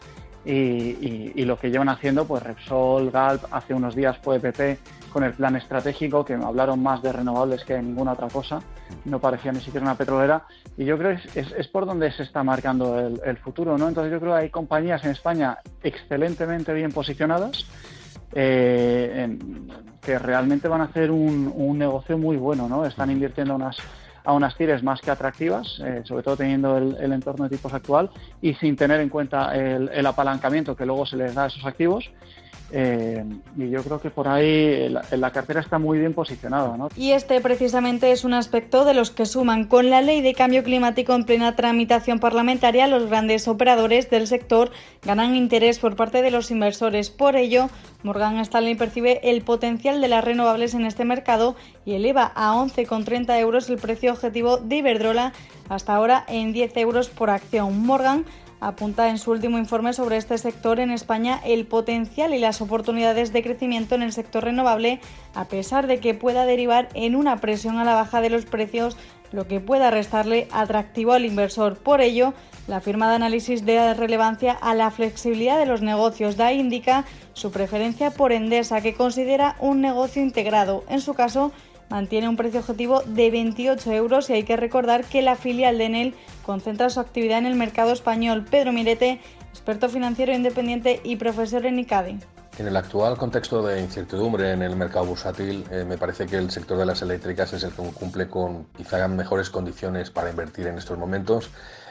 y, 0.45 1.45
lo 1.45 1.59
que 1.59 1.71
llevan 1.71 1.89
haciendo, 1.89 2.27
pues 2.27 2.43
Repsol, 2.43 3.11
Galp, 3.11 3.45
hace 3.51 3.75
unos 3.75 3.95
días 3.95 4.17
fue 4.23 4.41
PP 4.41 4.79
con 5.13 5.25
el 5.25 5.33
plan 5.33 5.57
estratégico, 5.57 6.25
que 6.25 6.35
hablaron 6.35 6.83
más 6.83 7.03
de 7.03 7.13
renovables 7.13 7.65
que 7.65 7.75
de 7.75 7.83
ninguna 7.83 8.13
otra 8.13 8.29
cosa, 8.29 8.61
no 9.05 9.19
parecía 9.19 9.53
ni 9.53 9.61
siquiera 9.61 9.85
una 9.85 9.97
petrolera, 9.97 10.45
y 10.77 10.85
yo 10.85 10.99
creo 10.99 11.17
que 11.17 11.41
es, 11.41 11.69
por 11.69 11.87
donde 11.87 12.11
se 12.13 12.23
está 12.23 12.43
marcando 12.43 12.99
el, 12.99 13.37
futuro, 13.39 13.77
¿no? 13.79 13.89
Entonces 13.89 14.13
yo 14.13 14.21
creo 14.21 14.35
que 14.35 14.41
hay 14.43 14.51
compañías 14.51 15.05
en 15.05 15.11
España 15.11 15.59
excelentemente 15.83 16.73
bien 16.73 16.93
posicionadas, 16.93 17.67
eh, 18.35 19.39
que 20.03 20.19
realmente 20.19 20.69
van 20.69 20.83
a 20.83 20.85
hacer 20.85 21.11
un, 21.11 21.53
un 21.55 21.79
negocio 21.79 22.19
muy 22.19 22.37
bueno, 22.37 22.69
¿no? 22.69 22.85
Están 22.85 23.11
invirtiendo 23.11 23.55
unas 23.55 23.79
a 24.29 24.33
unas 24.35 24.55
tires 24.59 24.83
más 24.83 25.01
que 25.01 25.11
atractivas, 25.11 25.81
eh, 25.83 26.03
sobre 26.05 26.23
todo 26.23 26.37
teniendo 26.37 26.77
el, 26.77 27.13
entorno 27.15 27.49
de 27.49 27.57
tipos 27.57 27.73
actual 27.73 28.11
y 28.43 28.53
sin 28.53 28.77
tener 28.77 29.01
en 29.01 29.09
cuenta 29.09 29.57
el, 29.57 30.05
apalancamiento 30.05 30.77
que 30.77 30.85
luego 30.85 31.07
se 31.07 31.17
les 31.17 31.35
da 31.35 31.45
a 31.45 31.47
esos 31.47 31.65
activos. 31.65 32.11
Eh, 32.71 33.25
y 33.57 33.71
yo 33.71 33.83
creo 33.83 34.01
que 34.01 34.11
por 34.11 34.29
ahí 34.29 34.89
la, 34.91 35.03
la 35.11 35.31
cartera 35.31 35.61
está 35.61 35.79
muy 35.79 35.99
bien 35.99 36.13
posicionada. 36.13 36.77
¿no? 36.77 36.89
Y 36.97 37.13
este 37.13 37.41
precisamente 37.41 38.13
es 38.13 38.25
un 38.25 38.35
aspecto 38.35 38.85
de 38.85 38.95
los 38.95 39.11
que 39.11 39.27
suman 39.27 39.65
con 39.65 39.89
la 39.91 40.03
ley 40.03 40.21
de 40.21 40.35
cambio 40.35 40.63
climático 40.63 41.15
en 41.15 41.25
plena 41.25 41.57
tramitación 41.57 42.19
parlamentaria. 42.19 42.87
Los 42.87 43.09
grandes 43.09 43.49
operadores 43.49 44.11
del 44.11 44.27
sector 44.27 44.71
ganan 45.03 45.35
interés 45.35 45.79
por 45.79 45.97
parte 45.97 46.23
de 46.23 46.31
los 46.31 46.51
inversores. 46.51 47.11
Por 47.11 47.37
ello, 47.37 47.71
Morgan 48.03 48.39
Stanley 48.39 48.75
percibe 48.75 49.21
el 49.23 49.43
potencial 49.43 50.01
de 50.01 50.09
las 50.09 50.25
renovables 50.25 50.75
en 50.75 50.85
este 50.85 51.05
mercado 51.05 51.57
y 51.85 51.95
eleva 51.95 52.33
a 52.35 52.55
11,30 52.55 53.39
euros 53.41 53.71
el 53.71 53.79
precio 53.79 54.13
objetivo 54.13 54.59
de 54.59 54.77
Iberdrola 54.77 55.33
hasta 55.69 55.95
ahora 55.95 56.25
en 56.29 56.53
10 56.53 56.77
euros 56.77 57.09
por 57.09 57.31
acción. 57.31 57.85
Morgan 57.85 58.25
apunta 58.61 59.09
en 59.09 59.19
su 59.19 59.31
último 59.31 59.59
informe 59.59 59.93
sobre 59.93 60.17
este 60.17 60.39
sector 60.39 60.81
en 60.81 60.91
España 60.91 61.41
el 61.45 61.67
potencial 61.67 62.35
y 62.35 62.39
las 62.39 62.61
oportunidades 62.61 63.33
de 63.33 63.43
crecimiento 63.43 63.95
en 63.95 64.03
el 64.03 64.13
sector 64.13 64.45
renovable, 64.45 65.01
a 65.35 65.47
pesar 65.47 65.87
de 65.87 66.01
que 66.01 66.15
pueda 66.15 66.47
derivar 66.47 66.89
en 66.95 67.17
una 67.17 67.37
presión 67.37 67.79
a 67.79 67.85
la 67.85 67.95
baja 67.95 68.21
de 68.21 68.31
los 68.31 68.45
precios, 68.45 68.97
lo 69.33 69.47
que 69.47 69.61
pueda 69.61 69.91
restarle 69.91 70.49
atractivo 70.51 71.13
al 71.13 71.25
inversor. 71.25 71.77
Por 71.77 72.01
ello, 72.01 72.35
la 72.67 72.81
firma 72.81 73.09
de 73.09 73.17
análisis 73.17 73.65
da 73.65 73.95
relevancia 73.95 74.53
a 74.53 74.75
la 74.75 74.91
flexibilidad 74.91 75.59
de 75.59 75.67
los 75.67 75.83
negocios. 75.83 76.37
Da 76.37 76.53
indica 76.53 77.05
su 77.35 77.51
preferencia 77.51 78.11
por 78.11 78.33
Endesa, 78.33 78.81
que 78.81 78.95
considera 78.95 79.57
un 79.61 79.81
negocio 79.81 80.23
integrado. 80.23 80.85
En 80.89 81.01
su 81.01 81.15
caso, 81.15 81.53
mantiene 81.91 82.29
un 82.29 82.37
precio 82.37 82.61
objetivo 82.61 83.03
de 83.07 83.31
28 83.31 83.93
euros 83.93 84.31
y 84.31 84.35
hay 84.35 84.43
que 84.45 84.57
recordar 84.57 85.05
que 85.05 85.23
la 85.23 85.37
filial 85.37 85.79
de 85.79 85.85
Enel 85.85 86.15
concentra 86.45 86.91
su 86.91 87.01
actividad 87.01 87.39
en 87.39 87.47
el 87.47 87.55
mercado 87.55 87.93
español. 87.93 88.45
Pedro 88.51 88.73
Mirete, 88.73 89.21
experto 89.51 89.89
financiero 89.89 90.33
independiente 90.33 91.01
y 91.05 91.17
profesor 91.17 91.67
en 91.67 91.79
ICADE. 91.79 92.19
En 92.59 92.67
el 92.67 92.77
actual 92.77 93.17
contexto 93.17 93.63
de 93.63 93.81
incertidumbre 93.81 94.53
en 94.53 94.63
el 94.63 94.75
mercado 94.75 95.07
bursátil, 95.07 95.65
eh, 95.71 95.85
me 95.85 95.97
parece 95.97 96.27
que 96.27 96.37
el 96.37 96.51
sector 96.51 96.77
de 96.77 96.87
las 96.87 97.03
eléctricas 97.03 97.53
es 97.53 97.63
el 97.63 97.71
que 97.71 97.83
cumple 97.83 98.29
con 98.29 98.65
quizá 98.77 99.07
mejores 99.07 99.49
condiciones 99.49 100.11
para 100.11 100.31
invertir 100.31 100.67
en 100.67 100.77
estos 100.77 100.99
momentos, 100.99 101.51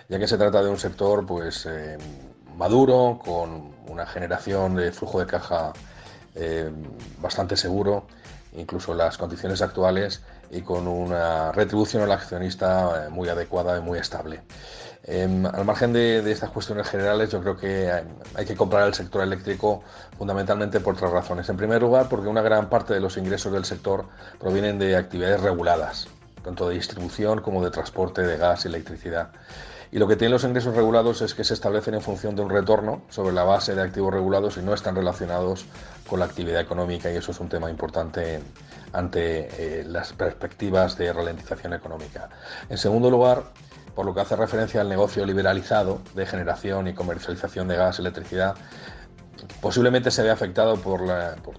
ya 0.09 0.19
que 0.19 0.27
se 0.27 0.37
trata 0.37 0.61
de 0.61 0.69
un 0.69 0.77
sector 0.77 1.25
pues 1.25 1.65
eh, 1.65 1.97
maduro, 2.57 3.17
con 3.23 3.75
una 3.87 4.05
generación 4.05 4.75
de 4.75 4.91
flujo 4.91 5.21
de 5.21 5.25
caja 5.25 5.71
eh, 6.35 6.69
bastante 7.21 7.55
seguro 7.55 8.05
incluso 8.55 8.93
las 8.93 9.17
condiciones 9.17 9.61
actuales 9.61 10.21
y 10.51 10.61
con 10.61 10.87
una 10.87 11.51
retribución 11.51 12.03
al 12.03 12.11
accionista 12.11 13.07
eh, 13.07 13.09
muy 13.09 13.29
adecuada 13.29 13.77
y 13.77 13.81
muy 13.81 13.99
estable. 13.99 14.41
Em, 15.03 15.45
al 15.45 15.63
margen 15.63 15.93
de, 15.93 16.29
estas 16.29 16.49
cuestiones 16.49 16.89
generales, 16.89 17.31
yo 17.31 17.39
creo 17.39 17.55
que 17.55 17.89
hay, 18.35 18.45
que 18.45 18.55
comprar 18.55 18.87
el 18.87 18.93
sector 18.93 19.23
eléctrico 19.23 19.81
fundamentalmente 20.17 20.81
por 20.81 20.97
tres 20.97 21.11
razones. 21.11 21.47
En 21.47 21.55
primer 21.55 21.81
lugar, 21.81 22.09
porque 22.09 22.27
una 22.27 22.41
gran 22.41 22.69
parte 22.69 22.93
de 22.93 22.99
los 22.99 23.15
ingresos 23.15 23.53
del 23.53 23.63
sector 23.63 24.05
provienen 24.37 24.77
de 24.79 24.97
actividades 24.97 25.39
reguladas, 25.39 26.09
tanto 26.43 26.67
de 26.67 26.75
distribución 26.75 27.41
como 27.41 27.63
de 27.63 27.71
transporte 27.71 28.21
de 28.21 28.37
gas 28.37 28.65
y 28.65 28.67
electricidad. 28.67 29.29
Y 29.91 29.99
lo 29.99 30.07
que 30.07 30.15
tienen 30.15 30.33
los 30.33 30.43
ingresos 30.43 30.75
regulados 30.75 31.21
es 31.21 31.33
que 31.33 31.43
se 31.43 31.53
establecen 31.53 31.93
en 31.93 32.01
función 32.01 32.35
de 32.35 32.41
un 32.41 32.49
retorno 32.49 33.03
sobre 33.09 33.33
la 33.33 33.43
base 33.43 33.73
de 33.73 33.81
activos 33.81 34.13
regulados 34.13 34.57
y 34.57 34.61
no 34.61 34.73
están 34.73 34.95
relacionados 34.95 35.65
con 36.07 36.19
la 36.19 36.25
actividad 36.25 36.59
económica 36.59 37.11
y 37.11 37.15
eso 37.15 37.31
es 37.31 37.39
un 37.39 37.49
tema 37.49 37.69
importante 37.69 38.41
ante 38.93 39.79
eh, 39.79 39.83
las 39.85 40.13
perspectivas 40.13 40.97
de 40.97 41.13
ralentización 41.13 41.73
económica. 41.73 42.29
En 42.69 42.77
segundo 42.77 43.09
lugar, 43.09 43.43
por 43.95 44.05
lo 44.05 44.13
que 44.13 44.21
hace 44.21 44.35
referencia 44.35 44.81
al 44.81 44.89
negocio 44.89 45.25
liberalizado 45.25 46.01
de 46.13 46.25
generación 46.25 46.87
y 46.87 46.93
comercialización 46.93 47.67
de 47.67 47.77
gas 47.77 47.97
y 47.97 48.01
electricidad, 48.01 48.55
posiblemente 49.61 50.11
se 50.11 50.23
vea 50.23 50.33
afectado 50.33 50.77
por, 50.77 51.01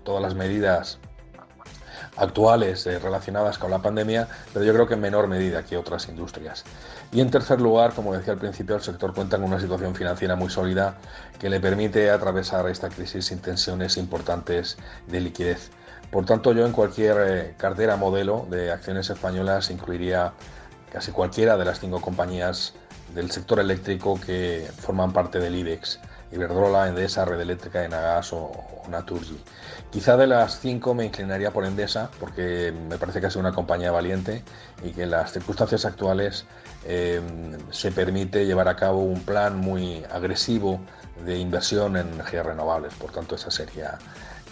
todas 0.05 0.23
las 0.23 0.35
medidas 0.35 0.99
actuales 2.17 2.87
eh, 2.87 2.99
relacionadas 2.99 3.59
con 3.59 3.71
la 3.71 3.79
pandemia, 3.79 4.29
pero 4.53 4.65
yo 4.65 4.73
creo 4.73 4.87
que 4.87 4.95
en 4.95 5.01
menor 5.01 5.29
medida 5.29 5.63
que 5.65 5.77
otras 5.77 6.09
industrias. 6.09 6.65
Y 7.11 7.21
en 7.23 7.31
tercer 7.31 7.61
lugar, 7.61 7.95
como 7.95 8.13
decía 8.13 8.35
al 8.35 8.39
principio, 8.39 8.77
el 8.77 8.83
sector 8.83 9.15
cuenta 9.15 9.39
con 9.39 9.47
una 9.47 9.61
situación 9.61 9.95
financiera 9.95 10.37
muy 10.37 10.51
sólida 10.51 10.99
que 11.39 11.49
le 11.49 11.59
permite 11.59 12.11
atravesar 12.11 12.69
esta 12.69 12.91
crisis 12.91 13.27
sin 13.27 13.39
tensiones 13.39 13.97
importantes 13.97 14.77
de 15.07 15.21
liquidez. 15.21 15.71
Por 16.11 16.27
tanto, 16.27 16.53
yo 16.53 16.67
en 16.67 16.73
cualquier 16.73 17.17
eh, 17.27 17.55
cartera 17.57 17.97
modelo 17.97 18.47
de 18.51 18.73
acciones 18.73 19.09
españolas 19.09 19.71
incluiría 19.71 20.35
casi 20.93 21.11
cualquiera 21.13 21.57
de 21.57 21.65
las 21.65 21.81
cinco 21.81 22.01
compañías 22.01 22.75
del 23.15 23.31
sector 23.31 23.59
eléctrico 23.59 24.21
que 24.21 24.69
forman 24.77 25.13
parte 25.13 25.39
del 25.39 25.55
IBEX. 25.57 26.01
Iberdrola, 26.31 26.89
Endesa, 26.89 27.25
Red 27.25 27.41
Eléctrica, 27.41 27.85
Enagas 27.85 28.35
o, 28.35 28.39
o 28.39 28.89
Naturgy. 28.89 29.43
Quizá 29.91 30.19
de 30.19 30.27
las 30.27 30.61
cinco 30.61 30.93
me 30.95 31.07
inclinaría 31.07 31.53
por 31.53 31.65
Endesa 31.65 32.11
porque 32.21 32.73
me 32.89 32.99
parece 32.99 33.23
que 33.23 33.29
es 33.29 33.37
una 33.37 33.53
compañía 33.53 33.91
valiente 33.91 34.43
y 34.85 34.91
que 34.91 35.05
en 35.05 35.11
las 35.11 35.33
circunstancias 35.33 35.87
actuales 35.87 36.45
eh, 36.85 37.21
se 37.71 37.93
permite 37.93 38.47
llevar 38.47 38.69
a 38.69 38.77
cabo 38.77 39.03
un 39.03 39.21
plan 39.21 39.59
muy 39.59 40.05
agresivo 40.11 40.81
de 41.25 41.39
inversión 41.39 41.97
en 41.97 42.09
energías 42.09 42.47
renovables. 42.47 42.95
Por 42.95 43.13
tanto, 43.13 43.35
esa 43.35 43.51
sería 43.51 43.99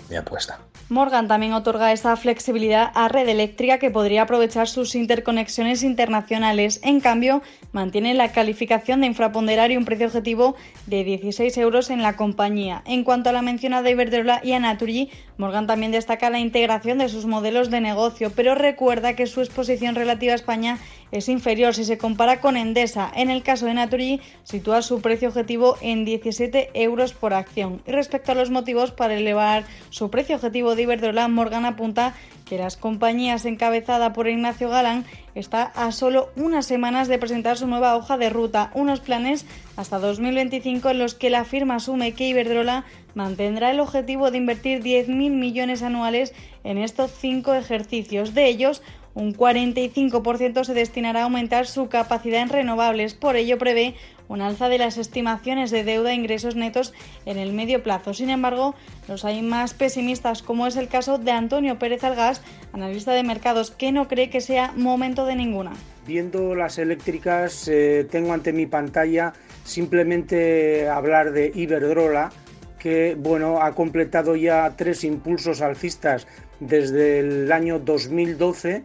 mi 0.09 0.17
apuesta. 0.17 0.59
Morgan 0.89 1.27
también 1.27 1.53
otorga 1.53 1.93
esa 1.93 2.15
flexibilidad 2.17 2.93
a 2.95 3.09
Red 3.09 3.29
Eléctrica 3.29 3.79
que 3.79 3.91
podría 3.91 4.23
aprovechar 4.23 4.69
sus 4.69 4.95
interconexiones 4.95 5.83
internacionales. 5.83 6.79
En 6.85 7.01
cambio, 7.01 7.43
mantiene 7.73 8.15
la 8.15 8.31
calificación 8.31 9.01
de 9.01 9.09
infraponderar 9.09 9.73
y 9.73 9.77
un 9.77 9.85
precio 9.85 10.07
objetivo 10.07 10.55
de 10.87 11.03
16 11.03 11.57
euros 11.59 11.91
en 11.91 12.03
la 12.03 12.15
compañía. 12.15 12.83
En 12.87 13.03
cuanto 13.03 13.31
a 13.31 13.33
la 13.33 13.43
mencionada 13.43 13.91
Iberdrola 13.91 14.41
y 14.45 14.53
a 14.53 14.61
Naturgy, 14.61 15.11
Morgan 15.39 15.67
también 15.67 15.91
destaca 15.91 16.31
la 16.31 16.39
integración 16.39 16.99
de 16.99 17.09
sus 17.09 17.27
modelos 17.27 17.69
de 17.71 17.81
negocio, 17.81 18.31
pero 18.31 18.55
recuerda 18.55 19.17
que 19.17 19.27
su 19.27 19.41
exposición 19.41 19.97
relativa 19.97 20.35
a 20.35 20.37
España 20.37 20.79
es 21.17 21.29
inferior 21.29 21.75
si 21.75 21.85
se 21.85 21.99
compara 21.99 22.41
con 22.41 22.57
Endesa. 22.57 23.11
En 23.15 23.31
el 23.31 23.43
caso 23.43 23.67
de 23.67 23.75
Naturgy, 23.75 24.21
sitúa 24.45 24.83
su 24.83 25.01
precio 25.01 25.29
objetivo 25.29 25.77
en 25.81 26.05
17 26.05 26.71
euros 26.75 27.13
por 27.13 27.33
acción. 27.33 27.83
Y 27.87 27.93
respecto 27.93 28.33
a 28.33 28.35
los 28.35 28.51
motivos 28.51 28.93
para 28.93 29.15
elevar 29.15 29.65
su 29.91 30.11
precio 30.11 30.37
objetivo 30.37 30.75
de 30.75 30.83
Iberdrola, 30.83 31.29
Morgan 31.29 31.65
apunta 31.65 32.15
que 32.45 32.59
las 32.59 32.77
compañías 32.77 33.45
encabezada 33.45 34.13
por 34.13 34.29
Ignacio 34.29 34.69
Galán 34.69 35.05
está 35.35 35.65
a 35.65 35.91
solo 35.91 36.31
unas 36.37 36.67
semanas 36.67 37.09
de 37.09 37.19
presentar 37.19 37.57
su 37.59 37.67
nueva 37.67 37.97
hoja 37.97 38.17
de 38.19 38.31
ruta, 38.31 38.71
unos 38.75 39.01
planes 39.01 39.47
hasta 39.77 39.99
2025 39.99 40.91
en 40.91 40.99
los 40.99 41.15
que 41.15 41.31
la 41.31 41.45
firma 41.45 41.77
asume 41.77 42.13
que 42.13 42.29
Iberdrola 42.29 42.85
mantendrá 43.15 43.71
el 43.71 43.81
objetivo 43.81 44.31
de 44.31 44.39
invertir 44.39 44.83
10.000 44.83 45.09
millones 45.31 45.83
anuales 45.83 46.35
en 46.63 46.79
estos 46.79 47.11
cinco 47.11 47.55
ejercicios. 47.55 48.35
De 48.35 48.47
ellos, 48.47 48.83
un 49.17 49.35
45% 49.35 50.65
se 50.65 50.75
destinará 50.75 51.21
a 51.21 51.25
aumentar 51.25 51.67
su 51.67 51.89
capacidad 51.89 52.43
en 52.43 52.51
renovables. 52.51 53.15
Por 53.15 53.37
ello, 53.37 53.57
prevé 53.57 53.95
un 54.29 54.43
alza 54.43 54.69
de 54.69 54.77
las 54.77 54.99
estimaciones 54.99 55.71
de 55.71 55.85
deuda 55.85 56.11
e 56.11 56.15
ingresos 56.15 56.55
netos 56.55 56.93
en 57.25 57.39
el 57.39 57.55
medio 57.55 57.83
plazo. 57.83 58.13
Sin 58.13 58.29
embargo, 58.29 58.75
los 59.09 59.25
hay 59.25 59.41
más 59.41 59.73
pesimistas, 59.73 60.43
como 60.43 60.67
es 60.67 60.77
el 60.77 60.89
caso 60.89 61.17
de 61.17 61.31
Antonio 61.31 61.79
Pérez 61.79 62.05
Algas, 62.05 62.43
analista 62.75 63.13
de 63.13 63.23
mercados, 63.23 63.71
que 63.71 63.91
no 63.91 64.07
cree 64.07 64.29
que 64.29 64.43
sea 64.43 64.75
momento 64.77 65.25
de 65.25 65.37
ninguna. 65.37 65.73
Viendo 66.07 66.55
las 66.55 66.77
eléctricas, 66.77 67.69
eh, 67.69 68.07
tengo 68.11 68.35
ante 68.35 68.53
mi 68.53 68.67
pantalla 68.67 69.33
simplemente 69.65 70.91
hablar 70.91 71.33
de 71.33 71.53
Iberdrola, 71.55 72.33
que 72.79 73.17
bueno, 73.19 73.63
ha 73.63 73.75
completado 73.75 74.37
ya 74.37 74.75
tres 74.77 75.05
impulsos 75.05 75.63
alcistas 75.63 76.27
desde 76.61 77.21
el 77.21 77.51
año 77.51 77.79
2012 77.79 78.85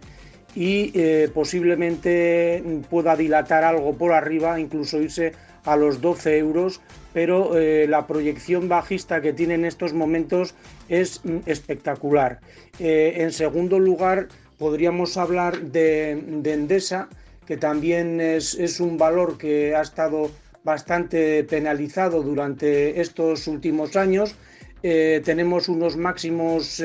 y 0.56 0.92
eh, 0.94 1.30
posiblemente 1.34 2.64
pueda 2.90 3.16
dilatar 3.16 3.64
algo 3.64 3.94
por 3.96 4.12
arriba, 4.14 4.60
incluso 4.60 5.02
irse 5.02 5.34
a 5.64 5.76
los 5.76 6.02
12 6.02 6.38
euros, 6.38 6.82
pero 7.14 7.58
eh, 7.58 7.86
la 7.88 8.08
proyección 8.08 8.68
bajista 8.68 9.22
que 9.22 9.34
tiene 9.34 9.54
en 9.54 9.66
estos 9.66 9.94
momentos 9.94 10.56
es 10.90 11.22
mm, 11.24 11.40
espectacular. 11.46 12.40
Eh, 12.80 13.16
en 13.18 13.32
segundo 13.32 13.80
lugar, 13.80 14.28
podríamos 14.58 15.18
hablar 15.18 15.62
de, 15.62 16.12
Endesa, 16.12 17.08
que 17.46 17.58
también 17.58 18.20
es, 18.20 18.56
es, 18.56 18.80
un 18.80 18.98
valor 18.98 19.38
que 19.38 19.76
ha 19.76 19.82
estado 19.82 20.32
bastante 20.64 21.44
penalizado 21.44 22.22
durante 22.24 23.02
estos 23.02 23.48
últimos 23.48 23.96
años. 23.96 24.36
tenemos 24.82 25.70
unos 25.70 25.96
máximos, 25.96 26.82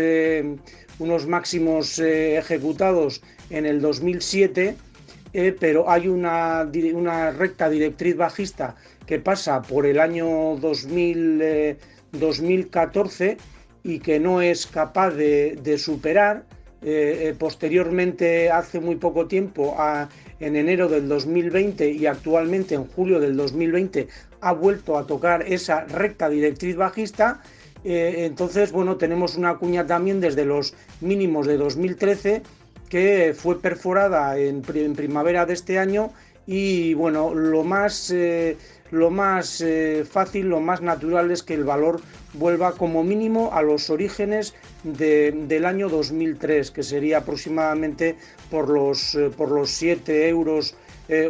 unos 0.98 1.26
máximos 1.26 1.98
ejecutados 1.98 3.22
en 3.50 3.66
el 3.66 3.80
2007, 3.80 4.76
eh, 5.32 5.54
pero 5.58 5.90
hay 5.90 6.08
una, 6.08 6.64
recta 7.30 7.68
directriz 7.68 8.16
bajista 8.16 8.74
que 9.06 9.18
pasa 9.18 9.60
por 9.60 9.84
el 9.84 10.00
año 10.00 10.56
2000, 10.56 11.76
2014 12.12 13.26
eh, 13.26 13.36
y 13.82 13.98
que 13.98 14.18
no 14.18 14.40
es 14.40 14.66
capaz 14.66 15.10
de, 15.10 15.76
superar. 15.78 16.44
Eh, 16.82 17.34
posteriormente, 17.38 18.50
hace 18.50 18.80
muy 18.80 18.96
poco 18.96 19.26
tiempo, 19.26 19.76
en 20.40 20.56
enero 20.56 20.88
del 20.88 21.08
2020 21.08 21.90
y 21.90 22.06
actualmente 22.06 22.74
en 22.74 22.86
julio 22.86 23.20
del 23.20 23.36
2020, 23.36 24.08
ha 24.40 24.52
vuelto 24.52 24.96
a 24.96 25.06
tocar 25.06 25.42
esa 25.46 25.84
recta 25.84 26.28
directriz 26.28 26.76
bajista. 26.76 27.42
Entonces, 27.88 28.72
bueno, 28.72 28.96
tenemos 28.96 29.36
una 29.36 29.56
cuña 29.58 29.86
también 29.86 30.20
desde 30.20 30.44
los 30.44 30.74
mínimos 31.00 31.46
de 31.46 31.56
2013 31.56 32.42
que 32.88 33.34
fue 33.36 33.60
perforada 33.60 34.38
en, 34.38 34.62
primavera 34.62 35.46
de 35.46 35.54
este 35.54 35.78
año 35.78 36.12
y 36.46 36.94
bueno, 36.94 37.34
lo 37.34 37.64
más, 37.64 38.10
eh, 38.10 38.56
lo 38.90 39.10
más 39.10 39.60
eh, 39.60 40.04
fácil, 40.08 40.48
lo 40.48 40.60
más 40.60 40.80
natural 40.80 41.30
es 41.30 41.42
que 41.42 41.54
el 41.54 41.64
valor 41.64 42.00
vuelva 42.34 42.72
como 42.72 43.02
mínimo 43.02 43.52
a 43.52 43.62
los 43.62 43.90
orígenes 43.90 44.54
del 44.84 45.64
año 45.64 45.88
2003, 45.88 46.70
que 46.70 46.84
sería 46.84 47.18
aproximadamente 47.18 48.16
por 48.50 48.68
los, 48.68 49.16
eh, 49.16 49.30
por 49.36 49.50
los 49.50 49.70
7 49.70 50.28
euros 50.28 50.76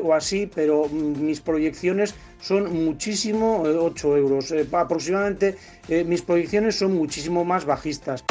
o 0.02 0.14
así, 0.14 0.50
pero 0.52 0.88
mis 0.88 1.40
proyecciones 1.40 2.14
son 2.40 2.84
muchísimo, 2.84 3.62
8 3.62 4.16
euros 4.16 4.54
aproximadamente, 4.72 5.56
mis 6.06 6.22
proyecciones 6.22 6.76
son 6.76 6.94
muchísimo 6.94 7.44
más 7.44 7.64
bajistas. 7.64 8.24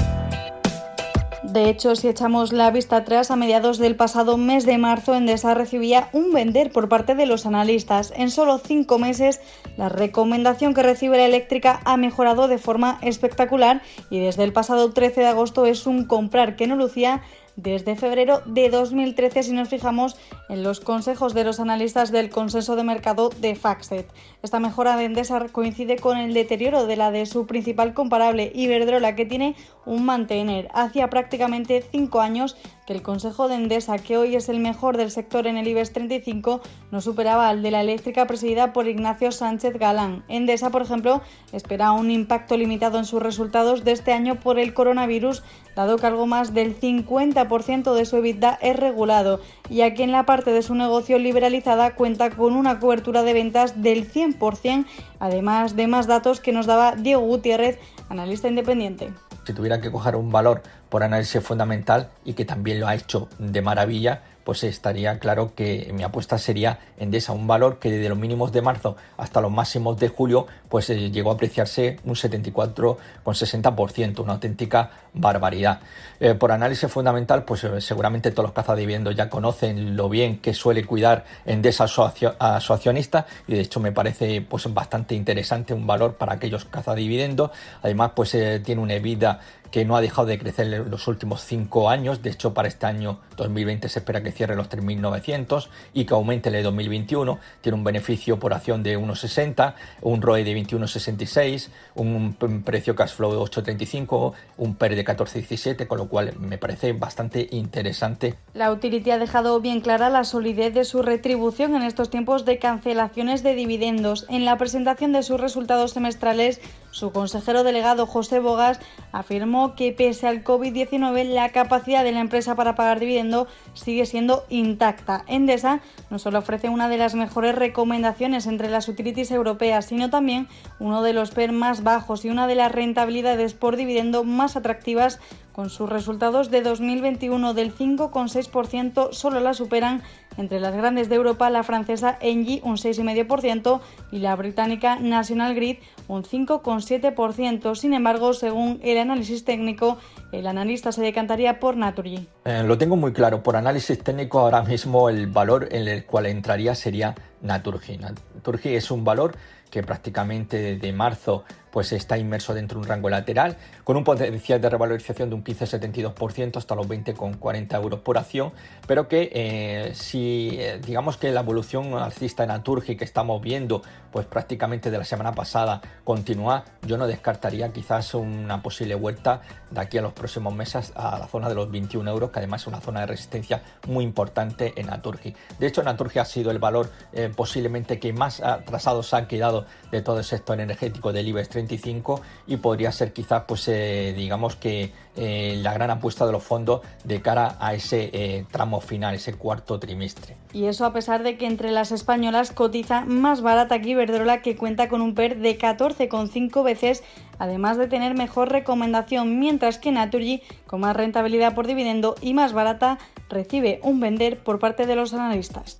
De 1.44 1.70
hecho, 1.70 1.96
si 1.96 2.10
echamos 2.10 2.52
la 2.52 2.70
vista 2.72 2.98
atrás, 2.98 3.32
a 3.32 3.36
mediados 3.36 3.78
del 3.78 3.96
pasado 3.96 4.36
mes 4.36 4.66
de 4.66 4.78
marzo, 4.78 5.16
Endesa 5.16 5.54
recibía 5.54 6.10
un 6.12 6.34
vender 6.34 6.72
por 6.72 6.90
parte 6.90 7.16
de 7.16 7.26
los 7.28 7.46
analistas. 7.46 8.12
En 8.18 8.30
solo 8.30 8.58
cinco 8.58 8.98
meses, 8.98 9.40
la 9.78 9.88
recomendación 9.88 10.74
que 10.74 10.84
recibe 10.84 11.18
la 11.18 11.26
eléctrica 11.26 11.80
ha 11.86 11.96
mejorado 11.98 12.48
de 12.48 12.58
forma 12.58 12.98
espectacular 13.04 13.82
y 14.10 14.20
desde 14.20 14.44
el 14.44 14.54
pasado 14.54 14.92
13 14.92 15.22
de 15.22 15.28
agosto 15.28 15.66
es 15.66 15.86
un 15.86 16.06
comprar 16.06 16.56
que 16.56 16.68
no 16.68 16.76
lucía 16.76 17.22
desde 17.56 17.96
febrero 17.96 18.42
de 18.46 18.70
2013 18.70 19.44
si 19.44 19.52
nos 19.54 19.70
fijamos 19.70 20.18
en 20.50 20.64
los 20.64 20.80
consejos 20.80 21.34
de 21.34 21.44
los 21.44 21.60
analistas 21.60 22.12
del 22.12 22.30
consenso 22.30 22.76
de 22.76 22.84
mercado 22.84 23.30
de 23.30 23.56
Faxet. 23.56 24.08
Esta 24.44 24.60
mejora 24.60 24.98
de 24.98 25.06
Endesa 25.06 25.48
coincide 25.52 25.98
con 25.98 26.18
el 26.18 26.34
deterioro 26.34 26.86
de 26.86 26.96
la 26.96 27.12
de 27.12 27.26
su 27.26 27.48
principal 27.48 27.94
comparable 27.94 28.52
Iberdrola 28.54 29.16
que 29.16 29.26
tiene 29.26 29.56
un 29.86 30.06
mantener. 30.06 30.70
Hacía 30.74 31.10
prácticamente 31.10 31.84
cinco 31.92 32.22
años 32.22 32.56
que 32.86 32.94
el 32.94 33.02
Consejo 33.02 33.48
de 33.48 33.56
Endesa, 33.56 33.98
que 33.98 34.18
hoy 34.18 34.36
es 34.36 34.48
el 34.48 34.60
mejor 34.60 34.98
del 34.98 35.10
sector 35.10 35.48
en 35.48 35.58
el 35.58 35.68
IBEX 35.68 35.94
35, 35.94 36.62
no 36.92 37.02
superaba 37.02 37.50
al 37.50 37.64
de 37.64 37.72
la 37.72 37.82
eléctrica 37.82 38.28
presidida 38.28 38.74
por 38.74 38.88
Ignacio 38.88 39.32
Sánchez 39.32 39.78
Galán. 39.78 40.24
Endesa, 40.28 40.70
por 40.70 40.84
ejemplo, 40.84 41.22
espera 41.52 41.92
un 41.94 42.12
impacto 42.12 42.58
limitado 42.58 43.00
en 43.00 43.06
sus 43.06 43.22
resultados 43.22 43.84
de 43.84 43.92
este 43.92 44.14
año 44.14 44.40
por 44.40 44.60
el 44.60 44.74
coronavirus, 44.74 45.44
dado 45.76 45.98
que 45.98 46.06
algo 46.06 46.28
más 46.28 46.54
del 46.54 46.80
50% 46.80 47.94
de 47.94 48.06
su 48.06 48.18
EBITDA 48.18 48.60
es 48.62 48.76
regulado, 48.76 49.42
y 49.70 49.82
aquí 49.82 50.04
en 50.04 50.12
la 50.12 50.26
parte 50.26 50.52
de 50.52 50.62
su 50.62 50.76
negocio 50.76 51.18
liberalizada 51.18 51.96
cuenta 51.96 52.30
con 52.30 52.56
una 52.56 52.80
cobertura 52.80 53.24
de 53.24 53.34
ventas 53.34 53.82
del 53.82 54.12
100%, 54.12 54.86
además 55.20 55.76
de 55.76 55.88
más 55.88 56.06
datos 56.06 56.40
que 56.40 56.52
nos 56.52 56.68
daba 56.68 56.96
Diego 56.96 57.22
Gutiérrez, 57.22 57.80
analista 58.10 58.48
independiente 58.48 59.12
si 59.46 59.54
tuviera 59.54 59.80
que 59.80 59.92
coger 59.92 60.16
un 60.16 60.32
valor 60.32 60.64
por 60.90 61.04
análisis 61.04 61.42
fundamental 61.44 62.10
y 62.24 62.34
que 62.34 62.46
también 62.46 62.80
lo 62.80 62.88
ha 62.88 62.96
hecho 62.96 63.30
de 63.38 63.62
maravilla, 63.62 64.22
pues 64.46 64.64
estaría 64.64 65.20
claro 65.20 65.54
que 65.56 65.92
mi 65.94 66.04
apuesta 66.04 66.38
sería 66.38 66.80
Endesa, 66.98 67.34
un 67.34 67.48
valor 67.48 67.80
que 67.80 67.90
desde 67.90 68.10
los 68.10 68.18
mínimos 68.18 68.52
de 68.52 68.62
marzo 68.62 68.96
hasta 69.18 69.42
los 69.42 69.52
máximos 69.52 70.00
de 70.00 70.08
julio, 70.08 70.46
pues 70.70 70.90
eh, 70.92 71.10
llegó 71.10 71.32
a 71.32 71.34
apreciarse 71.34 71.98
un 72.06 72.14
74,60%, 72.14 74.20
una 74.20 74.34
auténtica 74.34 74.92
barbaridad. 75.14 75.80
Eh, 76.20 76.36
por 76.36 76.52
análisis 76.52 76.90
fundamental, 76.92 77.44
pues 77.44 77.64
eh, 77.64 77.82
seguramente 77.82 78.30
todos 78.30 78.46
los 78.46 78.54
cazadividendos 78.54 79.16
ya 79.16 79.30
conocen 79.30 79.98
lo 79.98 80.10
bien 80.10 80.38
que 80.38 80.54
suele 80.54 80.86
cuidar 80.86 81.26
Endesa 81.46 81.86
a 81.86 82.60
su, 82.60 82.74
accionista 82.74 83.26
y 83.48 83.56
de 83.56 83.62
hecho 83.62 83.80
me 83.80 83.92
parece 83.92 84.42
pues 84.42 84.72
bastante 84.72 85.16
interesante 85.16 85.74
un 85.74 85.88
valor 85.88 86.16
para 86.16 86.34
aquellos 86.34 86.66
cazadividendos. 86.66 87.50
Además, 87.82 88.12
pues 88.16 88.38
tiene 88.64 88.82
una 88.82 88.94
EBITDA 88.94 89.40
que 89.76 89.84
no 89.84 89.98
ha 89.98 90.00
dejado 90.00 90.30
de 90.30 90.40
crecer 90.40 90.74
en 90.74 90.90
los 90.90 91.06
últimos 91.10 91.44
cinco 91.44 91.90
años. 91.90 92.22
De 92.22 92.30
hecho, 92.30 92.54
para 92.54 92.70
este 92.70 92.86
año 92.86 93.20
2020 93.36 93.90
se 93.90 94.00
espera 94.00 94.24
que 94.24 94.32
cierre 94.32 94.56
los 94.56 94.70
3.900 94.70 95.68
y 95.94 96.06
que 96.06 96.14
aumente 96.14 96.48
el 96.48 96.54
de 96.54 96.64
2021. 96.64 97.38
Tiene 97.60 97.78
un 97.78 97.84
beneficio 97.84 98.40
por 98.40 98.54
acción 98.54 98.84
de 98.84 98.98
1,60, 98.98 99.74
un 100.02 100.22
ROE 100.22 100.46
de 100.46 100.56
21,66, 100.56 101.68
un 101.96 102.64
precio 102.64 102.96
cash 102.96 103.16
flow 103.16 103.32
de 103.34 103.38
8,35, 103.38 104.32
un 104.56 104.76
PER 104.76 104.96
de 104.96 105.04
14,17, 105.04 105.88
con 105.88 105.98
lo 105.98 106.08
cual 106.08 106.40
me 106.40 106.58
parece 106.58 106.94
bastante 106.94 107.46
interesante. 107.52 108.36
La 108.54 108.72
utility 108.72 109.12
ha 109.12 109.18
dejado 109.18 109.60
bien 109.60 109.82
clara 109.82 110.10
la 110.10 110.24
solidez 110.24 110.74
de 110.74 110.86
su 110.86 111.02
retribución 111.02 111.76
en 111.76 111.82
estos 111.82 112.10
tiempos 112.10 112.46
de 112.46 112.60
cancelaciones 112.60 113.44
de 113.44 113.56
dividendos. 113.56 114.26
En 114.30 114.46
la 114.46 114.58
presentación 114.58 115.12
de 115.12 115.22
sus 115.22 115.38
resultados 115.38 115.92
semestrales, 115.92 116.62
su 116.96 117.12
consejero 117.12 117.66
delegado 117.66 118.08
José 118.08 118.40
Bogas 118.40 118.80
afirmó 119.12 119.76
que 119.76 119.92
pese 119.92 120.28
al 120.28 120.46
COVID-19 120.46 121.26
la 121.26 121.50
capacidad 121.50 122.06
de 122.06 122.14
la 122.14 122.22
empresa 122.22 122.56
para 122.56 122.76
pagar 122.76 123.02
dividendo 123.02 123.48
sigue 123.74 124.06
siendo 124.06 124.46
intacta. 124.48 125.26
Endesa 125.28 125.82
no 126.10 126.20
solo 126.20 126.40
ofrece 126.40 126.70
una 126.70 126.88
de 126.88 126.98
las 126.98 127.14
mejores 127.14 127.54
recomendaciones 127.54 128.48
entre 128.48 128.70
las 128.70 128.88
utilities 128.88 129.32
europeas, 129.32 129.88
sino 129.88 130.10
también 130.10 130.48
uno 130.80 131.04
de 131.04 131.12
los 131.12 131.32
PER 131.32 131.52
más 131.52 131.84
bajos 131.84 132.24
y 132.24 132.30
una 132.30 132.48
de 132.48 132.56
las 132.56 132.72
rentabilidades 132.72 133.54
por 133.54 133.76
dividendo 133.76 134.24
más 134.24 134.56
atractivas 134.56 135.20
con 135.56 135.70
sus 135.70 135.90
resultados 135.90 136.52
de 136.52 136.62
2021 136.62 137.54
del 137.54 137.74
5,6%, 137.74 139.14
solo 139.14 139.40
la 139.40 139.54
superan 139.54 140.04
entre 140.38 140.60
las 140.60 140.76
grandes 140.76 141.08
de 141.08 141.16
Europa 141.16 141.50
la 141.50 141.64
francesa 141.64 142.18
Engie 142.20 142.60
un 142.66 142.76
6,5% 142.76 143.80
y 144.12 144.20
la 144.20 144.36
británica 144.36 144.98
National 144.98 145.56
Grid 145.56 145.78
un 146.10 146.24
5,7%. 146.24 147.74
Sin 147.76 147.94
embargo, 147.94 148.34
según 148.34 148.82
el 148.84 148.98
análisis 148.98 149.46
técnico, 149.46 149.98
el 150.34 150.46
analista 150.46 150.92
se 150.92 151.02
decantaría 151.02 151.58
por 151.58 151.78
Naturgy. 151.78 152.28
Eh, 152.44 152.64
lo 152.66 152.78
tengo 152.78 152.98
muy 152.98 153.14
claro. 153.14 153.42
Por 153.42 153.56
análisis 153.56 154.04
técnico, 154.04 154.40
ahora 154.40 154.62
mismo 154.62 155.08
el 155.08 155.28
valor 155.28 155.70
en 155.72 155.88
el 155.88 156.06
cual 156.06 156.26
entraría 156.26 156.76
sería 156.76 157.16
Naturgy. 157.42 157.98
Naturgy 157.98 158.76
es 158.76 158.92
un 158.92 159.06
valor 159.06 159.38
que 159.72 159.84
prácticamente 159.84 160.78
de 160.78 160.94
marzo 160.94 161.44
pues 161.76 161.92
está 161.92 162.18
inmerso 162.18 162.54
dentro 162.54 162.80
de 162.80 162.84
un 162.84 162.88
rango 162.88 163.10
lateral, 163.10 163.58
con 163.84 163.98
un 163.98 164.06
potencial 164.06 164.62
de 164.62 164.70
revalorización 164.70 165.28
de 165.28 165.36
un 165.36 165.44
15,72% 165.44 166.56
hasta 166.56 166.74
los 166.74 166.88
20,40 166.88 167.76
euros 167.76 168.00
por 168.00 168.18
acción, 168.18 168.54
pero 168.88 169.10
que 169.10 169.30
eh, 169.34 169.92
si 169.94 170.52
eh, 170.54 170.80
digamos 170.82 171.18
que 171.18 171.34
la 171.34 171.42
evolución 171.42 171.94
alcista 171.96 172.44
en 172.44 172.48
Naturgy 172.48 172.96
que 172.96 173.04
estamos 173.04 173.42
viendo 173.42 173.82
pues 174.10 174.26
prácticamente 174.26 174.90
de 174.90 174.98
la 174.98 175.04
semana 175.04 175.34
pasada 175.34 175.82
continúa, 176.06 176.64
yo 176.84 176.98
no 176.98 177.08
descartaría 177.08 177.74
quizás 177.74 178.14
una 178.14 178.64
posible 178.64 178.96
vuelta 178.96 179.42
de 179.70 179.82
aquí 179.82 179.98
a 179.98 180.02
los 180.02 180.14
próximos 180.14 180.56
meses 180.56 180.94
a 180.96 181.20
la 181.20 181.28
zona 181.28 181.50
de 181.50 181.56
los 181.56 181.70
21 181.70 182.10
euros, 182.10 182.32
que 182.32 182.40
además 182.40 182.62
es 182.62 182.68
una 182.68 182.80
zona 182.80 183.02
de 183.02 183.08
resistencia 183.08 183.62
muy 183.90 184.06
importante 184.06 184.72
en 184.78 184.88
Naturgy. 184.88 185.36
De 185.60 185.68
hecho, 185.68 185.84
Naturgy 185.84 186.20
ha 186.20 186.26
sido 186.26 186.52
el 186.52 186.60
valor 186.60 186.90
eh, 187.12 187.30
posiblemente 187.36 188.00
que 188.00 188.14
más 188.14 188.40
atrasado 188.40 189.04
se 189.04 189.18
ha 189.18 189.28
quedado 189.28 189.66
de 189.96 190.02
todo 190.02 190.20
el 190.20 190.24
sector 190.26 190.60
energético 190.60 191.12
del 191.14 191.28
IBEX 191.28 191.50
35 191.50 192.22
y 192.48 192.58
podría 192.58 192.92
ser 192.92 193.14
quizás 193.14 193.44
pues 193.48 193.68
eh, 193.68 194.14
digamos 194.16 194.56
que 194.56 194.92
eh, 195.16 195.58
la 195.62 195.74
gran 195.74 195.90
apuesta 195.90 196.26
de 196.26 196.34
los 196.34 196.44
fondos 196.44 196.82
de 197.04 197.22
cara 197.22 197.56
a 197.60 197.74
ese 197.74 198.10
eh, 198.12 198.46
tramo 198.52 198.82
final, 198.82 199.16
ese 199.16 199.34
cuarto 199.34 199.80
trimestre. 199.80 200.36
Y 200.52 200.66
eso 200.66 200.86
a 200.86 200.92
pesar 200.94 201.24
de 201.24 201.38
que 201.38 201.46
entre 201.46 201.72
las 201.72 201.92
españolas 201.92 202.52
cotiza 202.52 203.06
más 203.06 203.42
barata 203.42 203.80
que 203.82 203.90
Iberdrola 203.90 204.42
que 204.42 204.56
cuenta 204.56 204.90
con 204.90 205.02
un 205.02 205.16
PER 205.16 205.40
de 205.40 205.58
14,5 205.58 206.64
veces, 206.64 207.04
además 207.40 207.78
de 207.78 207.88
tener 207.88 208.16
mejor 208.16 208.52
recomendación, 208.52 209.40
mientras 209.40 209.78
que 209.78 209.92
Naturgy, 209.92 210.42
con 210.68 210.82
más 210.82 210.96
rentabilidad 210.96 211.56
por 211.56 211.68
dividendo 211.68 212.16
y 212.22 212.34
más 212.34 212.52
barata, 212.54 212.98
recibe 213.30 213.80
un 213.84 214.00
vender 214.00 214.44
por 214.44 214.60
parte 214.60 214.86
de 214.86 214.96
los 214.96 215.14
analistas. 215.14 215.80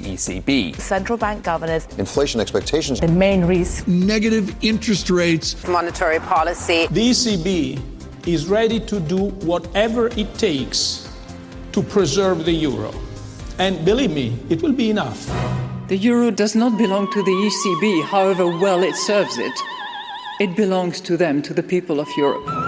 The 0.00 0.10
ECB. 0.14 0.76
Central 0.76 1.18
bank 1.18 1.44
governors. 1.44 1.86
Inflation 1.98 2.40
expectations. 2.40 3.00
The 3.00 3.08
main 3.08 3.44
risk. 3.44 3.86
Negative 3.88 4.54
interest 4.62 5.10
rates. 5.10 5.66
Monetary 5.66 6.18
policy. 6.20 6.86
The 6.90 7.10
ECB 7.10 7.80
is 8.26 8.46
ready 8.46 8.80
to 8.80 9.00
do 9.00 9.30
whatever 9.50 10.08
it 10.08 10.34
takes 10.34 11.08
to 11.72 11.82
preserve 11.82 12.44
the 12.44 12.52
euro. 12.52 12.92
And 13.58 13.84
believe 13.84 14.10
me, 14.10 14.38
it 14.50 14.62
will 14.62 14.72
be 14.72 14.90
enough. 14.90 15.26
The 15.88 15.96
euro 15.96 16.30
does 16.30 16.54
not 16.54 16.76
belong 16.76 17.10
to 17.12 17.22
the 17.22 17.30
ECB, 17.30 18.04
however 18.04 18.46
well 18.46 18.82
it 18.82 18.96
serves 18.96 19.38
it. 19.38 19.52
It 20.40 20.56
belongs 20.56 21.00
to 21.02 21.16
them, 21.16 21.40
to 21.42 21.54
the 21.54 21.62
people 21.62 22.00
of 22.00 22.08
Europe. 22.16 22.65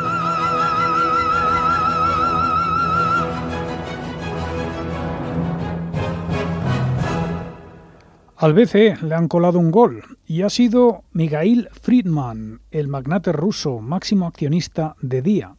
Al 8.41 8.55
BCE 8.55 8.99
le 9.03 9.17
han 9.17 9.27
colado 9.27 9.59
un 9.59 9.73
gol 9.73 10.05
y 10.25 10.43
ha 10.43 10.49
sido 10.49 11.03
Mikhail 11.11 11.69
Friedman, 11.73 12.61
el 12.71 12.87
magnate 12.87 13.33
ruso 13.33 13.81
máximo 13.81 14.29
accionista 14.29 14.95
de 15.03 15.23
Día. 15.23 15.57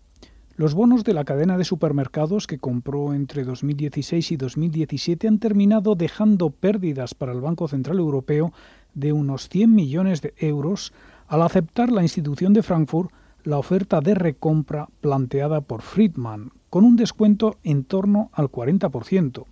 Los 0.56 0.76
bonos 0.76 1.04
de 1.04 1.14
la 1.14 1.26
cadena 1.26 1.58
de 1.58 1.66
supermercados 1.66 2.48
que 2.48 2.58
compró 2.58 3.14
entre 3.14 3.44
2016 3.44 4.32
y 4.32 4.38
2017 4.38 5.28
han 5.28 5.40
terminado 5.40 5.96
dejando 5.96 6.52
pérdidas 6.52 7.16
para 7.16 7.34
el 7.34 7.42
Banco 7.42 7.68
Central 7.68 8.00
Europeo 8.00 8.54
de 8.94 9.12
unos 9.12 9.50
100 9.50 9.76
millones 9.76 10.22
de 10.22 10.34
euros 10.38 10.94
al 11.28 11.42
aceptar 11.42 11.92
la 11.92 12.04
institución 12.04 12.54
de 12.54 12.64
Frankfurt 12.64 13.12
la 13.44 13.58
oferta 13.58 14.00
de 14.00 14.16
recompra 14.16 14.88
planteada 15.02 15.60
por 15.60 15.82
Friedman, 15.82 16.54
con 16.70 16.86
un 16.86 16.96
descuento 16.96 17.58
en 17.66 17.84
torno 17.84 18.30
al 18.32 18.50
40% 18.50 19.44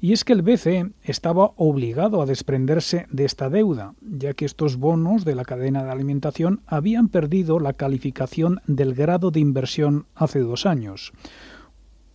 y 0.00 0.12
es 0.12 0.24
que 0.24 0.32
el 0.32 0.42
BCE 0.42 0.92
estaba 1.02 1.52
obligado 1.56 2.22
a 2.22 2.26
desprenderse 2.26 3.06
de 3.10 3.24
esta 3.24 3.50
deuda, 3.50 3.94
ya 4.00 4.32
que 4.32 4.44
estos 4.44 4.76
bonos 4.76 5.24
de 5.24 5.34
la 5.34 5.44
cadena 5.44 5.82
de 5.82 5.90
alimentación 5.90 6.60
habían 6.66 7.08
perdido 7.08 7.58
la 7.58 7.72
calificación 7.72 8.60
del 8.66 8.94
grado 8.94 9.30
de 9.30 9.40
inversión 9.40 10.06
hace 10.14 10.40
dos 10.40 10.66
años. 10.66 11.12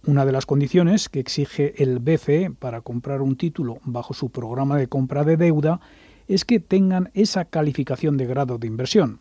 Una 0.05 0.25
de 0.25 0.31
las 0.31 0.45
condiciones 0.45 1.09
que 1.09 1.19
exige 1.19 1.81
el 1.81 1.99
BCE 1.99 2.51
para 2.51 2.81
comprar 2.81 3.21
un 3.21 3.36
título 3.36 3.79
bajo 3.84 4.13
su 4.13 4.29
programa 4.29 4.77
de 4.77 4.88
compra 4.88 5.23
de 5.23 5.38
deuda 5.38 5.79
es 6.27 6.45
que 6.45 6.59
tengan 6.59 7.09
esa 7.13 7.45
calificación 7.45 8.17
de 8.17 8.25
grado 8.25 8.57
de 8.57 8.67
inversión. 8.67 9.19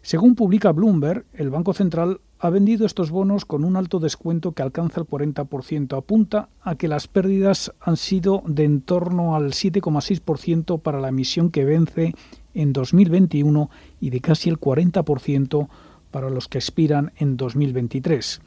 Según 0.00 0.34
publica 0.34 0.72
Bloomberg, 0.72 1.24
el 1.34 1.50
Banco 1.50 1.72
Central 1.72 2.20
ha 2.44 2.50
vendido 2.50 2.86
estos 2.86 3.12
bonos 3.12 3.44
con 3.44 3.62
un 3.62 3.76
alto 3.76 4.00
descuento 4.00 4.50
que 4.50 4.62
alcanza 4.62 5.00
el 5.00 5.06
40%. 5.06 5.96
Apunta 5.96 6.48
a 6.60 6.74
que 6.74 6.88
las 6.88 7.06
pérdidas 7.06 7.72
han 7.80 7.96
sido 7.96 8.42
de 8.44 8.64
en 8.64 8.80
torno 8.80 9.36
al 9.36 9.52
7,6% 9.52 10.80
para 10.80 10.98
la 10.98 11.10
emisión 11.10 11.52
que 11.52 11.64
vence 11.64 12.16
en 12.52 12.72
2021 12.72 13.70
y 14.00 14.10
de 14.10 14.20
casi 14.20 14.50
el 14.50 14.58
40% 14.58 15.68
para 16.10 16.30
los 16.30 16.48
que 16.48 16.58
expiran 16.58 17.12
en 17.16 17.36
2023. 17.36 18.40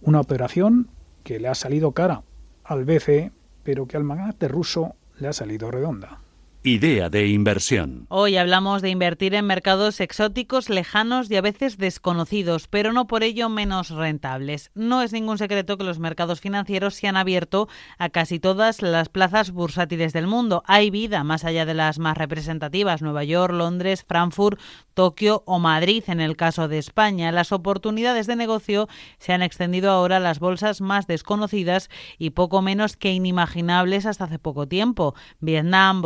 Una 0.00 0.20
operación 0.20 0.88
que 1.22 1.38
le 1.38 1.48
ha 1.48 1.54
salido 1.54 1.92
cara 1.92 2.22
al 2.64 2.86
BCE, 2.86 3.32
pero 3.64 3.86
que 3.86 3.98
al 3.98 4.04
magnate 4.04 4.48
ruso 4.48 4.94
le 5.18 5.28
ha 5.28 5.34
salido 5.34 5.70
redonda. 5.70 6.21
Idea 6.64 7.10
de 7.10 7.26
inversión. 7.26 8.06
Hoy 8.08 8.36
hablamos 8.36 8.82
de 8.82 8.90
invertir 8.90 9.34
en 9.34 9.44
mercados 9.46 9.98
exóticos, 9.98 10.70
lejanos 10.70 11.28
y 11.28 11.34
a 11.34 11.40
veces 11.40 11.76
desconocidos, 11.76 12.68
pero 12.68 12.92
no 12.92 13.08
por 13.08 13.24
ello 13.24 13.48
menos 13.48 13.90
rentables. 13.90 14.70
No 14.76 15.02
es 15.02 15.12
ningún 15.12 15.38
secreto 15.38 15.76
que 15.76 15.82
los 15.82 15.98
mercados 15.98 16.40
financieros 16.40 16.94
se 16.94 17.08
han 17.08 17.16
abierto 17.16 17.68
a 17.98 18.10
casi 18.10 18.38
todas 18.38 18.80
las 18.80 19.08
plazas 19.08 19.50
bursátiles 19.50 20.12
del 20.12 20.28
mundo. 20.28 20.62
Hay 20.68 20.90
vida 20.90 21.24
más 21.24 21.44
allá 21.44 21.66
de 21.66 21.74
las 21.74 21.98
más 21.98 22.16
representativas, 22.16 23.02
Nueva 23.02 23.24
York, 23.24 23.52
Londres, 23.52 24.04
Frankfurt, 24.06 24.60
Tokio 24.94 25.42
o 25.46 25.58
Madrid 25.58 26.04
en 26.06 26.20
el 26.20 26.36
caso 26.36 26.68
de 26.68 26.78
España. 26.78 27.32
Las 27.32 27.50
oportunidades 27.50 28.28
de 28.28 28.36
negocio 28.36 28.88
se 29.18 29.32
han 29.32 29.42
extendido 29.42 29.90
ahora 29.90 30.18
a 30.18 30.20
las 30.20 30.38
bolsas 30.38 30.80
más 30.80 31.08
desconocidas 31.08 31.90
y 32.18 32.30
poco 32.30 32.62
menos 32.62 32.96
que 32.96 33.12
inimaginables 33.12 34.06
hasta 34.06 34.24
hace 34.24 34.38
poco 34.38 34.68
tiempo. 34.68 35.16
Vietnam, 35.40 36.02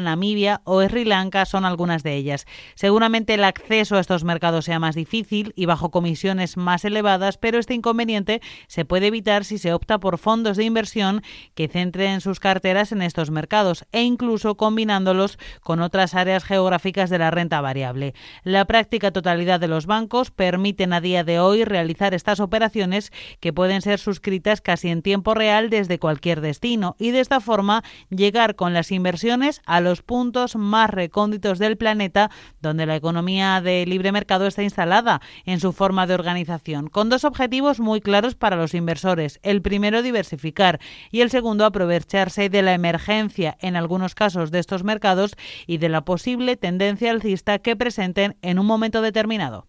Namibia 0.00 0.60
o 0.64 0.82
Sri 0.82 1.04
Lanka 1.04 1.44
son 1.44 1.64
algunas 1.64 2.02
de 2.02 2.14
ellas. 2.14 2.46
Seguramente 2.74 3.34
el 3.34 3.44
acceso 3.44 3.96
a 3.96 4.00
estos 4.00 4.24
mercados 4.24 4.64
sea 4.64 4.78
más 4.78 4.94
difícil 4.94 5.52
y 5.56 5.66
bajo 5.66 5.90
comisiones 5.90 6.56
más 6.56 6.84
elevadas, 6.84 7.38
pero 7.38 7.58
este 7.58 7.74
inconveniente 7.74 8.40
se 8.66 8.84
puede 8.84 9.08
evitar 9.08 9.44
si 9.44 9.58
se 9.58 9.72
opta 9.72 9.98
por 9.98 10.18
fondos 10.18 10.56
de 10.56 10.64
inversión 10.64 11.22
que 11.54 11.68
centren 11.68 12.20
sus 12.20 12.40
carteras 12.40 12.92
en 12.92 13.02
estos 13.02 13.30
mercados 13.30 13.84
e 13.92 14.02
incluso 14.02 14.56
combinándolos 14.56 15.38
con 15.60 15.80
otras 15.80 16.14
áreas 16.14 16.44
geográficas 16.44 17.10
de 17.10 17.18
la 17.18 17.30
renta 17.30 17.60
variable. 17.60 18.14
La 18.42 18.64
práctica 18.64 19.12
totalidad 19.12 19.60
de 19.60 19.68
los 19.68 19.86
bancos 19.86 20.30
permiten 20.30 20.92
a 20.92 21.00
día 21.00 21.24
de 21.24 21.38
hoy 21.38 21.64
realizar 21.64 22.14
estas 22.14 22.40
operaciones 22.40 23.12
que 23.40 23.52
pueden 23.52 23.82
ser 23.82 23.98
suscritas 23.98 24.60
casi 24.60 24.88
en 24.88 25.02
tiempo 25.02 25.34
real 25.34 25.70
desde 25.70 25.98
cualquier 25.98 26.40
destino 26.40 26.96
y 26.98 27.10
de 27.12 27.20
esta 27.20 27.40
forma 27.40 27.84
llegar 28.10 28.56
con 28.56 28.74
las 28.74 28.90
inversiones 28.90 29.62
a 29.66 29.80
los 29.80 29.85
puntos 30.02 30.56
más 30.56 30.90
recónditos 30.90 31.58
del 31.58 31.76
planeta 31.76 32.30
donde 32.60 32.86
la 32.86 32.96
economía 32.96 33.60
de 33.60 33.86
libre 33.86 34.12
mercado 34.12 34.46
está 34.46 34.62
instalada 34.62 35.20
en 35.44 35.60
su 35.60 35.72
forma 35.72 36.06
de 36.06 36.14
organización, 36.14 36.88
con 36.88 37.08
dos 37.08 37.24
objetivos 37.24 37.80
muy 37.80 38.00
claros 38.00 38.34
para 38.34 38.56
los 38.56 38.74
inversores. 38.74 39.38
El 39.42 39.62
primero, 39.62 40.02
diversificar 40.02 40.80
y 41.10 41.20
el 41.20 41.30
segundo, 41.30 41.64
aprovecharse 41.64 42.48
de 42.48 42.62
la 42.62 42.74
emergencia 42.74 43.56
en 43.60 43.76
algunos 43.76 44.14
casos 44.14 44.50
de 44.50 44.58
estos 44.58 44.84
mercados 44.84 45.36
y 45.66 45.78
de 45.78 45.88
la 45.88 46.04
posible 46.04 46.56
tendencia 46.56 47.10
alcista 47.10 47.58
que 47.58 47.76
presenten 47.76 48.36
en 48.42 48.58
un 48.58 48.66
momento 48.66 49.02
determinado. 49.02 49.68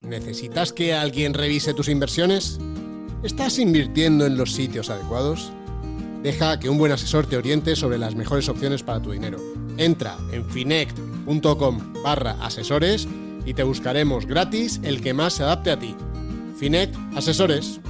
¿Necesitas 0.00 0.72
que 0.72 0.94
alguien 0.94 1.34
revise 1.34 1.74
tus 1.74 1.88
inversiones? 1.88 2.58
¿Estás 3.22 3.58
invirtiendo 3.58 4.26
en 4.26 4.38
los 4.38 4.52
sitios 4.52 4.90
adecuados? 4.90 5.52
Deja 6.22 6.58
que 6.60 6.70
un 6.70 6.78
buen 6.78 6.92
asesor 6.92 7.26
te 7.26 7.36
oriente 7.36 7.74
sobre 7.74 7.98
las 7.98 8.14
mejores 8.14 8.48
opciones 8.48 8.82
para 8.82 9.02
tu 9.02 9.10
dinero. 9.10 9.38
Entra 9.76 10.16
en 10.32 10.48
finect.com 10.48 12.02
barra 12.02 12.32
asesores 12.40 13.08
y 13.44 13.54
te 13.54 13.64
buscaremos 13.64 14.24
gratis 14.26 14.80
el 14.82 15.00
que 15.00 15.14
más 15.14 15.34
se 15.34 15.42
adapte 15.42 15.72
a 15.72 15.78
ti. 15.78 15.94
Finect 16.58 16.96
Asesores. 17.14 17.80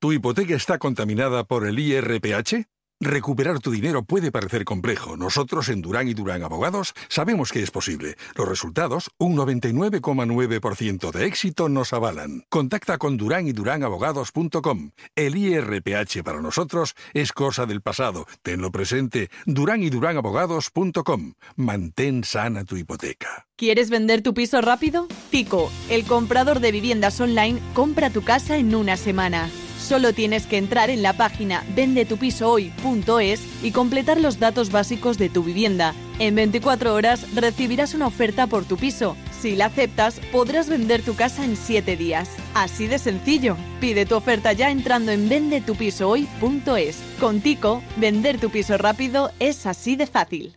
¿Tu 0.00 0.12
hipoteca 0.12 0.54
está 0.54 0.78
contaminada 0.78 1.44
por 1.44 1.66
el 1.66 1.78
IRPH? 1.78 2.66
Recuperar 3.04 3.58
tu 3.60 3.70
dinero 3.70 4.02
puede 4.02 4.32
parecer 4.32 4.64
complejo. 4.64 5.18
Nosotros 5.18 5.68
en 5.68 5.82
Durán 5.82 6.08
y 6.08 6.14
Durán 6.14 6.42
Abogados 6.42 6.94
sabemos 7.08 7.52
que 7.52 7.62
es 7.62 7.70
posible. 7.70 8.16
Los 8.34 8.48
resultados, 8.48 9.10
un 9.18 9.36
99,9% 9.36 11.12
de 11.12 11.26
éxito, 11.26 11.68
nos 11.68 11.92
avalan. 11.92 12.46
Contacta 12.48 12.96
con 12.96 13.18
Durán 13.18 13.46
y 13.46 13.52
Durán 13.52 13.82
Abogados.com. 13.82 14.92
El 15.14 15.36
IRPH 15.36 16.22
para 16.24 16.40
nosotros 16.40 16.94
es 17.12 17.32
cosa 17.32 17.66
del 17.66 17.82
pasado. 17.82 18.26
Tenlo 18.42 18.72
presente. 18.72 19.28
Durán 19.44 19.82
y 19.82 19.90
Durán 19.90 20.16
Abogados.com. 20.16 21.34
Mantén 21.56 22.24
sana 22.24 22.64
tu 22.64 22.78
hipoteca. 22.78 23.46
¿Quieres 23.56 23.90
vender 23.90 24.22
tu 24.22 24.32
piso 24.32 24.62
rápido? 24.62 25.08
Tico, 25.30 25.70
el 25.90 26.06
comprador 26.06 26.60
de 26.60 26.72
viviendas 26.72 27.20
online, 27.20 27.60
compra 27.74 28.08
tu 28.08 28.22
casa 28.22 28.56
en 28.56 28.74
una 28.74 28.96
semana. 28.96 29.50
Solo 29.84 30.14
tienes 30.14 30.46
que 30.46 30.56
entrar 30.56 30.88
en 30.88 31.02
la 31.02 31.12
página 31.12 31.62
vendetupisohoy.es 31.76 33.42
y 33.62 33.70
completar 33.70 34.18
los 34.18 34.38
datos 34.38 34.72
básicos 34.72 35.18
de 35.18 35.28
tu 35.28 35.44
vivienda. 35.44 35.94
En 36.18 36.34
24 36.34 36.94
horas 36.94 37.26
recibirás 37.34 37.92
una 37.92 38.06
oferta 38.06 38.46
por 38.46 38.64
tu 38.64 38.78
piso. 38.78 39.14
Si 39.38 39.56
la 39.56 39.66
aceptas, 39.66 40.20
podrás 40.32 40.70
vender 40.70 41.02
tu 41.02 41.14
casa 41.16 41.44
en 41.44 41.54
7 41.54 41.98
días. 41.98 42.30
Así 42.54 42.86
de 42.86 42.98
sencillo. 42.98 43.58
Pide 43.78 44.06
tu 44.06 44.16
oferta 44.16 44.54
ya 44.54 44.70
entrando 44.70 45.12
en 45.12 45.28
vendetupisohoy.es. 45.28 46.96
Con 47.20 47.42
Tico, 47.42 47.82
vender 47.98 48.40
tu 48.40 48.48
piso 48.48 48.78
rápido 48.78 49.32
es 49.38 49.66
así 49.66 49.96
de 49.96 50.06
fácil. 50.06 50.56